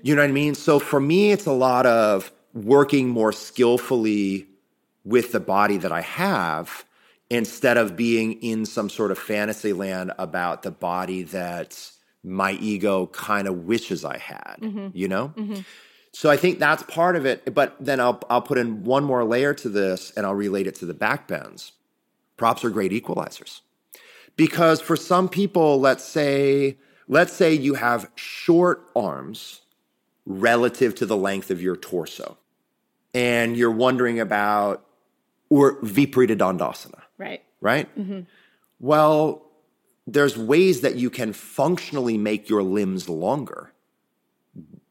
You 0.02 0.16
know 0.16 0.22
what 0.22 0.30
I 0.30 0.32
mean? 0.32 0.56
So 0.56 0.80
for 0.80 1.00
me, 1.00 1.32
it's 1.32 1.46
a 1.46 1.52
lot 1.52 1.86
of 1.86 2.32
working 2.54 3.10
more 3.10 3.34
skillfully 3.34 4.48
with 5.04 5.34
the 5.34 5.42
body 5.42 5.76
that 5.78 5.92
I 5.92 6.02
have 6.02 6.86
instead 7.30 7.76
of 7.76 7.98
being 7.98 8.34
in 8.42 8.66
some 8.66 8.90
sort 8.90 9.12
of 9.12 9.18
fantasy 9.18 9.74
land 9.74 10.14
about 10.18 10.64
the 10.64 10.72
body 10.72 11.24
that 11.24 11.92
my 12.28 12.54
ego 12.54 13.08
kind 13.08 13.48
of 13.48 13.66
wishes 13.66 14.04
I 14.06 14.18
had, 14.18 14.58
mm-hmm. 14.62 14.88
you 14.94 15.08
know? 15.08 15.34
Mm-hmm. 15.36 15.62
So 16.12 16.30
I 16.30 16.38
think 16.38 16.60
that's 16.60 16.84
part 16.84 17.16
of 17.16 17.26
it. 17.26 17.54
But 17.54 17.76
then 17.80 18.00
I'll, 18.00 18.22
I'll 18.30 18.42
put 18.42 18.58
in 18.58 18.84
one 18.84 19.04
more 19.04 19.24
layer 19.24 19.54
to 19.56 19.70
this 19.70 20.12
and 20.18 20.26
I'll 20.26 20.36
relate 20.36 20.68
it 20.68 20.76
to 20.76 20.86
the 20.86 20.94
back 20.94 21.28
bends. 21.28 21.74
Props 22.38 22.64
are 22.64 22.70
great 22.70 22.92
equalizers. 22.92 23.62
Because 24.36 24.82
for 24.82 24.96
some 24.96 25.30
people, 25.30 25.80
let's 25.80 26.04
say, 26.04 26.78
let's 27.08 27.34
say 27.34 27.54
you 27.54 27.76
have 27.76 28.10
short 28.16 28.90
arms 28.96 29.62
relative 30.26 30.94
to 30.96 31.06
the 31.06 31.18
length 31.18 31.50
of 31.50 31.62
your 31.62 31.76
torso. 31.76 32.38
And 33.14 33.58
you're 33.58 33.72
wondering 33.72 34.20
about 34.20 34.86
or 35.50 35.82
Viparita 35.82 36.38
Dandasana 36.38 37.02
right. 37.18 37.44
right? 37.62 37.96
Mm-hmm. 37.98 38.22
Well, 38.80 39.47
there's 40.08 40.38
ways 40.38 40.82
that 40.82 40.96
you 40.96 41.10
can 41.10 41.34
functionally 41.34 42.18
make 42.18 42.48
your 42.48 42.64
limbs 42.64 43.10
longer, 43.10 43.74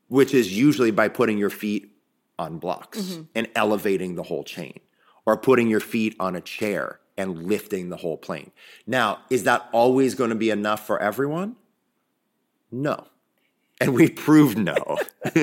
which 0.09 0.35
is 0.35 0.57
usually 0.57 0.91
by 0.91 1.09
putting 1.09 1.39
your 1.39 1.51
feet 1.51 1.91
on 2.39 2.59
blocks 2.59 3.01
mm-hmm. 3.01 3.23
and 3.35 3.49
elevating 3.55 4.14
the 4.14 4.23
whole 4.23 4.45
chain, 4.45 4.79
or 5.25 5.39
putting 5.39 5.69
your 5.69 5.81
feet 5.81 6.14
on 6.21 6.37
a 6.37 6.41
chair 6.43 7.01
and 7.17 7.45
lifting 7.47 7.89
the 7.89 7.97
whole 7.97 8.19
plane. 8.19 8.51
Now, 8.87 9.21
is 9.31 9.45
that 9.45 9.69
always 9.73 10.14
going 10.14 10.31
to 10.31 10.37
be 10.37 10.51
enough 10.51 10.87
for 10.87 11.01
everyone? 11.01 11.57
No. 12.71 13.07
And 13.81 13.95
we 13.95 14.09
proved 14.09 14.59
no. 14.59 14.99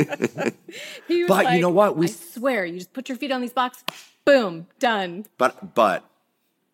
But 1.28 1.54
you 1.54 1.62
know 1.62 1.70
what? 1.70 1.98
We- 1.98 2.08
I 2.08 2.10
swear, 2.10 2.66
you 2.66 2.78
just 2.78 2.94
put 2.94 3.10
your 3.10 3.18
feet 3.18 3.32
on 3.32 3.42
these 3.42 3.54
blocks, 3.54 3.84
boom, 4.26 4.68
done. 4.80 5.26
but 5.38 5.76
but 5.76 6.04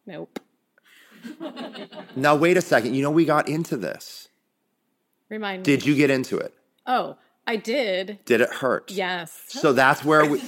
Nope. 0.05 0.39
Now 2.15 2.35
wait 2.35 2.57
a 2.57 2.61
second. 2.61 2.95
You 2.95 3.03
know 3.03 3.11
we 3.11 3.25
got 3.25 3.47
into 3.47 3.77
this. 3.77 4.29
Remind 5.29 5.59
me. 5.59 5.63
Did 5.63 5.85
you 5.85 5.95
get 5.95 6.09
into 6.09 6.37
it? 6.37 6.53
Oh, 6.85 7.17
I 7.45 7.55
did. 7.55 8.19
Did 8.25 8.41
it 8.41 8.49
hurt? 8.49 8.91
Yes. 8.91 9.41
So 9.47 9.73
that's 9.73 10.03
where 10.03 10.25
we. 10.25 10.41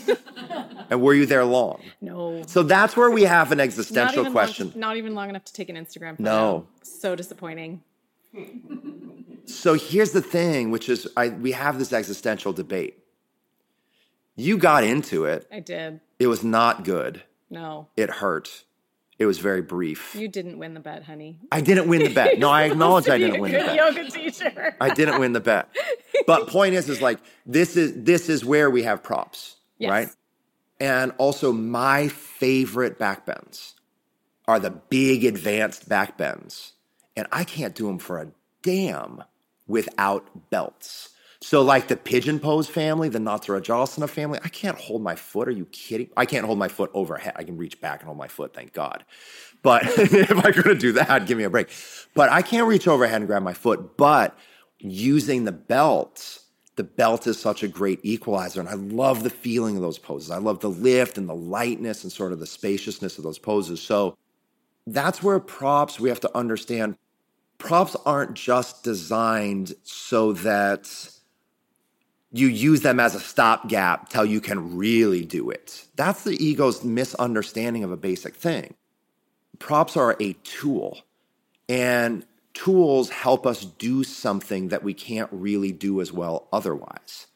and 0.89 1.01
were 1.01 1.13
you 1.13 1.25
there 1.25 1.45
long? 1.45 1.81
No. 1.99 2.43
So 2.47 2.63
that's 2.63 2.95
where 2.95 3.09
we 3.09 3.23
have 3.23 3.51
an 3.51 3.59
existential 3.59 4.21
even 4.21 4.31
question. 4.31 4.67
Long, 4.69 4.79
not 4.79 4.97
even 4.97 5.15
long 5.15 5.29
enough 5.29 5.45
to 5.45 5.53
take 5.53 5.69
an 5.69 5.75
Instagram 5.75 6.17
photo. 6.17 6.23
No. 6.23 6.67
So 6.83 7.15
disappointing. 7.15 7.81
So 9.45 9.73
here's 9.73 10.11
the 10.11 10.21
thing, 10.21 10.71
which 10.71 10.89
is 10.89 11.07
I, 11.17 11.29
we 11.29 11.51
have 11.51 11.79
this 11.79 11.91
existential 11.91 12.53
debate. 12.53 12.99
You 14.35 14.57
got 14.57 14.83
into 14.83 15.25
it. 15.25 15.47
I 15.51 15.59
did. 15.59 15.99
It 16.19 16.27
was 16.27 16.43
not 16.43 16.83
good. 16.83 17.23
No. 17.49 17.87
It 17.97 18.09
hurt. 18.09 18.63
It 19.21 19.27
was 19.27 19.37
very 19.37 19.61
brief. 19.61 20.15
You 20.15 20.27
didn't 20.27 20.57
win 20.57 20.73
the 20.73 20.79
bet, 20.79 21.03
honey. 21.03 21.37
I 21.51 21.61
didn't 21.61 21.87
win 21.87 22.01
the 22.03 22.09
bet. 22.11 22.39
No, 22.39 22.49
I 22.49 22.63
acknowledge 22.63 23.07
I 23.07 23.19
didn't 23.19 23.39
win 23.39 23.51
the 23.51 23.59
good 23.59 23.65
bet. 23.67 23.75
yoga 23.75 24.09
teacher. 24.09 24.75
I 24.81 24.91
didn't 24.95 25.19
win 25.19 25.33
the 25.33 25.39
bet. 25.39 25.69
But 26.25 26.47
point 26.47 26.73
is, 26.73 26.89
is 26.89 27.03
like 27.03 27.19
this 27.45 27.77
is 27.77 27.93
this 28.03 28.29
is 28.29 28.43
where 28.43 28.71
we 28.71 28.81
have 28.81 29.03
props, 29.03 29.57
Yes. 29.77 29.89
right? 29.91 30.09
And 30.79 31.11
also, 31.19 31.51
my 31.51 32.07
favorite 32.07 32.97
back 32.97 33.27
bends 33.27 33.75
are 34.47 34.59
the 34.59 34.71
big 34.71 35.23
advanced 35.23 35.87
back 35.87 36.17
bends, 36.17 36.73
and 37.15 37.27
I 37.31 37.43
can't 37.43 37.75
do 37.75 37.85
them 37.85 37.99
for 37.99 38.19
a 38.19 38.27
damn 38.63 39.23
without 39.67 40.49
belts. 40.49 41.09
So, 41.43 41.63
like 41.63 41.87
the 41.87 41.97
pigeon 41.97 42.39
pose 42.39 42.67
family, 42.69 43.09
the 43.09 43.17
Natarajasana 43.17 44.07
family, 44.07 44.39
I 44.43 44.49
can't 44.49 44.77
hold 44.77 45.01
my 45.01 45.15
foot. 45.15 45.47
Are 45.47 45.51
you 45.51 45.65
kidding? 45.65 46.09
I 46.15 46.25
can't 46.25 46.45
hold 46.45 46.59
my 46.59 46.67
foot 46.67 46.91
overhead. 46.93 47.33
I 47.35 47.43
can 47.43 47.57
reach 47.57 47.81
back 47.81 48.01
and 48.01 48.05
hold 48.05 48.19
my 48.19 48.27
foot, 48.27 48.53
thank 48.53 48.73
God. 48.73 49.03
But 49.63 49.83
if 49.97 50.37
I 50.45 50.51
could 50.51 50.77
do 50.77 50.91
that, 50.93 51.25
give 51.25 51.39
me 51.39 51.43
a 51.43 51.49
break. 51.49 51.69
But 52.13 52.29
I 52.29 52.43
can't 52.43 52.67
reach 52.67 52.87
overhead 52.87 53.21
and 53.21 53.27
grab 53.27 53.41
my 53.41 53.53
foot. 53.53 53.97
But 53.97 54.37
using 54.77 55.45
the 55.45 55.51
belt, 55.51 56.39
the 56.75 56.83
belt 56.83 57.25
is 57.25 57.39
such 57.39 57.63
a 57.63 57.67
great 57.67 57.99
equalizer. 58.03 58.59
And 58.59 58.69
I 58.69 58.75
love 58.75 59.23
the 59.23 59.31
feeling 59.31 59.75
of 59.75 59.81
those 59.81 59.97
poses. 59.97 60.29
I 60.29 60.37
love 60.37 60.59
the 60.59 60.69
lift 60.69 61.17
and 61.17 61.27
the 61.27 61.35
lightness 61.35 62.03
and 62.03 62.11
sort 62.11 62.33
of 62.33 62.39
the 62.39 62.47
spaciousness 62.47 63.17
of 63.17 63.23
those 63.23 63.39
poses. 63.39 63.81
So 63.81 64.15
that's 64.85 65.23
where 65.23 65.39
props, 65.39 65.99
we 65.99 66.09
have 66.09 66.19
to 66.21 66.37
understand 66.37 66.97
props 67.57 67.95
aren't 68.05 68.33
just 68.33 68.83
designed 68.83 69.73
so 69.83 70.33
that 70.33 70.89
you 72.31 72.47
use 72.47 72.81
them 72.81 72.99
as 72.99 73.15
a 73.15 73.19
stopgap 73.19 74.09
till 74.09 74.25
you 74.25 74.39
can 74.39 74.77
really 74.77 75.25
do 75.25 75.49
it. 75.49 75.85
That's 75.95 76.23
the 76.23 76.43
ego's 76.43 76.83
misunderstanding 76.83 77.83
of 77.83 77.91
a 77.91 77.97
basic 77.97 78.35
thing. 78.35 78.75
Props 79.59 79.97
are 79.97 80.15
a 80.19 80.33
tool, 80.43 81.01
and 81.67 82.25
tools 82.53 83.09
help 83.09 83.45
us 83.45 83.65
do 83.65 84.03
something 84.03 84.69
that 84.69 84.83
we 84.83 84.93
can't 84.93 85.29
really 85.31 85.71
do 85.71 86.01
as 86.01 86.11
well 86.11 86.47
otherwise. 86.51 87.27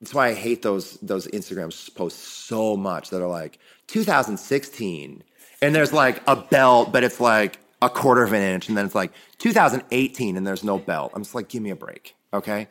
That's 0.00 0.14
why 0.14 0.28
I 0.28 0.34
hate 0.34 0.62
those 0.62 0.98
those 1.00 1.26
Instagram 1.26 1.72
posts 1.94 2.22
so 2.22 2.76
much 2.76 3.10
that 3.10 3.20
are 3.20 3.28
like 3.28 3.58
2016, 3.88 5.24
and 5.60 5.74
there's 5.74 5.92
like 5.92 6.22
a 6.28 6.36
belt, 6.36 6.92
but 6.92 7.02
it's 7.02 7.18
like 7.18 7.58
a 7.82 7.88
quarter 7.88 8.22
of 8.22 8.32
an 8.32 8.42
inch, 8.42 8.68
and 8.68 8.76
then 8.76 8.86
it's 8.86 8.94
like 8.94 9.12
2018 9.38 10.36
and 10.36 10.46
there's 10.46 10.64
no 10.64 10.78
belt. 10.78 11.12
I'm 11.14 11.22
just 11.22 11.34
like, 11.34 11.48
give 11.48 11.62
me 11.62 11.70
a 11.70 11.76
break. 11.76 12.14
Okay. 12.32 12.68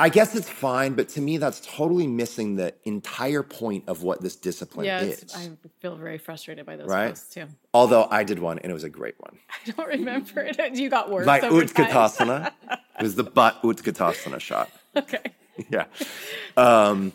I 0.00 0.08
guess 0.08 0.34
it's 0.34 0.48
fine, 0.48 0.94
but 0.94 1.10
to 1.10 1.20
me, 1.20 1.36
that's 1.36 1.60
totally 1.60 2.06
missing 2.06 2.56
the 2.56 2.74
entire 2.84 3.42
point 3.42 3.84
of 3.86 4.02
what 4.02 4.22
this 4.22 4.36
discipline 4.36 4.86
Yeah, 4.86 5.02
is. 5.02 5.34
I 5.36 5.50
feel 5.80 5.94
very 5.96 6.18
frustrated 6.18 6.64
by 6.66 6.76
those 6.76 6.88
Right? 6.88 7.08
posts 7.10 7.34
too. 7.34 7.46
Although 7.74 8.08
I 8.10 8.24
did 8.24 8.38
one 8.38 8.58
and 8.58 8.70
it 8.70 8.74
was 8.74 8.84
a 8.84 8.90
great 8.90 9.14
one. 9.18 9.38
I 9.66 9.70
don't 9.70 9.88
remember 9.88 10.40
it. 10.40 10.74
You 10.74 10.88
got 10.88 11.10
worse. 11.10 11.26
My. 11.26 11.40
Utkatasana. 11.40 12.50
it 12.70 13.02
was 13.02 13.14
the 13.14 13.24
butt 13.24 13.62
Utkatasana 13.62 14.40
shot. 14.40 14.70
Okay. 14.96 15.32
yeah. 15.70 15.84
Um, 16.56 17.12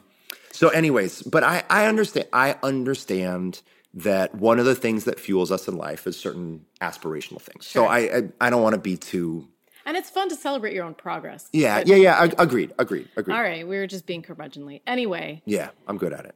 so, 0.51 0.69
anyways, 0.69 1.23
but 1.23 1.43
I, 1.43 1.63
I 1.69 1.87
understand. 1.87 2.27
I 2.31 2.55
understand 2.63 3.61
that 3.95 4.35
one 4.35 4.59
of 4.59 4.65
the 4.65 4.75
things 4.75 5.05
that 5.05 5.19
fuels 5.19 5.51
us 5.51 5.67
in 5.67 5.77
life 5.77 6.05
is 6.05 6.17
certain 6.17 6.65
aspirational 6.81 7.41
things. 7.41 7.65
So 7.65 7.85
I, 7.85 7.99
I 7.99 8.23
I 8.41 8.49
don't 8.49 8.61
want 8.61 8.75
to 8.75 8.81
be 8.81 8.97
too. 8.97 9.47
And 9.85 9.95
it's 9.95 10.09
fun 10.09 10.29
to 10.29 10.35
celebrate 10.35 10.73
your 10.73 10.83
own 10.83 10.95
progress. 10.95 11.47
Yeah, 11.53 11.79
But- 11.79 11.87
yeah, 11.87 11.95
yeah. 11.95 12.15
I, 12.19 12.25
agreed, 12.41 12.73
agreed, 12.79 13.07
agreed. 13.15 13.35
All 13.35 13.41
right, 13.41 13.67
we 13.67 13.77
were 13.77 13.87
just 13.87 14.05
being 14.07 14.23
curmudgeonly. 14.23 14.81
Anyway, 14.87 15.41
Yeah, 15.45 15.69
I'm 15.87 15.97
good 15.97 16.11
at 16.13 16.25
it. 16.25 16.35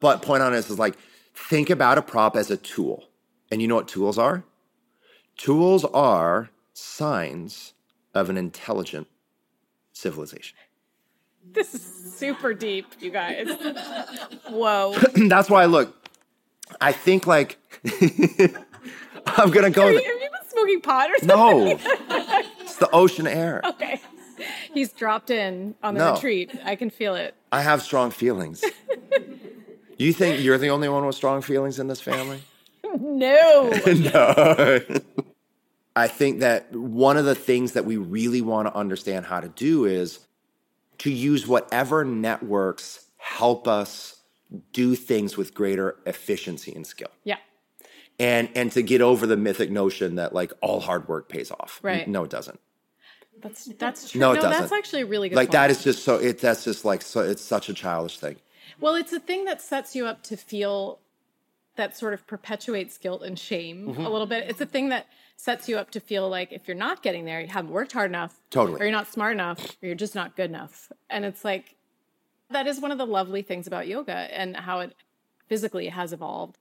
But 0.00 0.22
point 0.22 0.42
on 0.42 0.52
this 0.52 0.68
is 0.70 0.78
like 0.78 0.96
think 1.34 1.70
about 1.70 1.98
a 1.98 2.02
prop 2.02 2.34
as 2.36 2.50
a 2.50 2.56
tool, 2.56 3.08
and 3.50 3.62
you 3.62 3.68
know 3.68 3.76
what 3.76 3.88
tools 3.88 4.18
are? 4.18 4.44
Tools 5.36 5.84
are 5.84 6.50
signs 6.72 7.74
of 8.14 8.28
an 8.30 8.36
intelligent 8.36 9.06
civilization. 9.92 10.56
this 11.52 11.74
is 11.74 12.14
super 12.14 12.52
deep, 12.54 12.86
you 13.00 13.10
guys. 13.10 13.48
Whoa. 14.48 14.96
That's 15.28 15.48
why 15.50 15.64
look. 15.66 15.94
I 16.80 16.92
think 16.92 17.26
like 17.26 17.58
I'm 19.26 19.50
gonna 19.50 19.70
go. 19.70 19.82
Have 19.86 19.94
you, 19.94 20.02
have 20.02 20.20
you 20.22 20.28
been 20.30 20.48
smoking 20.48 20.80
pot 20.80 21.10
or 21.10 21.18
something? 21.18 21.28
No, 21.28 21.78
the 22.78 22.90
ocean 22.90 23.26
air. 23.26 23.60
Okay. 23.68 24.00
He's 24.72 24.92
dropped 24.92 25.30
in 25.30 25.74
on 25.82 25.94
the 25.94 25.98
No. 26.00 26.14
retreat. 26.14 26.52
I 26.64 26.76
can 26.76 26.90
feel 26.90 27.16
it. 27.16 27.34
I 27.50 27.60
have 27.62 27.82
strong 27.82 28.10
feelings. 28.10 28.64
You 29.98 30.12
think 30.12 30.44
you're 30.44 30.58
the 30.58 30.68
only 30.70 30.88
one 30.88 31.04
with 31.06 31.16
strong 31.16 31.42
feelings 31.42 31.80
in 31.80 31.88
this 31.88 32.00
family? 32.00 32.40
No. 33.00 33.68
no. 33.84 34.84
I 35.96 36.06
think 36.06 36.38
that 36.40 36.72
one 36.72 37.16
of 37.16 37.24
the 37.24 37.34
things 37.34 37.72
that 37.72 37.84
we 37.84 37.96
really 37.96 38.40
want 38.40 38.68
to 38.68 38.74
understand 38.76 39.26
how 39.26 39.40
to 39.40 39.48
do 39.48 39.84
is 39.84 40.20
to 40.98 41.10
use 41.10 41.46
whatever 41.48 42.04
networks 42.04 43.06
help 43.16 43.66
us 43.66 44.20
do 44.72 44.94
things 44.94 45.36
with 45.36 45.52
greater 45.52 45.96
efficiency 46.06 46.72
and 46.74 46.86
skill. 46.86 47.10
yeah. 47.24 47.36
And 48.20 48.48
and 48.54 48.70
to 48.72 48.82
get 48.82 49.00
over 49.00 49.26
the 49.26 49.36
mythic 49.36 49.70
notion 49.70 50.14
that 50.16 50.32
like 50.32 50.52
all 50.60 50.80
hard 50.80 51.08
work 51.08 51.28
pays 51.28 51.50
off. 51.50 51.78
Right. 51.82 52.06
No, 52.08 52.24
it 52.24 52.30
doesn't. 52.30 52.58
That's 53.40 53.64
that's 53.78 54.10
true. 54.10 54.20
No, 54.20 54.32
it 54.32 54.36
no 54.36 54.42
doesn't. 54.42 54.60
that's 54.60 54.72
actually 54.72 55.02
a 55.02 55.06
really 55.06 55.28
good 55.28 55.36
Like 55.36 55.48
point. 55.48 55.52
that 55.52 55.70
is 55.70 55.82
just 55.84 56.04
so 56.04 56.16
it 56.16 56.38
that's 56.38 56.64
just 56.64 56.84
like 56.84 57.02
so 57.02 57.20
it's 57.20 57.42
such 57.42 57.68
a 57.68 57.74
childish 57.74 58.18
thing. 58.18 58.36
Well, 58.80 58.94
it's 58.94 59.12
a 59.12 59.20
thing 59.20 59.44
that 59.46 59.60
sets 59.60 59.96
you 59.96 60.06
up 60.06 60.22
to 60.24 60.36
feel 60.36 61.00
that 61.76 61.96
sort 61.96 62.14
of 62.14 62.26
perpetuates 62.26 62.98
guilt 62.98 63.22
and 63.22 63.38
shame 63.38 63.86
Mm-hmm. 63.88 64.04
a 64.04 64.10
little 64.10 64.26
bit. 64.26 64.48
It's 64.48 64.60
a 64.60 64.66
thing 64.66 64.88
that 64.90 65.06
sets 65.36 65.68
you 65.68 65.78
up 65.78 65.90
to 65.92 66.00
feel 66.00 66.28
like 66.28 66.52
if 66.52 66.66
you're 66.66 66.76
not 66.76 67.02
getting 67.02 67.24
there, 67.24 67.40
you 67.40 67.46
haven't 67.46 67.70
worked 67.70 67.92
hard 67.92 68.10
enough, 68.10 68.34
Totally. 68.50 68.80
or 68.80 68.84
you're 68.84 68.92
not 68.92 69.06
smart 69.12 69.32
enough, 69.34 69.76
or 69.82 69.86
you're 69.86 69.94
just 69.94 70.14
not 70.16 70.34
good 70.36 70.50
enough. 70.50 70.90
And 71.08 71.24
it's 71.24 71.44
like 71.44 71.76
that 72.50 72.66
is 72.66 72.80
one 72.80 72.90
of 72.90 72.98
the 72.98 73.06
lovely 73.06 73.42
things 73.42 73.66
about 73.66 73.86
yoga 73.86 74.12
and 74.12 74.56
how 74.56 74.80
it 74.80 74.94
physically 75.48 75.88
has 75.88 76.12
evolved 76.12 76.58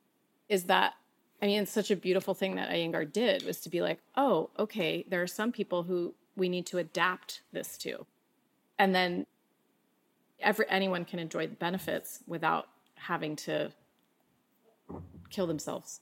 is 0.50 0.66
that 0.66 0.94
I 1.42 1.46
mean, 1.46 1.62
it's 1.62 1.72
such 1.72 1.92
a 1.92 1.96
beautiful 1.96 2.34
thing 2.34 2.56
that 2.56 2.70
Iyengar 2.72 3.14
did 3.14 3.44
was 3.46 3.62
to 3.62 3.70
be 3.70 3.82
like, 3.82 4.00
oh, 4.16 4.50
okay, 4.58 5.06
there 5.08 5.22
are 5.22 5.28
some 5.28 5.52
people 5.52 5.84
who 5.84 6.16
we 6.38 6.48
need 6.48 6.66
to 6.68 6.78
adapt 6.78 7.42
this 7.52 7.78
to. 7.80 8.06
And 8.80 8.96
then 8.96 9.26
every 10.40 10.66
anyone 10.70 11.04
can 11.04 11.20
enjoy 11.20 11.48
the 11.48 11.56
benefits 11.56 12.20
without 12.28 12.68
having 12.96 13.36
to 13.36 13.72
kill 15.30 15.48
themselves. 15.48 16.00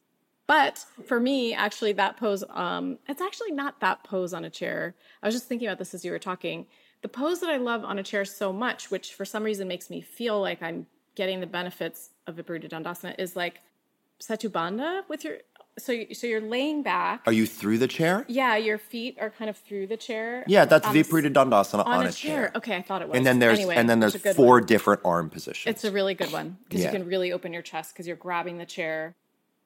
But 0.48 0.86
for 1.06 1.20
me, 1.20 1.56
actually, 1.56 1.94
that 1.94 2.18
pose, 2.18 2.44
um, 2.52 3.00
it's 3.08 3.22
actually 3.22 3.52
not 3.52 3.80
that 3.80 4.04
pose 4.04 4.34
on 4.34 4.46
a 4.46 4.50
chair. 4.50 4.94
I 5.24 5.28
was 5.28 5.34
just 5.34 5.48
thinking 5.48 5.68
about 5.68 5.80
this 5.80 5.96
as 5.96 6.06
you 6.06 6.12
were 6.12 6.20
talking. 6.20 6.68
The 7.02 7.08
pose 7.08 7.40
that 7.40 7.50
I 7.50 7.58
love 7.58 7.84
on 7.84 7.98
a 7.98 8.04
chair 8.04 8.26
so 8.26 8.54
much, 8.54 8.92
which 8.92 9.14
for 9.14 9.26
some 9.26 9.44
reason 9.44 9.68
makes 9.68 9.90
me 9.90 10.02
feel 10.02 10.40
like 10.40 10.62
I'm 10.62 10.86
getting 11.16 11.40
the 11.40 11.48
benefits 11.48 12.12
of 12.28 12.36
Viparita 12.36 12.70
Dandasana, 12.70 13.16
is 13.18 13.36
like 13.36 13.62
Setubandha 14.20 15.02
with 15.10 15.24
your, 15.24 15.38
so, 15.78 16.06
so 16.14 16.26
you're 16.28 16.42
laying 16.42 16.84
back. 16.84 17.22
Are 17.26 17.34
you 17.34 17.46
through 17.46 17.78
the 17.80 17.88
chair? 17.88 18.26
Yeah, 18.28 18.56
your 18.56 18.78
feet 18.78 19.18
are 19.20 19.30
kind 19.30 19.50
of 19.50 19.58
through 19.58 19.88
the 19.88 19.98
chair. 19.98 20.44
Yeah, 20.48 20.66
that's 20.66 20.88
on 20.88 20.96
a 20.96 21.00
s- 21.00 21.08
Viparita 21.08 21.34
Dandasana 21.34 21.86
on, 21.86 22.00
on, 22.00 22.06
a 22.08 22.12
chair. 22.12 22.52
Okay, 22.56 22.76
I 22.76 22.82
thought 22.82 23.02
it 23.02 23.10
was. 23.10 23.18
And 23.18 23.26
then 23.26 23.40
there's 23.40 23.60
Anyway, 23.60 23.76
and 23.76 23.90
then 23.90 24.00
there's 24.00 24.16
it's 24.16 24.24
a 24.24 24.28
good 24.30 24.36
four 24.36 24.56
one. 24.60 24.66
different 24.66 25.02
arm 25.04 25.30
positions. 25.30 25.76
It's 25.76 25.84
a 25.84 25.92
really 25.92 26.14
good 26.14 26.32
one 26.32 26.58
because 26.64 26.82
Yeah. 26.82 26.92
you 26.92 26.98
can 27.00 27.08
really 27.08 27.32
open 27.34 27.52
your 27.52 27.62
chest 27.62 27.94
because 27.94 28.08
you're 28.08 28.16
grabbing 28.16 28.58
the 28.58 28.66
chair 28.66 29.16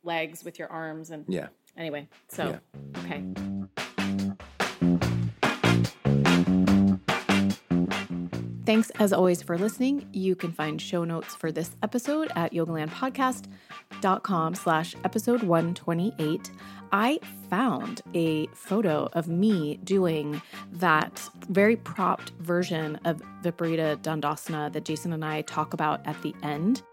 legs 0.03 0.43
with 0.43 0.57
your 0.57 0.70
arms 0.70 1.12
and 1.12 1.26
yeah. 1.28 1.47
anyway. 1.78 2.07
So 2.30 2.60
okay. 3.05 3.24
Thanks 8.70 8.91
as 8.99 9.11
always 9.11 9.41
for 9.41 9.57
listening. 9.57 10.07
You 10.13 10.36
can 10.36 10.51
find 10.51 10.80
show 10.80 11.03
notes 11.03 11.34
for 11.34 11.51
this 11.51 11.72
episode 11.82 12.32
at 12.36 12.53
yogalandpodcast.com 12.53 14.53
slash 14.53 14.95
episode 15.03 15.41
128. 15.41 16.51
I 16.91 17.20
found 17.49 18.03
a 18.13 18.45
photo 18.53 19.09
of 19.13 19.28
me 19.28 19.78
doing 19.78 20.39
that 20.74 21.20
very 21.49 21.78
propped 21.78 22.30
version 22.41 22.99
of 23.05 23.24
Viparita 23.41 23.97
Dandasana 24.03 24.72
that 24.72 24.86
Jason 24.86 25.13
and 25.13 25.26
I 25.26 25.41
talk 25.41 25.74
about 25.74 26.05
at 26.05 26.22
the 26.22 26.36
end. 26.43 26.84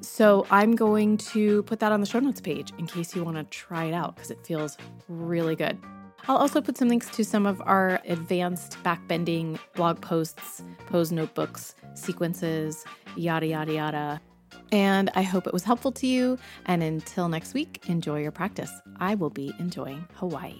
So 0.00 0.46
I'm 0.50 0.74
going 0.74 1.18
to 1.18 1.64
put 1.64 1.80
that 1.80 1.92
on 1.92 2.00
the 2.00 2.06
show 2.06 2.18
notes 2.18 2.40
page 2.40 2.72
in 2.78 2.86
case 2.86 3.14
you 3.14 3.22
want 3.22 3.36
to 3.36 3.44
try 3.44 3.84
it 3.84 3.92
out 3.92 4.14
because 4.14 4.30
it 4.30 4.38
feels 4.46 4.78
really 5.06 5.54
good. 5.54 5.78
I'll 6.28 6.36
also 6.36 6.60
put 6.60 6.76
some 6.76 6.88
links 6.88 7.08
to 7.10 7.24
some 7.24 7.46
of 7.46 7.62
our 7.64 8.00
advanced 8.04 8.78
backbending 8.82 9.58
blog 9.74 10.00
posts, 10.00 10.62
pose 10.86 11.12
notebooks, 11.12 11.76
sequences, 11.94 12.84
yada, 13.16 13.46
yada, 13.46 13.72
yada. 13.72 14.20
And 14.72 15.10
I 15.14 15.22
hope 15.22 15.46
it 15.46 15.52
was 15.52 15.62
helpful 15.62 15.92
to 15.92 16.06
you. 16.06 16.38
And 16.66 16.82
until 16.82 17.28
next 17.28 17.54
week, 17.54 17.84
enjoy 17.88 18.22
your 18.22 18.32
practice. 18.32 18.72
I 18.98 19.14
will 19.14 19.30
be 19.30 19.54
enjoying 19.58 20.04
Hawaii. 20.14 20.56